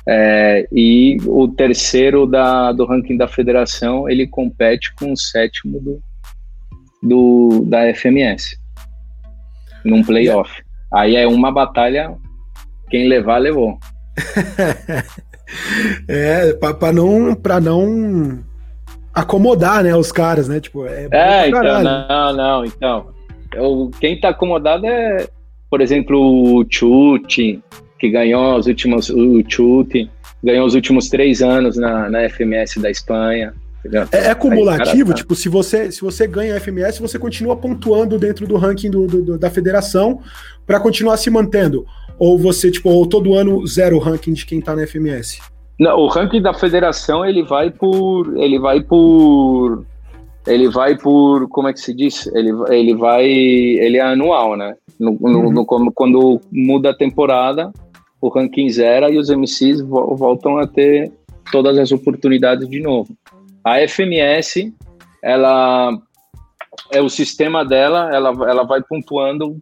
[0.08, 6.00] É, e o terceiro da, do ranking da federação ele compete com o sétimo do,
[7.02, 8.56] do da FMS
[9.86, 10.50] num playoff.
[10.92, 12.14] Aí é uma batalha,
[12.90, 13.78] quem levar, levou.
[16.08, 18.44] é, para não, pra não
[19.14, 20.60] acomodar, né, os caras, né?
[20.60, 23.06] Tipo, é, é então, não, não, então.
[23.54, 25.26] Eu, quem tá acomodado é,
[25.70, 26.18] por exemplo,
[26.60, 27.62] o Chute,
[27.98, 30.10] que ganhou os últimos, o Chute,
[30.42, 33.54] ganhou os últimos três anos na, na FMS da Espanha.
[34.10, 38.56] É, é cumulativo, tipo, se você, se você ganha FMS, você continua pontuando dentro do
[38.56, 40.20] ranking do, do da federação
[40.66, 41.86] para continuar se mantendo.
[42.18, 45.40] Ou você, tipo, ou todo ano zero o ranking de quem tá na FMS?
[45.78, 48.36] Não, o ranking da federação ele vai por.
[48.36, 49.84] Ele vai por.
[50.46, 51.48] Ele vai por.
[51.48, 52.26] Como é que se diz?
[52.28, 53.26] Ele, ele vai.
[53.26, 54.74] Ele é anual, né?
[54.98, 55.52] No, uhum.
[55.52, 57.70] no, no, quando muda a temporada,
[58.20, 61.12] o ranking zero e os MCs voltam a ter
[61.52, 63.14] todas as oportunidades de novo.
[63.66, 64.72] A FMS,
[65.20, 65.90] ela
[66.92, 69.60] é o sistema dela, ela, ela vai pontuando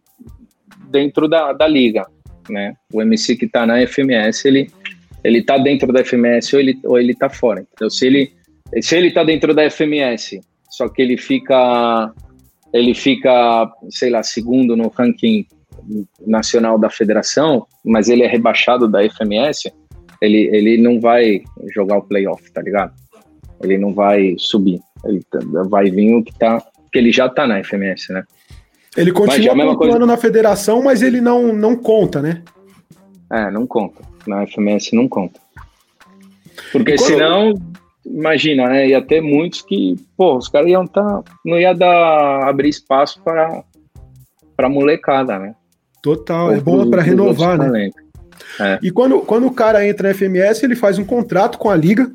[0.91, 2.05] dentro da, da liga,
[2.47, 2.75] né?
[2.93, 4.69] O MC que está na FMS, ele,
[5.23, 7.65] ele tá dentro da FMS ou ele, ou ele tá fora.
[7.73, 8.31] Então, se ele,
[8.79, 12.13] se ele tá dentro da FMS, só que ele fica,
[12.71, 15.47] ele fica, sei lá, segundo no ranking
[16.27, 19.73] nacional da federação, mas ele é rebaixado da FMS,
[20.21, 21.41] ele, ele não vai
[21.73, 22.93] jogar o playoff, tá ligado?
[23.61, 24.81] Ele não vai subir.
[25.03, 26.61] Ele tá, vai vir o que tá.
[26.91, 28.23] que ele já tá na FMS, né?
[28.95, 30.05] Ele continua pontuando coisa...
[30.05, 32.41] na federação, mas ele não, não conta, né?
[33.31, 34.01] É, não conta.
[34.25, 35.39] Na FMS não conta.
[36.71, 37.07] Porque quando...
[37.07, 37.53] senão,
[38.05, 38.87] imagina, né?
[38.87, 41.23] Ia ter muitos que, pô, os caras iam tá.
[41.43, 43.63] Não ia dar abrir espaço para
[44.55, 45.53] para molecada, né?
[46.01, 47.89] Total, é bom para renovar, né?
[48.59, 48.79] É.
[48.81, 52.09] E quando, quando o cara entra na FMS, ele faz um contrato com a liga.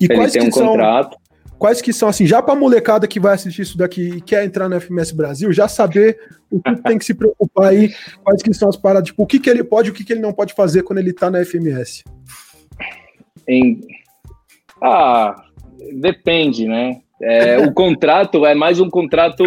[0.00, 1.16] E ele quais tem que um são, contrato.
[1.58, 4.68] Quais que são, assim, já pra molecada que vai assistir isso daqui e quer entrar
[4.68, 6.18] na FMS Brasil, já saber
[6.50, 7.92] o que tem que se preocupar aí,
[8.22, 10.12] quais que são as paradas, tipo, o que, que ele pode e o que, que
[10.12, 12.04] ele não pode fazer quando ele tá na FMS?
[13.46, 13.80] Em...
[14.80, 15.42] Ah,
[15.94, 17.00] depende, né?
[17.20, 19.44] É, o contrato é mais um contrato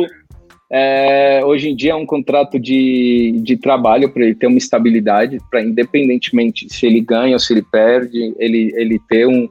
[0.73, 5.37] é, hoje em dia é um contrato de, de trabalho para ele ter uma estabilidade,
[5.49, 9.49] para independentemente se ele ganha ou se ele perde, ele, ele ter um.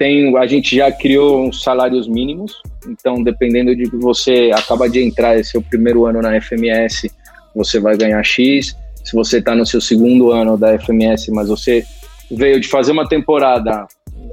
[0.00, 4.98] Tem, a gente já criou uns salários mínimos, então dependendo de que você acaba de
[4.98, 7.10] entrar, esse é o primeiro ano na FMS,
[7.54, 8.74] você vai ganhar X.
[9.04, 11.84] Se você está no seu segundo ano da FMS, mas você
[12.30, 13.86] veio de fazer uma temporada,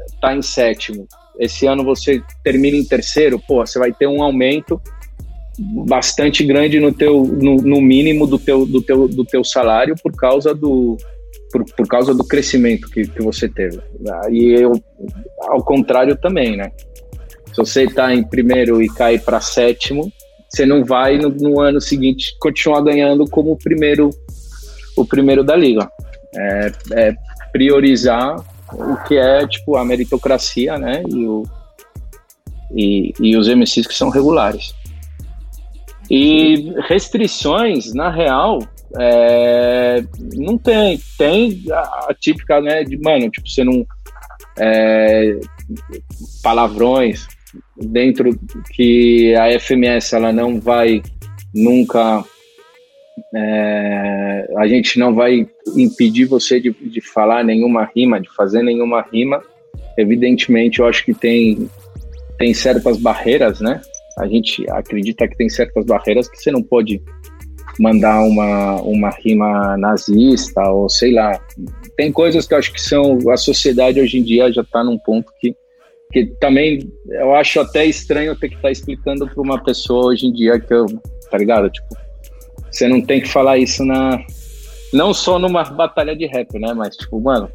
[0.06, 1.06] está em sétimo,
[1.38, 4.82] esse ano você termina em terceiro, pô, você vai ter um aumento
[5.86, 10.16] bastante grande no teu no, no, mínimo do teu, do, teu, do teu salário por
[10.16, 10.96] causa do
[11.52, 13.80] por, por causa do crescimento que, que você teve.
[14.30, 14.74] E eu,
[15.42, 16.72] ao contrário também né?
[17.48, 20.12] Se você está em primeiro e cai para sétimo
[20.50, 24.10] você não vai no, no, ano seguinte continuar ganhando como o primeiro
[24.96, 25.90] o primeiro da liga.
[26.36, 27.16] É, é
[27.52, 28.36] priorizar
[28.74, 31.04] o que é tipo a meritocracia né?
[31.08, 31.44] E o
[32.72, 34.74] e, e os MCs que são regulares.
[36.10, 38.60] E restrições, na real,
[38.96, 40.04] é,
[40.36, 41.00] não tem.
[41.18, 43.86] Tem a, típica, né, de, mano, tipo, você não.
[44.60, 45.40] É,
[46.42, 47.28] palavrões
[47.76, 48.38] dentro
[48.74, 51.02] que a FMS ela não vai
[51.54, 52.24] nunca.
[53.36, 59.06] É, a gente não vai impedir você de, de falar nenhuma rima, de fazer nenhuma
[59.12, 59.42] rima.
[59.98, 61.70] Evidentemente, eu acho que tem,
[62.38, 63.82] tem certas barreiras, né?
[64.18, 67.02] a gente acredita que tem certas barreiras que você não pode
[67.80, 71.40] mandar uma, uma rima nazista ou sei lá.
[71.96, 73.18] Tem coisas que eu acho que são.
[73.30, 75.56] A sociedade hoje em dia já está num ponto que,
[76.12, 80.26] que também eu acho até estranho ter que estar tá explicando para uma pessoa hoje
[80.26, 80.86] em dia que eu.
[81.30, 81.70] Tá ligado?
[81.70, 81.88] Tipo,
[82.72, 84.20] você não tem que falar isso na.
[84.94, 86.74] Não só numa batalha de rap, né?
[86.74, 87.50] Mas, tipo, mano,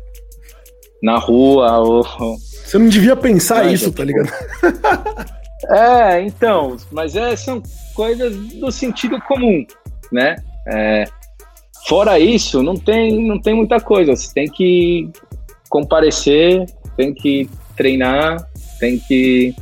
[1.03, 2.05] na rua ou.
[2.05, 4.31] Você não devia pensar isso, tá ligado?
[5.69, 7.63] É, então, mas é, são
[7.95, 9.65] coisas do sentido comum,
[10.13, 10.37] né?
[10.67, 11.05] É,
[11.87, 14.15] fora isso, não tem, não tem muita coisa.
[14.15, 15.11] Você tem que
[15.69, 16.67] comparecer,
[16.97, 18.47] tem que treinar,
[18.79, 19.55] tem que,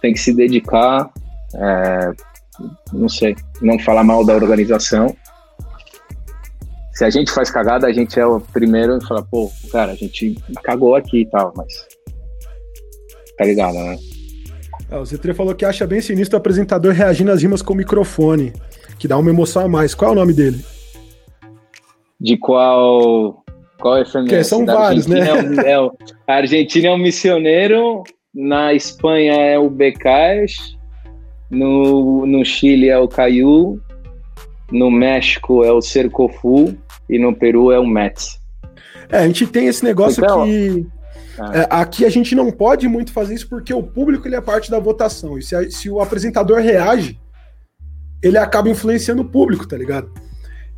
[0.00, 1.10] tem que se dedicar.
[1.54, 2.12] É,
[2.92, 5.14] não sei, não falar mal da organização.
[6.92, 9.94] Se a gente faz cagada, a gente é o primeiro a falar, pô, cara, a
[9.94, 11.72] gente cagou aqui e tal, mas.
[13.38, 13.96] Tá ligado, né?
[14.90, 17.76] É, o Z3 falou que acha bem sinistro o apresentador reagindo às rimas com o
[17.76, 18.52] microfone,
[19.00, 19.94] que dá uma emoção a mais.
[19.94, 20.62] Qual é o nome dele?
[22.20, 23.42] De qual.
[23.80, 24.28] Qual é FMS?
[24.28, 25.22] Que são da vários, né?
[25.22, 25.70] Argentina né?
[25.72, 25.92] É o, é o,
[26.26, 28.04] a Argentina é o missioneiro,
[28.34, 30.76] na Espanha é o Becais,
[31.50, 33.80] no, no Chile é o Caiu,
[34.70, 36.76] no México é o Cercofu
[37.08, 38.38] e no Peru é o Mets.
[39.10, 40.86] É, a gente tem esse negócio então, que
[41.54, 44.70] é, aqui a gente não pode muito fazer isso porque o público ele é parte
[44.70, 45.38] da votação.
[45.38, 47.18] E se, a, se o apresentador reage,
[48.22, 50.10] ele acaba influenciando o público, tá ligado?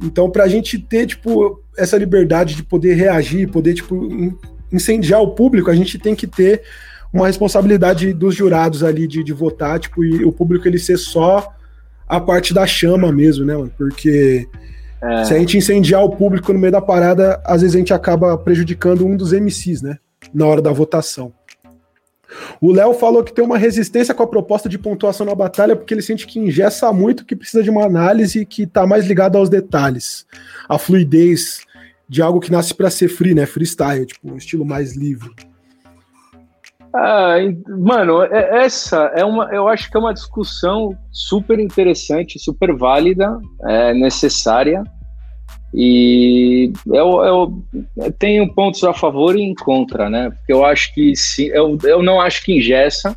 [0.02, 4.08] Então, pra gente ter, tipo, essa liberdade de poder reagir, poder, tipo,
[4.70, 6.62] incendiar o público, a gente tem que ter
[7.12, 11.52] uma responsabilidade dos jurados ali de, de votar, tipo, e o público ele ser só
[12.08, 13.72] a parte da chama mesmo, né, mano?
[13.76, 14.48] Porque
[15.02, 15.24] é.
[15.24, 18.36] se a gente incendiar o público no meio da parada, às vezes a gente acaba
[18.36, 19.98] prejudicando um dos MCs, né?
[20.32, 21.32] na hora da votação.
[22.60, 25.94] O Léo falou que tem uma resistência com a proposta de pontuação na batalha porque
[25.94, 29.48] ele sente que ingessa muito, que precisa de uma análise que está mais ligada aos
[29.48, 30.26] detalhes,
[30.68, 31.60] a fluidez
[32.08, 33.46] de algo que nasce para ser free, né?
[33.46, 35.30] Freestyle, tipo, um estilo mais livre.
[36.94, 37.36] Ah,
[37.78, 43.40] mano, é, essa é uma, eu acho que é uma discussão super interessante, super válida,
[43.62, 44.84] é necessária.
[45.74, 47.64] E eu,
[48.18, 50.30] tenho pontos a favor e em contra, né?
[50.30, 53.16] Porque eu acho que sim, eu, eu não acho que ingessa,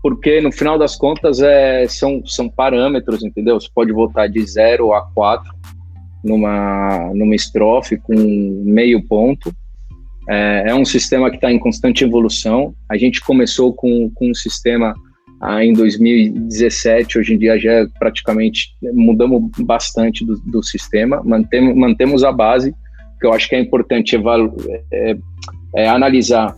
[0.00, 3.60] porque no final das contas é, são, são parâmetros, entendeu?
[3.60, 5.52] Você pode voltar de 0 a 4
[6.22, 8.14] numa, numa estrofe com
[8.64, 9.52] meio ponto.
[10.28, 12.74] É, é um sistema que está em constante evolução.
[12.88, 14.94] A gente começou com, com um sistema
[15.40, 21.76] ah, em 2017, hoje em dia já é praticamente mudamos bastante do, do sistema, mantemos,
[21.76, 22.74] mantemos a base,
[23.20, 24.16] que eu acho que é importante
[24.92, 25.16] é,
[25.74, 26.56] é analisar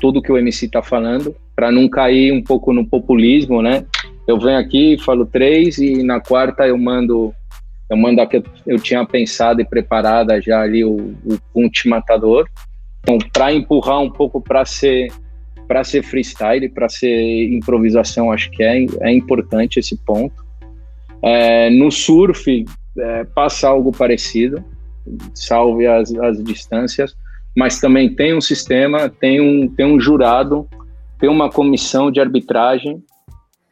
[0.00, 3.84] tudo que o MC está falando, para não cair um pouco no populismo, né?
[4.26, 7.34] Eu venho aqui, falo três e na quarta eu mando
[7.90, 11.88] eu mando a que eu, eu tinha pensado e preparada já ali o, o punch
[11.88, 12.48] matador.
[13.02, 15.08] Então, para empurrar um pouco para ser
[15.70, 20.34] para ser freestyle, para ser improvisação, acho que é, é importante esse ponto.
[21.22, 22.64] É, no surf,
[22.98, 24.64] é, passa algo parecido,
[25.32, 27.14] salve as, as distâncias,
[27.56, 30.66] mas também tem um sistema, tem um, tem um jurado,
[31.20, 33.00] tem uma comissão de arbitragem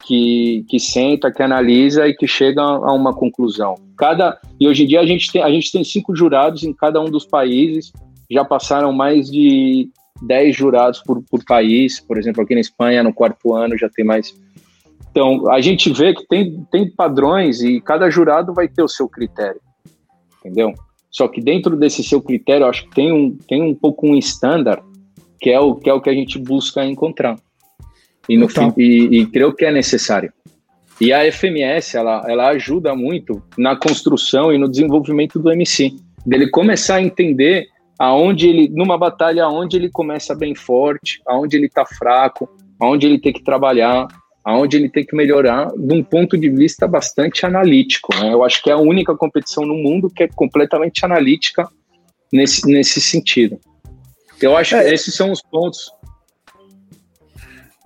[0.06, 3.74] que, que senta, que analisa e que chega a uma conclusão.
[3.96, 7.00] Cada e hoje em dia a gente tem a gente tem cinco jurados em cada
[7.00, 7.92] um dos países.
[8.30, 9.90] Já passaram mais de
[10.22, 14.04] 10 jurados por, por país, por exemplo, aqui na Espanha, no quarto ano já tem
[14.04, 14.34] mais.
[15.10, 19.08] Então, a gente vê que tem, tem padrões e cada jurado vai ter o seu
[19.08, 19.60] critério,
[20.38, 20.72] entendeu?
[21.10, 24.82] Só que dentro desse seu critério, acho que tem um, tem um pouco um estándar
[25.40, 27.36] que é o que é o que a gente busca encontrar.
[28.28, 30.32] E, no fim, e, e creio que é necessário.
[31.00, 35.94] E a FMS, ela, ela ajuda muito na construção e no desenvolvimento do MC,
[36.26, 37.68] dele começar a entender
[37.98, 42.48] aonde ele, numa batalha, aonde ele começa bem forte, aonde ele está fraco,
[42.80, 44.06] aonde ele tem que trabalhar,
[44.44, 48.14] aonde ele tem que melhorar, de um ponto de vista bastante analítico.
[48.14, 48.32] Né?
[48.32, 51.68] Eu acho que é a única competição no mundo que é completamente analítica
[52.32, 53.58] nesse, nesse sentido.
[54.40, 55.90] Eu acho é, que esses são os pontos.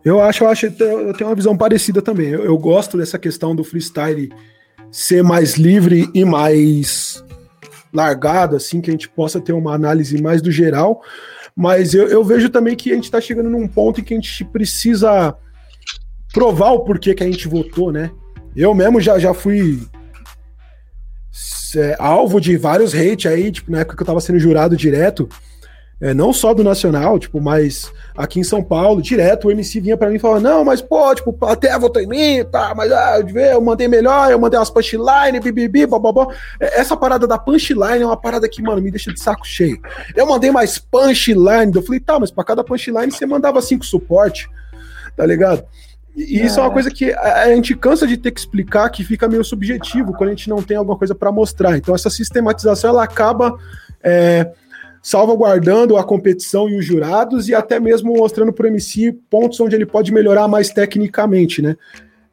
[0.04, 2.28] Eu acho, eu acho, eu tenho uma visão parecida também.
[2.28, 4.30] Eu, eu gosto dessa questão do freestyle
[4.90, 7.24] ser mais livre e mais
[7.92, 11.02] largado, assim, que a gente possa ter uma análise mais do geral.
[11.54, 14.16] Mas eu, eu vejo também que a gente está chegando num ponto em que a
[14.16, 15.36] gente precisa
[16.32, 18.10] provar o porquê que a gente votou, né?
[18.56, 19.86] Eu mesmo já, já fui
[21.76, 25.28] é, alvo de vários hate aí, tipo, na época que eu tava sendo jurado direto
[26.02, 29.96] é, não só do Nacional, tipo, mas aqui em São Paulo, direto, o MC vinha
[29.96, 33.20] para mim e falava, não, mas pô, tipo, até votou em mim, tá, mas ah,
[33.20, 36.32] eu mandei melhor, eu mandei umas punchline, bibibi, bababó.
[36.58, 39.80] É, essa parada da punchline é uma parada que, mano, me deixa de saco cheio.
[40.16, 44.50] Eu mandei mais punchline, eu falei, tá, mas para cada punchline você mandava cinco suporte,
[45.16, 45.62] tá ligado?
[46.16, 46.46] E é.
[46.46, 49.44] isso é uma coisa que a gente cansa de ter que explicar, que fica meio
[49.44, 51.76] subjetivo quando a gente não tem alguma coisa para mostrar.
[51.76, 53.56] Então, essa sistematização ela acaba
[54.02, 54.50] é,
[55.02, 59.74] salvaguardando a competição e os jurados e até mesmo mostrando para o MC pontos onde
[59.74, 61.76] ele pode melhorar mais tecnicamente, né?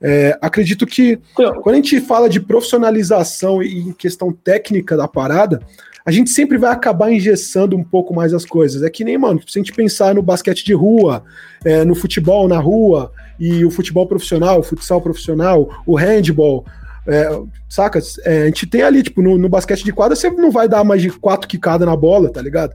[0.01, 5.61] É, acredito que quando a gente fala de profissionalização e em questão técnica da parada,
[6.05, 8.81] a gente sempre vai acabar engessando um pouco mais as coisas.
[8.81, 11.23] É que nem, mano, se a gente pensar no basquete de rua,
[11.65, 16.65] é, no futebol na rua, e o futebol profissional, o futsal profissional, o handball,
[17.09, 17.99] é, saca?
[18.23, 20.83] É, a gente tem ali, tipo, no, no, basquete de quadra, você não vai dar
[20.83, 22.73] mais de quatro quicadas na bola, tá ligado?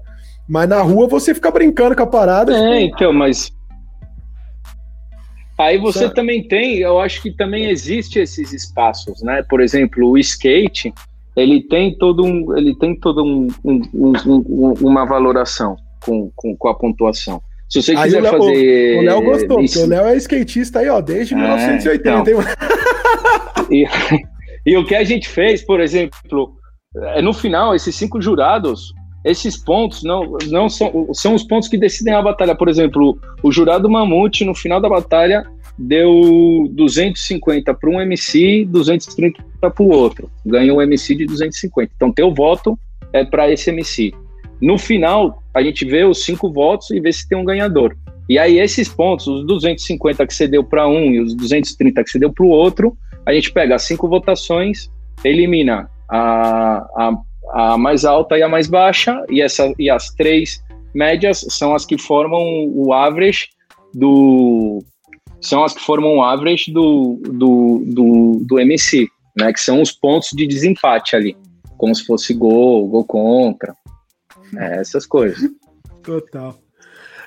[0.49, 2.53] Mas na rua você fica brincando com a parada.
[2.53, 2.97] É, tipo...
[2.97, 3.53] então, mas.
[5.59, 6.15] Aí você Sabe?
[6.15, 9.45] também tem, eu acho que também existe esses espaços, né?
[9.49, 10.93] Por exemplo, o skate,
[11.37, 16.69] ele tem todo um, ele tem todo um, um, um uma valoração com, com, com
[16.69, 17.41] a pontuação.
[17.69, 18.99] Se você quiser o Léo, fazer.
[18.99, 19.75] O Léo gostou, isso...
[19.75, 22.31] porque o Léo é skatista aí, ó, desde é, 1980.
[22.31, 22.43] Então...
[23.83, 23.87] e,
[24.67, 26.57] e o que a gente fez, por exemplo,
[27.15, 28.93] é no final, esses cinco jurados,
[29.25, 32.55] esses pontos não, não são, são os pontos que decidem a batalha.
[32.55, 35.45] Por exemplo, o jurado Mamute, no final da batalha,
[35.79, 40.31] deu 250 para um MC, 230 para o outro.
[40.45, 41.93] Ganhou um MC de 250.
[41.97, 42.79] Então, teu voto
[43.13, 44.13] é para esse MC.
[44.61, 47.97] No final, a gente vê os cinco votos e vê se tem um ganhador.
[48.29, 52.11] E aí, esses pontos, os 250 que você deu para um e os 230 que
[52.11, 52.97] você deu para o outro,
[53.27, 54.91] a gente pega as cinco votações,
[55.25, 60.63] elimina a, a, a mais alta e a mais baixa, e, essa, e as três
[60.95, 62.41] médias são as que formam
[62.75, 63.49] o average
[63.93, 64.83] do.
[65.41, 69.53] São as que formam o average do, do, do, do MC, né?
[69.53, 71.37] Que são os pontos de desempate ali.
[71.77, 73.75] Como se fosse gol, gol contra.
[74.57, 75.51] É, essas coisas.
[76.03, 76.57] Total.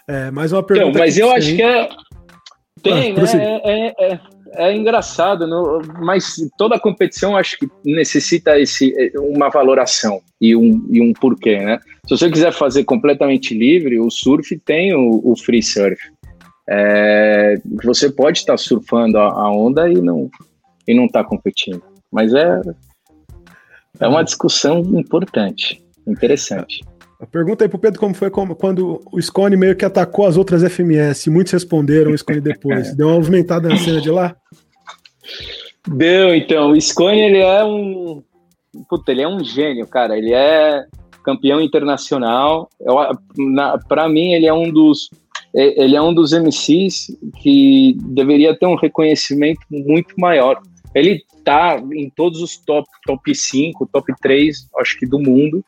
[0.07, 0.90] É, mais uma pergunta.
[0.90, 1.90] Então, mas eu acho que é.
[2.82, 3.61] Tem, ah, né?
[3.64, 4.19] É, é, é,
[4.53, 11.02] é engraçado, no, mas toda competição acho que necessita esse, uma valoração e um, e
[11.02, 11.80] um porquê, né?
[12.07, 15.98] Se você quiser fazer completamente livre, o surf tem o, o free surf.
[16.69, 20.30] É, você pode estar surfando a, a, onda e não
[20.88, 22.61] e não tá competindo, mas é
[23.99, 26.82] é uma discussão importante, interessante.
[27.19, 30.38] A pergunta aí pro Pedro como foi como, quando o Scone meio que atacou as
[30.38, 31.30] outras FMS.
[31.30, 32.94] Muitos responderam o Scone depois.
[32.95, 34.35] Deu uma movimentada na cena de lá?
[35.88, 36.72] Deu, então.
[36.72, 38.22] O Scone, ele é um...
[38.88, 40.15] Puta, ele é um gênio, cara.
[40.15, 40.85] Ele é
[41.23, 42.69] campeão internacional.
[43.88, 45.10] Para mim, ele é um dos...
[45.53, 50.61] Ele é um dos MCs que deveria ter um reconhecimento muito maior.
[50.94, 55.65] Ele tá em todos os top, top 5, top 3, acho que do mundo.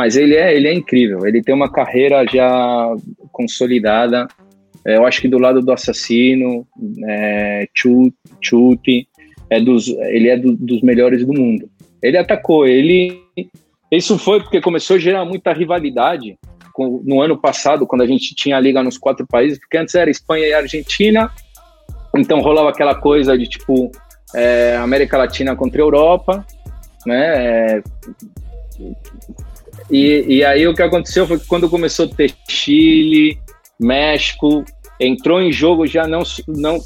[0.00, 1.26] Mas ele é, ele é incrível.
[1.26, 2.90] Ele tem uma carreira já
[3.30, 4.26] consolidada.
[4.82, 6.66] É, eu acho que do lado do assassino,
[7.06, 9.06] é, Chute,
[9.50, 11.68] é dos, ele é do, dos melhores do mundo.
[12.02, 13.20] Ele atacou, ele.
[13.92, 16.38] Isso foi porque começou a gerar muita rivalidade
[16.72, 19.94] com, no ano passado, quando a gente tinha a liga nos quatro países, porque antes
[19.94, 21.30] era Espanha e Argentina,
[22.16, 23.92] então rolava aquela coisa de tipo
[24.34, 26.42] é, América Latina contra Europa,
[27.04, 27.76] né?
[27.76, 27.82] É,
[29.90, 33.38] e, e aí o que aconteceu foi que quando começou a ter Chile,
[33.78, 34.64] México,
[35.00, 36.78] entrou em jogo já não, não,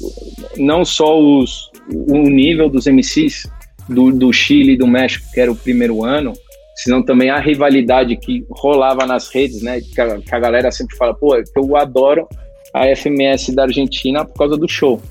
[0.57, 3.43] não só os, o nível dos MCs
[3.89, 6.33] do, do Chile e do México, que era o primeiro ano,
[6.75, 9.81] senão também a rivalidade que rolava nas redes, né?
[9.81, 12.27] Que a, que a galera sempre fala, pô, eu adoro
[12.73, 15.01] a FMS da Argentina por causa do show.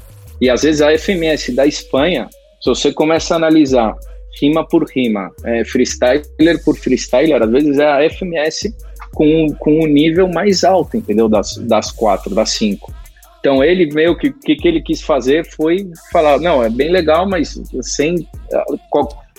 [0.41, 2.29] E às vezes a FMS da Espanha,
[2.61, 3.95] se você começa a analisar
[4.41, 8.75] rima por rima, é, freestyler por freestyler, às vezes é a FMS
[9.13, 11.29] com, com o nível mais alto, entendeu?
[11.29, 12.93] Das, das quatro, das cinco.
[13.41, 17.29] Então ele meio que que, que ele quis fazer foi falar, não, é bem legal,
[17.29, 18.27] mas sem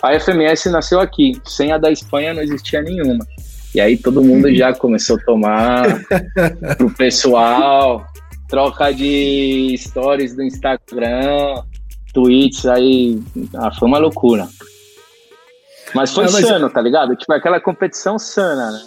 [0.02, 3.26] a FMS nasceu aqui, sem a da Espanha não existia nenhuma.
[3.74, 5.84] E aí todo mundo já começou a tomar
[6.78, 8.06] pro pessoal,
[8.48, 11.64] troca de stories do Instagram,
[12.14, 13.20] tweets, aí
[13.56, 14.48] ah, foi uma loucura.
[15.94, 16.46] Mas foi é, mas...
[16.46, 17.16] sano, tá ligado?
[17.16, 18.82] Tipo, aquela competição sana, né?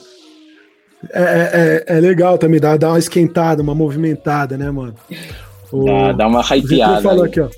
[1.13, 4.95] É, é, é, é legal também, dá, dá uma esquentada, uma movimentada, né, mano?
[5.71, 7.03] O, dá, dá uma hypeada.
[7.03, 7.49] falou aqui, ó.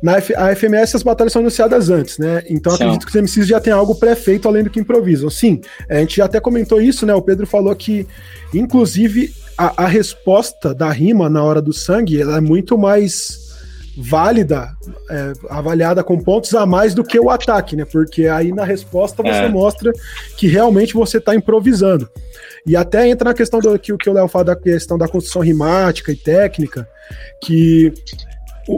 [0.00, 2.42] Na F, a FMS as batalhas são anunciadas antes, né?
[2.48, 2.84] Então Sim.
[2.84, 5.28] acredito que os MCs já tem algo pré-feito além do que improvisam.
[5.28, 7.14] Sim, a gente já até comentou isso, né?
[7.14, 8.06] O Pedro falou que,
[8.54, 13.47] inclusive, a, a resposta da rima na hora do sangue ela é muito mais
[14.00, 14.70] válida,
[15.10, 17.84] é, avaliada com pontos a mais do que o ataque, né?
[17.84, 19.48] Porque aí na resposta você é.
[19.48, 19.92] mostra
[20.36, 22.08] que realmente você está improvisando.
[22.64, 25.42] E até entra na questão do que, que o Léo fala da questão da construção
[25.42, 26.88] rimática e técnica,
[27.42, 27.92] que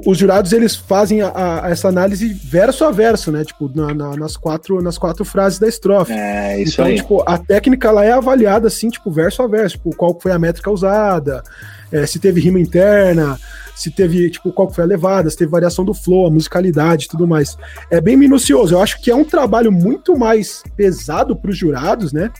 [0.07, 1.33] os jurados eles fazem a,
[1.65, 3.45] a, essa análise verso a verso, né?
[3.45, 6.13] Tipo, na, na, nas, quatro, nas quatro frases da estrofe.
[6.13, 6.97] É, isso então, aí.
[6.97, 10.39] tipo, a técnica ela é avaliada assim, tipo, verso a verso, tipo, qual foi a
[10.39, 11.43] métrica usada,
[11.91, 13.37] é, se teve rima interna,
[13.81, 17.09] se teve, tipo, qual foi a levada, se teve variação do flow, a musicalidade e
[17.09, 17.57] tudo mais.
[17.91, 18.75] É bem minucioso.
[18.75, 22.31] Eu acho que é um trabalho muito mais pesado para os jurados, né?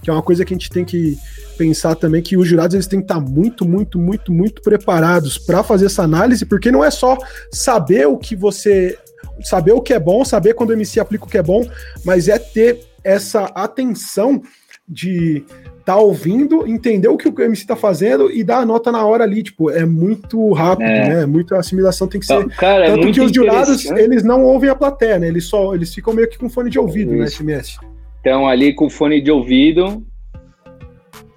[0.00, 1.18] Que é uma coisa que a gente tem que
[1.58, 5.62] pensar também que os jurados eles têm que estar muito, muito, muito, muito preparados para
[5.62, 7.18] fazer essa análise, porque não é só
[7.52, 8.98] saber o que você
[9.42, 11.62] saber o que é bom, saber quando o MC aplica o que é bom,
[12.06, 14.40] mas é ter essa atenção
[14.88, 15.44] de
[15.86, 19.22] tá ouvindo, entender o que o MC tá fazendo e dar a nota na hora
[19.22, 21.08] ali, tipo, é muito rápido, é.
[21.08, 21.26] né?
[21.26, 22.44] Muito a assimilação tem que ser.
[22.56, 25.28] Cara, é Tanto é que os jurados, eles não ouvem a plateia, né?
[25.28, 27.44] Eles só, eles ficam meio que com fone de ouvido, né, Isso.
[27.44, 27.78] né, SMS.
[28.20, 30.04] Então, ali com fone de ouvido.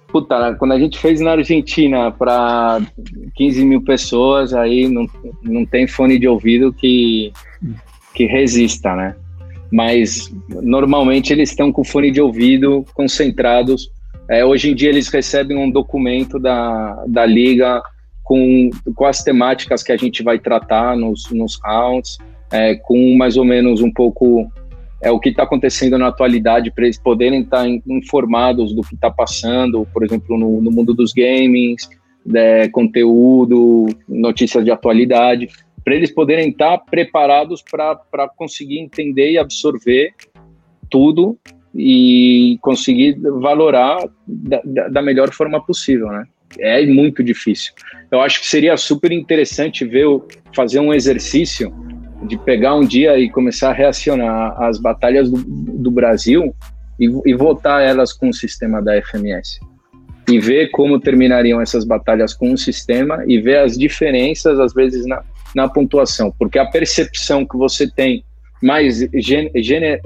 [0.08, 2.80] Puta, quando a gente fez na Argentina para
[3.36, 5.06] 15 mil pessoas, aí não,
[5.44, 7.32] não tem fone de ouvido que,
[8.12, 9.14] que resista, né?
[9.70, 13.88] Mas normalmente eles estão com fone de ouvido concentrados
[14.30, 17.82] é, hoje em dia eles recebem um documento da, da liga
[18.22, 22.16] com, com as temáticas que a gente vai tratar nos, nos rounds,
[22.52, 24.48] é, com mais ou menos um pouco
[25.02, 28.94] é o que está acontecendo na atualidade para eles poderem estar tá informados do que
[28.94, 31.88] está passando, por exemplo, no, no mundo dos games,
[32.32, 35.48] é, conteúdo, notícias de atualidade,
[35.82, 40.12] para eles poderem estar tá preparados para conseguir entender e absorver
[40.90, 41.36] tudo
[41.74, 46.24] e conseguir valorar da, da, melhor forma possível, né?
[46.58, 47.72] É muito difícil.
[48.10, 50.06] Eu acho que seria super interessante ver
[50.52, 51.72] fazer um exercício
[52.26, 56.54] de pegar um dia e começar a reacionar às batalhas do, do Brasil
[56.98, 59.60] e, e votar elas com o sistema da FMS
[60.28, 65.06] e ver como terminariam essas batalhas com o sistema e ver as diferenças às vezes
[65.06, 65.22] na,
[65.54, 68.24] na pontuação, porque a percepção que você tem
[68.62, 69.98] mais gen, gen,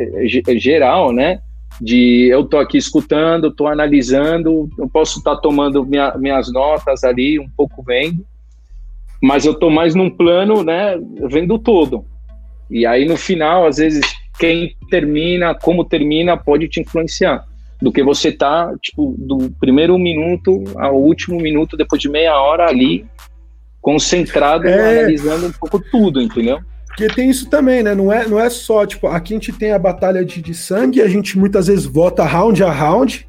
[0.58, 1.40] geral, né?
[1.80, 7.02] De eu tô aqui escutando, tô analisando, eu posso estar tá tomando minha, minhas notas
[7.04, 8.24] ali, um pouco vendo,
[9.20, 10.96] mas eu tô mais num plano, né?
[11.30, 12.04] Vendo todo.
[12.70, 14.04] E aí no final, às vezes,
[14.38, 17.44] quem termina, como termina, pode te influenciar
[17.80, 22.66] do que você tá, tipo, do primeiro minuto ao último minuto, depois de meia hora
[22.66, 23.04] ali,
[23.80, 25.00] concentrado, é...
[25.00, 26.60] analisando um pouco tudo, entendeu?
[26.96, 27.92] Porque tem isso também, né?
[27.92, 31.02] Não é, não é só, tipo, aqui a gente tem a batalha de, de sangue,
[31.02, 33.26] a gente muitas vezes vota round a round,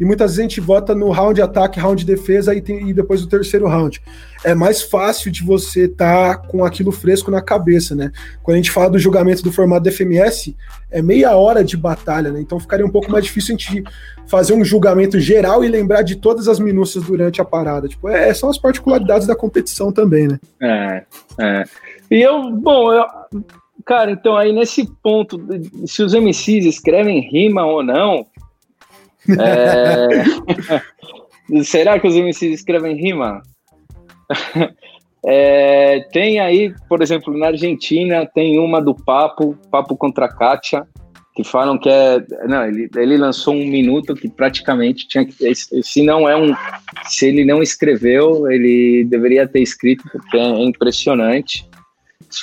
[0.00, 3.22] e muitas vezes a gente vota no round ataque, round defesa e, tem, e depois
[3.22, 4.02] o terceiro round.
[4.44, 8.10] É mais fácil de você estar tá com aquilo fresco na cabeça, né?
[8.42, 10.56] Quando a gente fala do julgamento do formato da FMS,
[10.90, 12.40] é meia hora de batalha, né?
[12.40, 13.84] Então ficaria um pouco mais difícil a gente
[14.26, 17.88] fazer um julgamento geral e lembrar de todas as minúcias durante a parada.
[17.88, 20.38] Tipo, é, são as particularidades da competição também, né?
[20.62, 21.04] É,
[21.40, 21.64] é.
[22.10, 23.06] E eu, bom, eu,
[23.84, 25.38] cara, então aí nesse ponto,
[25.86, 28.26] se os MCs escrevem rima ou não,
[29.38, 30.24] é...
[31.62, 33.42] será que os MCs escrevem rima?
[35.26, 40.86] É, tem aí, por exemplo, na Argentina, tem uma do Papo, Papo contra Kátia,
[41.34, 42.24] que falam que é.
[42.48, 45.54] Não, ele, ele lançou um minuto que praticamente tinha que.
[45.54, 46.54] Se não é um.
[47.04, 51.68] Se ele não escreveu, ele deveria ter escrito, porque é impressionante.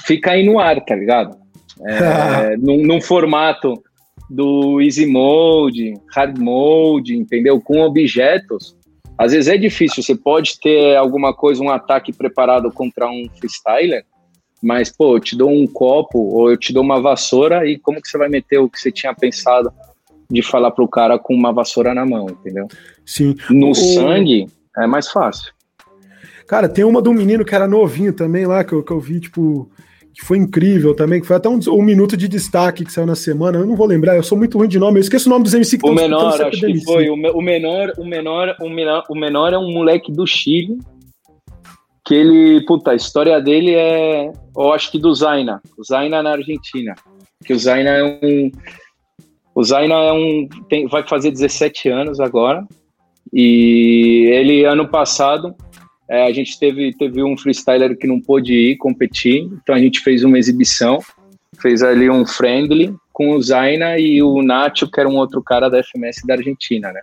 [0.05, 1.37] Fica aí no ar, tá ligado?
[1.85, 3.81] É, num, num formato
[4.29, 7.61] do easy mode, hard mode, entendeu?
[7.61, 8.75] Com objetos.
[9.17, 14.03] Às vezes é difícil, você pode ter alguma coisa, um ataque preparado contra um freestyler,
[14.61, 18.01] mas, pô, eu te dou um copo ou eu te dou uma vassoura e como
[18.01, 19.71] que você vai meter o que você tinha pensado
[20.29, 22.67] de falar pro cara com uma vassoura na mão, entendeu?
[23.05, 23.35] Sim.
[23.49, 23.75] No o...
[23.75, 24.47] sangue
[24.77, 25.53] é mais fácil.
[26.47, 29.19] Cara, tem uma do menino que era novinho também lá, que eu, que eu vi,
[29.19, 29.69] tipo,
[30.15, 33.15] que foi incrível também, que foi até um, um, minuto de destaque que saiu na
[33.15, 33.57] semana.
[33.57, 35.53] Eu não vou lembrar, eu sou muito ruim de nome, eu esqueço o nome dos
[35.53, 37.09] MC que O menor, acho que foi.
[37.09, 40.77] O, o, menor, o menor, o menor, o menor é um moleque do Chile.
[42.05, 46.31] Que ele, puta, a história dele é, eu acho que do Zaina, o Zaina na
[46.31, 46.93] Argentina.
[47.43, 48.51] Que o Zaina é um.
[49.55, 50.47] O Zaina é um.
[50.69, 52.63] Tem, vai fazer 17 anos agora.
[53.33, 55.55] E ele, ano passado,
[56.07, 59.99] é, a gente teve, teve um freestyler que não pôde ir competir, então a gente
[60.01, 60.99] fez uma exibição,
[61.59, 65.69] fez ali um friendly com o Zaina e o Nacho, que era um outro cara
[65.69, 67.01] da FMS da Argentina, né?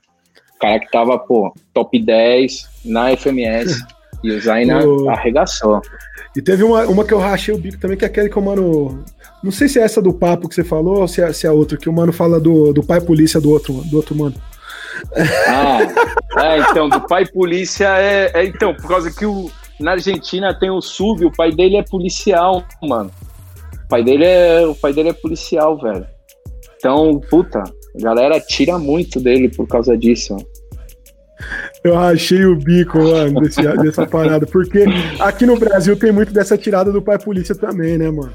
[0.55, 3.83] O cara que tava, pô, top 10 na FMS.
[4.23, 5.09] E o Zaina o...
[5.09, 5.81] arregaçou.
[6.37, 8.43] E teve uma, uma que eu rachei o bico também, que é aquele que o
[8.43, 9.05] mano.
[9.43, 11.51] Não sei se é essa do papo que você falou ou se é, se é
[11.51, 14.35] outra, que o mano fala do, do pai polícia do outro, do outro mano.
[15.47, 15.79] Ah,
[16.45, 19.51] é, então, do pai polícia é, é, Então, por causa que o,
[19.81, 23.11] na Argentina tem o sub, o pai dele é policial, mano.
[23.85, 26.07] O pai dele é, o pai dele é policial, velho.
[26.77, 30.37] Então, puta, a galera tira muito dele por causa disso.
[31.85, 34.47] Eu achei o bico, mano, desse, dessa parada.
[34.47, 34.85] Porque
[35.19, 38.33] aqui no Brasil tem muito dessa tirada do pai polícia também, né, mano?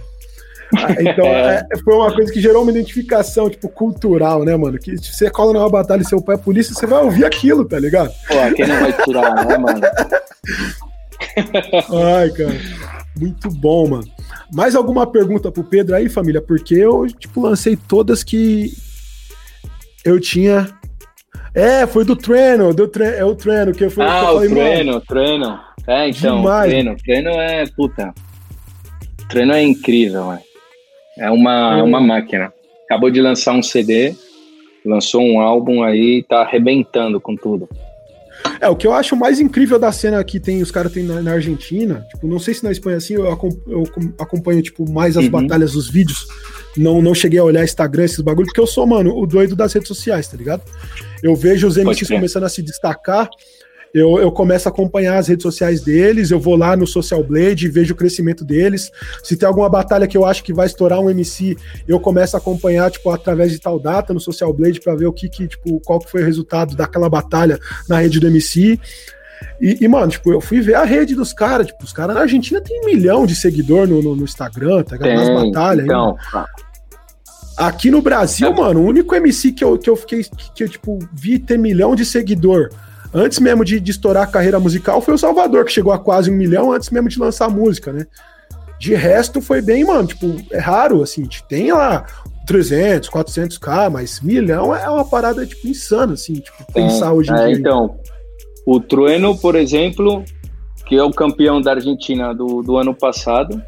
[1.00, 1.66] Então, é.
[1.72, 4.78] é, foi uma coisa que gerou uma identificação, tipo, cultural, né, mano?
[4.78, 7.66] Que se você cola numa batalha e seu pai é polícia, você vai ouvir aquilo,
[7.66, 8.12] tá ligado?
[8.28, 9.80] Pô, quem não vai tirar, né, mano?
[12.18, 12.58] Ai, cara.
[13.18, 14.08] Muito bom, mano.
[14.54, 16.42] Mais alguma pergunta pro Pedro aí, família?
[16.42, 18.72] Porque eu, tipo, lancei todas que
[20.06, 20.68] eu tinha.
[21.54, 23.06] É, foi do treino, do tre...
[23.06, 24.06] é o treino que eu fui.
[24.06, 25.60] Ah, eu falei, o treino, mano, treino.
[25.88, 26.70] É, então, demais.
[26.70, 26.96] treino.
[26.98, 28.14] Treino é, puta.
[29.30, 30.42] Treino é incrível, mano.
[31.18, 31.86] É uma, hum.
[31.86, 32.54] uma máquina.
[32.86, 34.16] Acabou de lançar um CD,
[34.86, 37.68] lançou um álbum aí, tá arrebentando com tudo.
[38.62, 41.22] É, o que eu acho mais incrível da cena que tem, os caras têm na,
[41.22, 45.18] na, Argentina, tipo, não sei se na Espanha assim, eu, acompanho, eu acompanho tipo, mais
[45.18, 45.32] as uhum.
[45.32, 46.28] batalhas, os vídeos,
[46.76, 49.74] não, não cheguei a olhar Instagram, esses bagulhos, porque eu sou, mano, o doido das
[49.74, 50.62] redes sociais, tá ligado?
[51.22, 53.30] Eu vejo os MCs começando a se destacar,
[53.94, 57.70] eu, eu começo a acompanhar as redes sociais deles, eu vou lá no Social Blade,
[57.70, 58.92] vejo o crescimento deles.
[59.24, 61.56] Se tem alguma batalha que eu acho que vai estourar um MC,
[61.88, 65.14] eu começo a acompanhar, tipo, através de tal data no Social Blade para ver o
[65.14, 68.80] que, que, tipo, qual que foi o resultado daquela batalha na rede do MC.
[69.62, 72.22] E, e, mano, tipo, eu fui ver a rede dos caras, tipo, os caras na
[72.22, 75.16] Argentina tem um milhão de seguidor no, no, no Instagram, tá ligado?
[75.16, 75.86] Nas batalhas.
[75.86, 76.44] Então, aí,
[77.58, 80.70] Aqui no Brasil, mano, o único MC que eu, que eu fiquei, que, que eu,
[80.70, 82.70] tipo, vi ter milhão de seguidor
[83.14, 86.32] antes mesmo de, de estourar a carreira musical, foi o Salvador, que chegou a quase
[86.32, 88.06] um milhão antes mesmo de lançar a música, né?
[88.80, 92.06] De resto, foi bem, mano, tipo, é raro, assim, tem lá
[92.46, 97.46] 300, 400k, mas milhão é uma parada, tipo, insana, assim, tipo, pensar hoje em é,
[97.48, 97.56] dia.
[97.56, 97.98] Então,
[98.66, 100.24] o Trueno, por exemplo,
[100.88, 103.62] que é o campeão da Argentina do, do ano passado.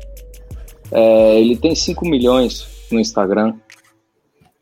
[0.91, 3.53] É, ele tem 5 milhões no Instagram.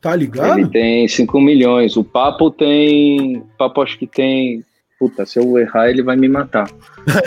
[0.01, 0.59] Tá ligado?
[0.59, 1.95] Ele tem 5 milhões.
[1.95, 3.37] O Papo tem.
[3.37, 4.63] O Papo acho que tem.
[4.99, 6.69] Puta, se eu errar, ele vai me matar.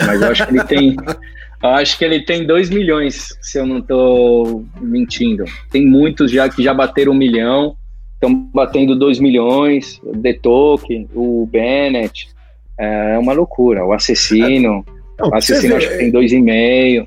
[0.05, 0.95] Mas eu acho que ele tem.
[1.63, 5.45] acho que ele tem 2 milhões, se eu não tô mentindo.
[5.71, 7.75] Tem muitos já que já bateram um milhão.
[8.13, 9.99] Estão batendo 2 milhões.
[10.03, 12.29] O Detoke, o Bennett.
[12.77, 13.85] É uma loucura.
[13.85, 14.85] O Assassino.
[15.19, 17.05] Não, o Assassino acho que tem 2,5.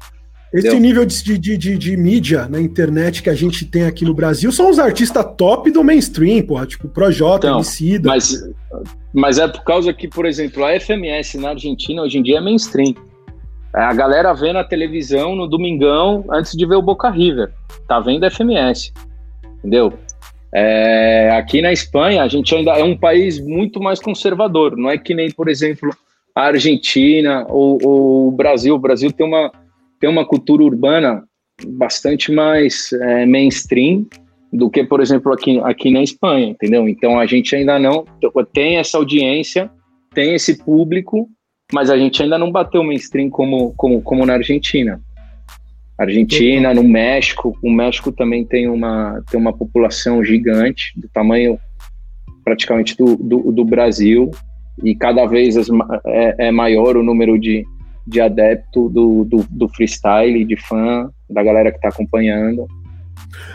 [0.55, 0.81] Esse Entendeu?
[0.81, 4.53] nível de, de, de, de, mídia na internet que a gente tem aqui no Brasil
[4.53, 8.09] são os artistas top do mainstream, porra, tipo Projota, então, Emicida.
[8.09, 8.41] Mas,
[9.13, 12.41] mas é por causa que, por exemplo, a FMS na Argentina hoje em dia é
[12.41, 12.95] mainstream.
[13.75, 17.51] É, a galera vê na televisão no domingão antes de ver o Boca River.
[17.89, 18.93] Tá vendo a FMS.
[19.59, 19.93] Entendeu?
[20.55, 24.77] É, aqui na Espanha, a gente ainda é um país muito mais conservador.
[24.77, 25.91] Não é que nem, por exemplo,
[26.33, 28.77] a Argentina ou, ou o Brasil.
[28.77, 29.51] O Brasil tem uma
[30.05, 31.25] tem uma cultura urbana
[31.67, 34.07] bastante mais é, mainstream
[34.53, 36.87] do que, por exemplo, aqui, aqui na Espanha, entendeu?
[36.87, 38.05] Então a gente ainda não
[38.53, 39.71] tem essa audiência,
[40.13, 41.27] tem esse público,
[41.73, 45.01] mas a gente ainda não bateu mainstream como, como, como na Argentina.
[45.97, 51.59] Argentina, no México, o México também tem uma, tem uma população gigante, do tamanho
[52.45, 54.31] praticamente do, do, do Brasil,
[54.83, 55.57] e cada vez
[56.05, 57.65] é, é maior o número de,
[58.07, 62.67] de adepto do, do, do freestyle, de fã, da galera que está acompanhando.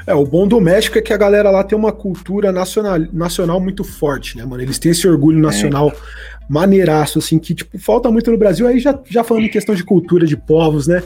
[0.06, 3.60] É, o bom do México é que a galera lá tem uma cultura nacional, nacional
[3.60, 4.62] muito forte, né, mano?
[4.62, 5.94] Eles têm esse orgulho nacional é.
[6.50, 8.68] maneiraço, assim, que, tipo, falta muito no Brasil.
[8.68, 11.04] Aí já, já falando em questão de cultura, de povos, né?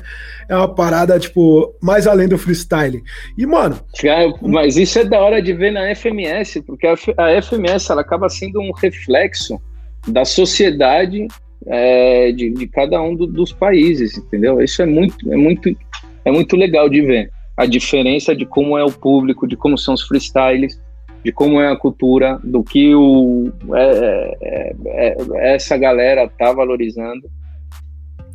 [0.48, 3.04] É uma parada, tipo, mais além do freestyle.
[3.38, 3.80] E, mano.
[4.42, 8.30] Mas isso é da hora de ver na FMS, porque a, a FMS ela acaba
[8.30, 9.60] sendo um reflexo
[10.08, 11.28] da sociedade
[11.68, 14.62] é, de, de, cada um do, dos países, entendeu?
[14.62, 15.76] Isso é muito, é muito,
[16.26, 19.94] é muito legal de ver a diferença de como é o público, de como são
[19.94, 20.80] os freestyles,
[21.24, 27.30] de como é a cultura, do que o, é, é, é essa galera tá valorizando.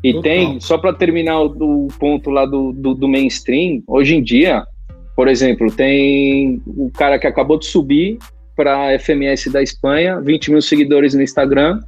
[0.02, 0.22] E Total.
[0.22, 4.64] tem, só para terminar o, o, ponto lá do, do, do mainstream, hoje em dia,
[5.16, 8.18] por exemplo, tem o cara que acabou de subir
[8.55, 11.80] para a FMS da Espanha, 20 mil seguidores no Instagram,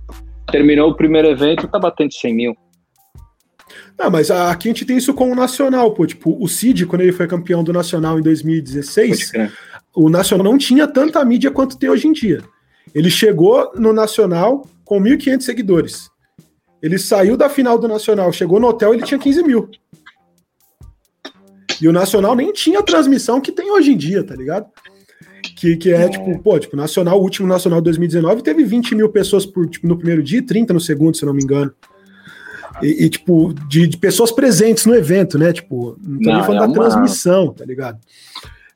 [0.50, 2.56] Terminou o primeiro evento, tá batendo 100 mil.
[3.98, 6.06] Ah, mas aqui a gente tem isso com o Nacional, pô.
[6.06, 9.32] Tipo, o Cid, quando ele foi campeão do Nacional em 2016,
[9.94, 12.42] o Nacional não tinha tanta mídia quanto tem hoje em dia.
[12.94, 16.10] Ele chegou no Nacional com 1.500 seguidores.
[16.82, 19.68] Ele saiu da final do Nacional, chegou no hotel, ele tinha 15 mil.
[21.80, 24.66] E o Nacional nem tinha a transmissão que tem hoje em dia, tá ligado?
[25.60, 29.10] Que, que é, é, tipo, pô, tipo, Nacional, o último Nacional 2019 teve 20 mil
[29.10, 31.70] pessoas por, tipo, no primeiro dia e 30 no segundo, se não me engano.
[32.82, 35.52] E, e tipo, de, de, pessoas presentes no evento, né?
[35.52, 36.74] Tipo, não tô nem falando é da uma...
[36.88, 37.98] transmissão, tá ligado?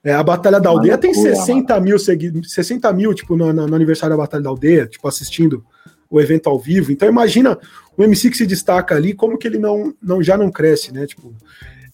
[0.04, 4.14] É, a Batalha da Aldeia tem 60 mil, segui 60 mil, tipo, no, no, aniversário
[4.14, 5.64] da Batalha da Aldeia, tipo, assistindo
[6.10, 6.92] o evento ao vivo.
[6.92, 7.58] Então imagina
[7.96, 11.06] o MC que se destaca ali, como que ele não, não já não cresce, né?
[11.06, 11.34] Tipo,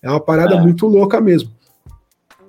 [0.03, 0.61] é uma parada é.
[0.61, 1.53] muito louca mesmo.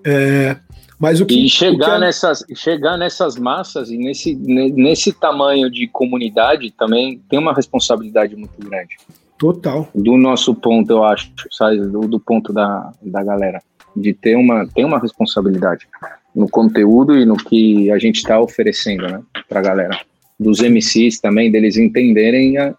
[0.03, 0.57] É,
[1.01, 1.99] mas o que, e chegar, o que é...
[1.99, 8.53] nessas, chegar nessas massas e nesse, nesse tamanho de comunidade também tem uma responsabilidade muito
[8.59, 8.97] grande.
[9.35, 9.89] Total.
[9.95, 11.79] Do nosso ponto, eu acho, sabe?
[11.79, 13.63] Do, do ponto da, da galera.
[13.95, 15.87] De ter uma, ter uma responsabilidade
[16.35, 19.23] no conteúdo e no que a gente está oferecendo, né?
[19.49, 19.99] Pra galera.
[20.39, 22.75] Dos MCs também, deles entenderem a,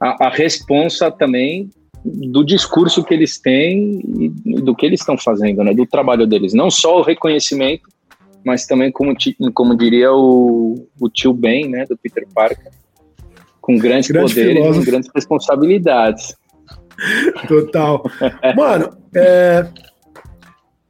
[0.00, 1.68] a, a responsa também
[2.06, 4.00] do discurso que eles têm
[4.44, 5.74] e do que eles estão fazendo, né?
[5.74, 6.54] Do trabalho deles.
[6.54, 7.88] Não só o reconhecimento,
[8.44, 9.14] mas também, como,
[9.52, 11.84] como diria o, o tio Ben, né?
[11.84, 12.70] Do Peter Parker,
[13.60, 14.82] com grandes Grande poderes filósofo.
[14.82, 16.36] e grandes responsabilidades.
[17.48, 18.02] Total.
[18.56, 19.66] Mano, é,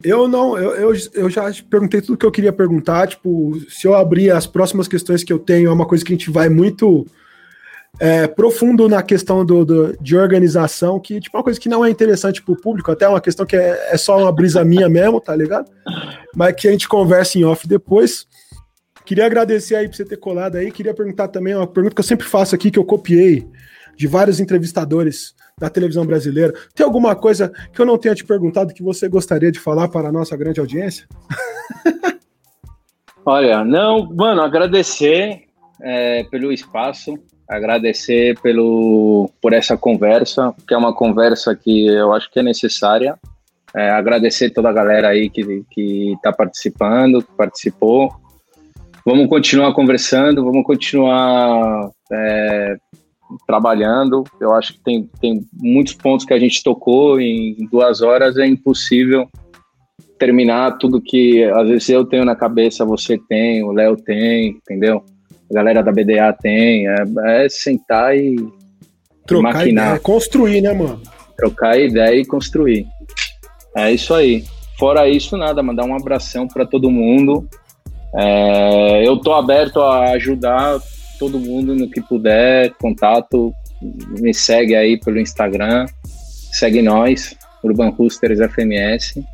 [0.05, 3.09] eu não, eu, eu, eu, já perguntei tudo que eu queria perguntar.
[3.09, 6.17] Tipo, se eu abrir as próximas questões que eu tenho, é uma coisa que a
[6.17, 7.07] gente vai muito
[7.99, 11.85] é, profundo na questão do, do, de organização, que tipo, é uma coisa que não
[11.85, 14.89] é interessante para o público, até uma questão que é, é, só uma brisa minha
[14.89, 15.71] mesmo, tá ligado?
[16.35, 18.27] Mas que a gente conversa em off depois.
[19.05, 20.71] Queria agradecer aí por você ter colado aí.
[20.71, 23.47] Queria perguntar também uma pergunta que eu sempre faço aqui, que eu copiei
[23.97, 26.53] de vários entrevistadores da televisão brasileira.
[26.75, 30.09] Tem alguma coisa que eu não tenha te perguntado que você gostaria de falar para
[30.09, 31.07] a nossa grande audiência?
[33.25, 35.45] Olha, não, mano, agradecer
[35.81, 37.19] é, pelo espaço
[37.49, 43.19] agradecer pelo, por essa conversa, que é uma conversa que eu acho que é necessária.
[43.75, 48.11] É, agradecer toda a galera aí que está participando, que participou.
[49.05, 52.77] Vamos continuar conversando, vamos continuar é,
[53.47, 54.25] trabalhando.
[54.41, 58.47] Eu acho que tem, tem muitos pontos que a gente tocou em duas horas, é
[58.47, 59.29] impossível
[60.19, 65.05] terminar tudo que às vezes eu tenho na cabeça, você tem, o Léo tem, entendeu?
[65.51, 66.89] A galera da BDA tem.
[66.89, 67.05] É,
[67.45, 68.37] é sentar e,
[69.27, 69.87] Trocar maquinar.
[69.87, 71.01] Ideia, construir, né, mano?
[71.37, 72.87] Trocar ideia e construir.
[73.77, 74.45] É isso aí.
[74.79, 77.49] Fora isso, nada, mandar um abração para todo mundo.
[78.15, 80.79] É, eu tô aberto a ajudar
[81.19, 83.53] todo mundo no que puder, contato,
[84.21, 85.87] me segue aí pelo Instagram,
[86.53, 89.25] segue nós, Urban Roosters FMS.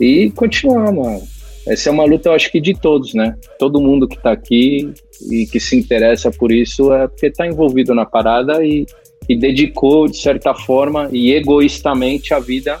[0.00, 1.22] E continuar, mano.
[1.66, 3.36] Essa é uma luta, eu acho que de todos, né?
[3.58, 4.92] Todo mundo que tá aqui
[5.30, 8.86] e que se interessa por isso é porque tá envolvido na parada e,
[9.28, 12.78] e dedicou, de certa forma, e egoístamente a vida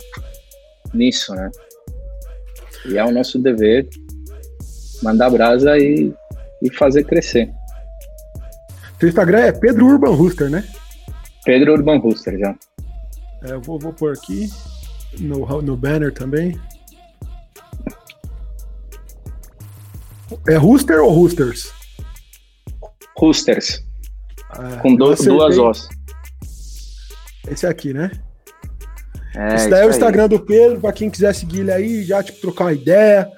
[0.94, 1.50] nisso, né?
[2.88, 3.88] E é o nosso dever
[5.02, 6.12] mandar brasa e,
[6.62, 7.50] e fazer crescer.
[8.98, 10.64] Seu Instagram é Pedro Urban Rooster, né?
[11.44, 12.54] Pedro Urban Rooster, já.
[13.44, 14.48] É, eu vou, vou pôr aqui
[15.18, 16.58] no, no banner também.
[20.48, 21.72] É Rooster ou Roosters?
[23.16, 23.84] Roosters.
[24.58, 25.88] É, com do, duas Os.
[27.48, 28.10] Esse aqui, né?
[29.34, 30.28] É, Esse daí é o Instagram aí.
[30.28, 33.28] do Pedro, pra quem quiser seguir ele aí, já tipo, trocar uma ideia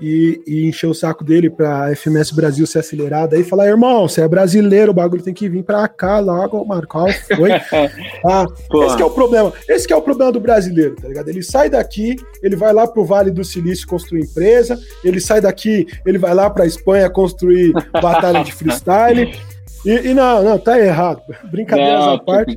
[0.00, 4.20] e, e encher o saco dele pra FMS Brasil ser acelerada aí falar, irmão, você
[4.20, 7.50] é brasileiro, o bagulho tem que vir pra cá logo, mano, qual foi?
[8.24, 8.46] ah,
[8.86, 11.28] esse é o problema, esse é o problema do brasileiro, tá ligado?
[11.28, 15.86] Ele sai daqui, ele vai lá pro Vale do Silício construir empresa, ele sai daqui,
[16.06, 19.32] ele vai lá pra Espanha construir batalha de freestyle,
[19.84, 21.22] e, e, não, não, tá errado.
[21.50, 22.56] Brincadeiras não, à parte.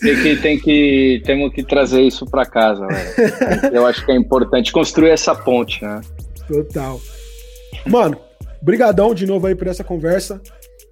[0.00, 3.74] Tem que, tem que, temos que trazer isso para casa, velho.
[3.74, 6.00] Eu acho que é importante construir essa ponte, né?
[6.46, 7.00] Total.
[7.86, 8.18] Mano,
[8.62, 10.40] brigadão de novo aí por essa conversa.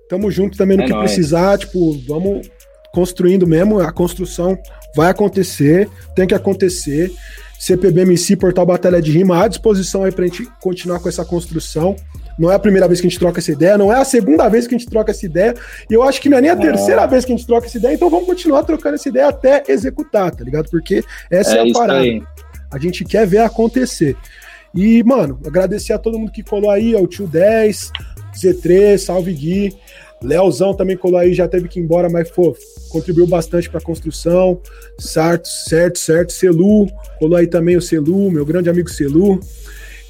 [0.08, 1.12] Tamo junto também no é que nóis.
[1.12, 2.50] precisar, tipo, vamos
[2.92, 4.58] construindo mesmo, a construção
[4.96, 7.12] vai acontecer, tem que acontecer.
[7.58, 11.96] CPBMC, Portal Batalha de Rima, à disposição aí pra gente continuar com essa construção.
[12.38, 14.48] Não é a primeira vez que a gente troca essa ideia, não é a segunda
[14.48, 15.54] vez que a gente troca essa ideia,
[15.90, 16.56] e eu acho que não é nem a é.
[16.56, 19.64] terceira vez que a gente troca essa ideia, então vamos continuar trocando essa ideia até
[19.68, 20.70] executar, tá ligado?
[20.70, 22.00] Porque essa é, é a parada.
[22.00, 22.22] Aí.
[22.70, 24.16] A gente quer ver acontecer.
[24.74, 27.90] E, mano, agradecer a todo mundo que colou aí, ao Tio 10,
[28.36, 29.76] Z3, Salve Gui.
[30.22, 32.56] Leozão também colou aí, já teve que ir embora, mas pô,
[32.88, 34.60] contribuiu bastante para a construção.
[34.98, 36.32] Certo, certo, certo.
[36.32, 36.88] Celu,
[37.18, 39.40] colou aí também o Celu, meu grande amigo Celu.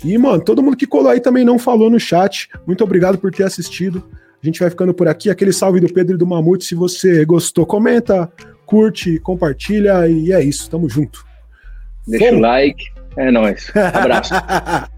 [0.04, 2.48] E, mano, todo mundo que colou aí também não falou no chat.
[2.66, 4.04] Muito obrigado por ter assistido.
[4.42, 5.30] A gente vai ficando por aqui.
[5.30, 6.64] Aquele salve do Pedro e do Mamute.
[6.64, 8.30] Se você gostou, comenta,
[8.64, 10.70] curte, compartilha e é isso.
[10.70, 11.24] Tamo junto.
[12.06, 12.84] Deixa o like.
[13.16, 13.70] É nóis.
[13.74, 14.34] Abraço.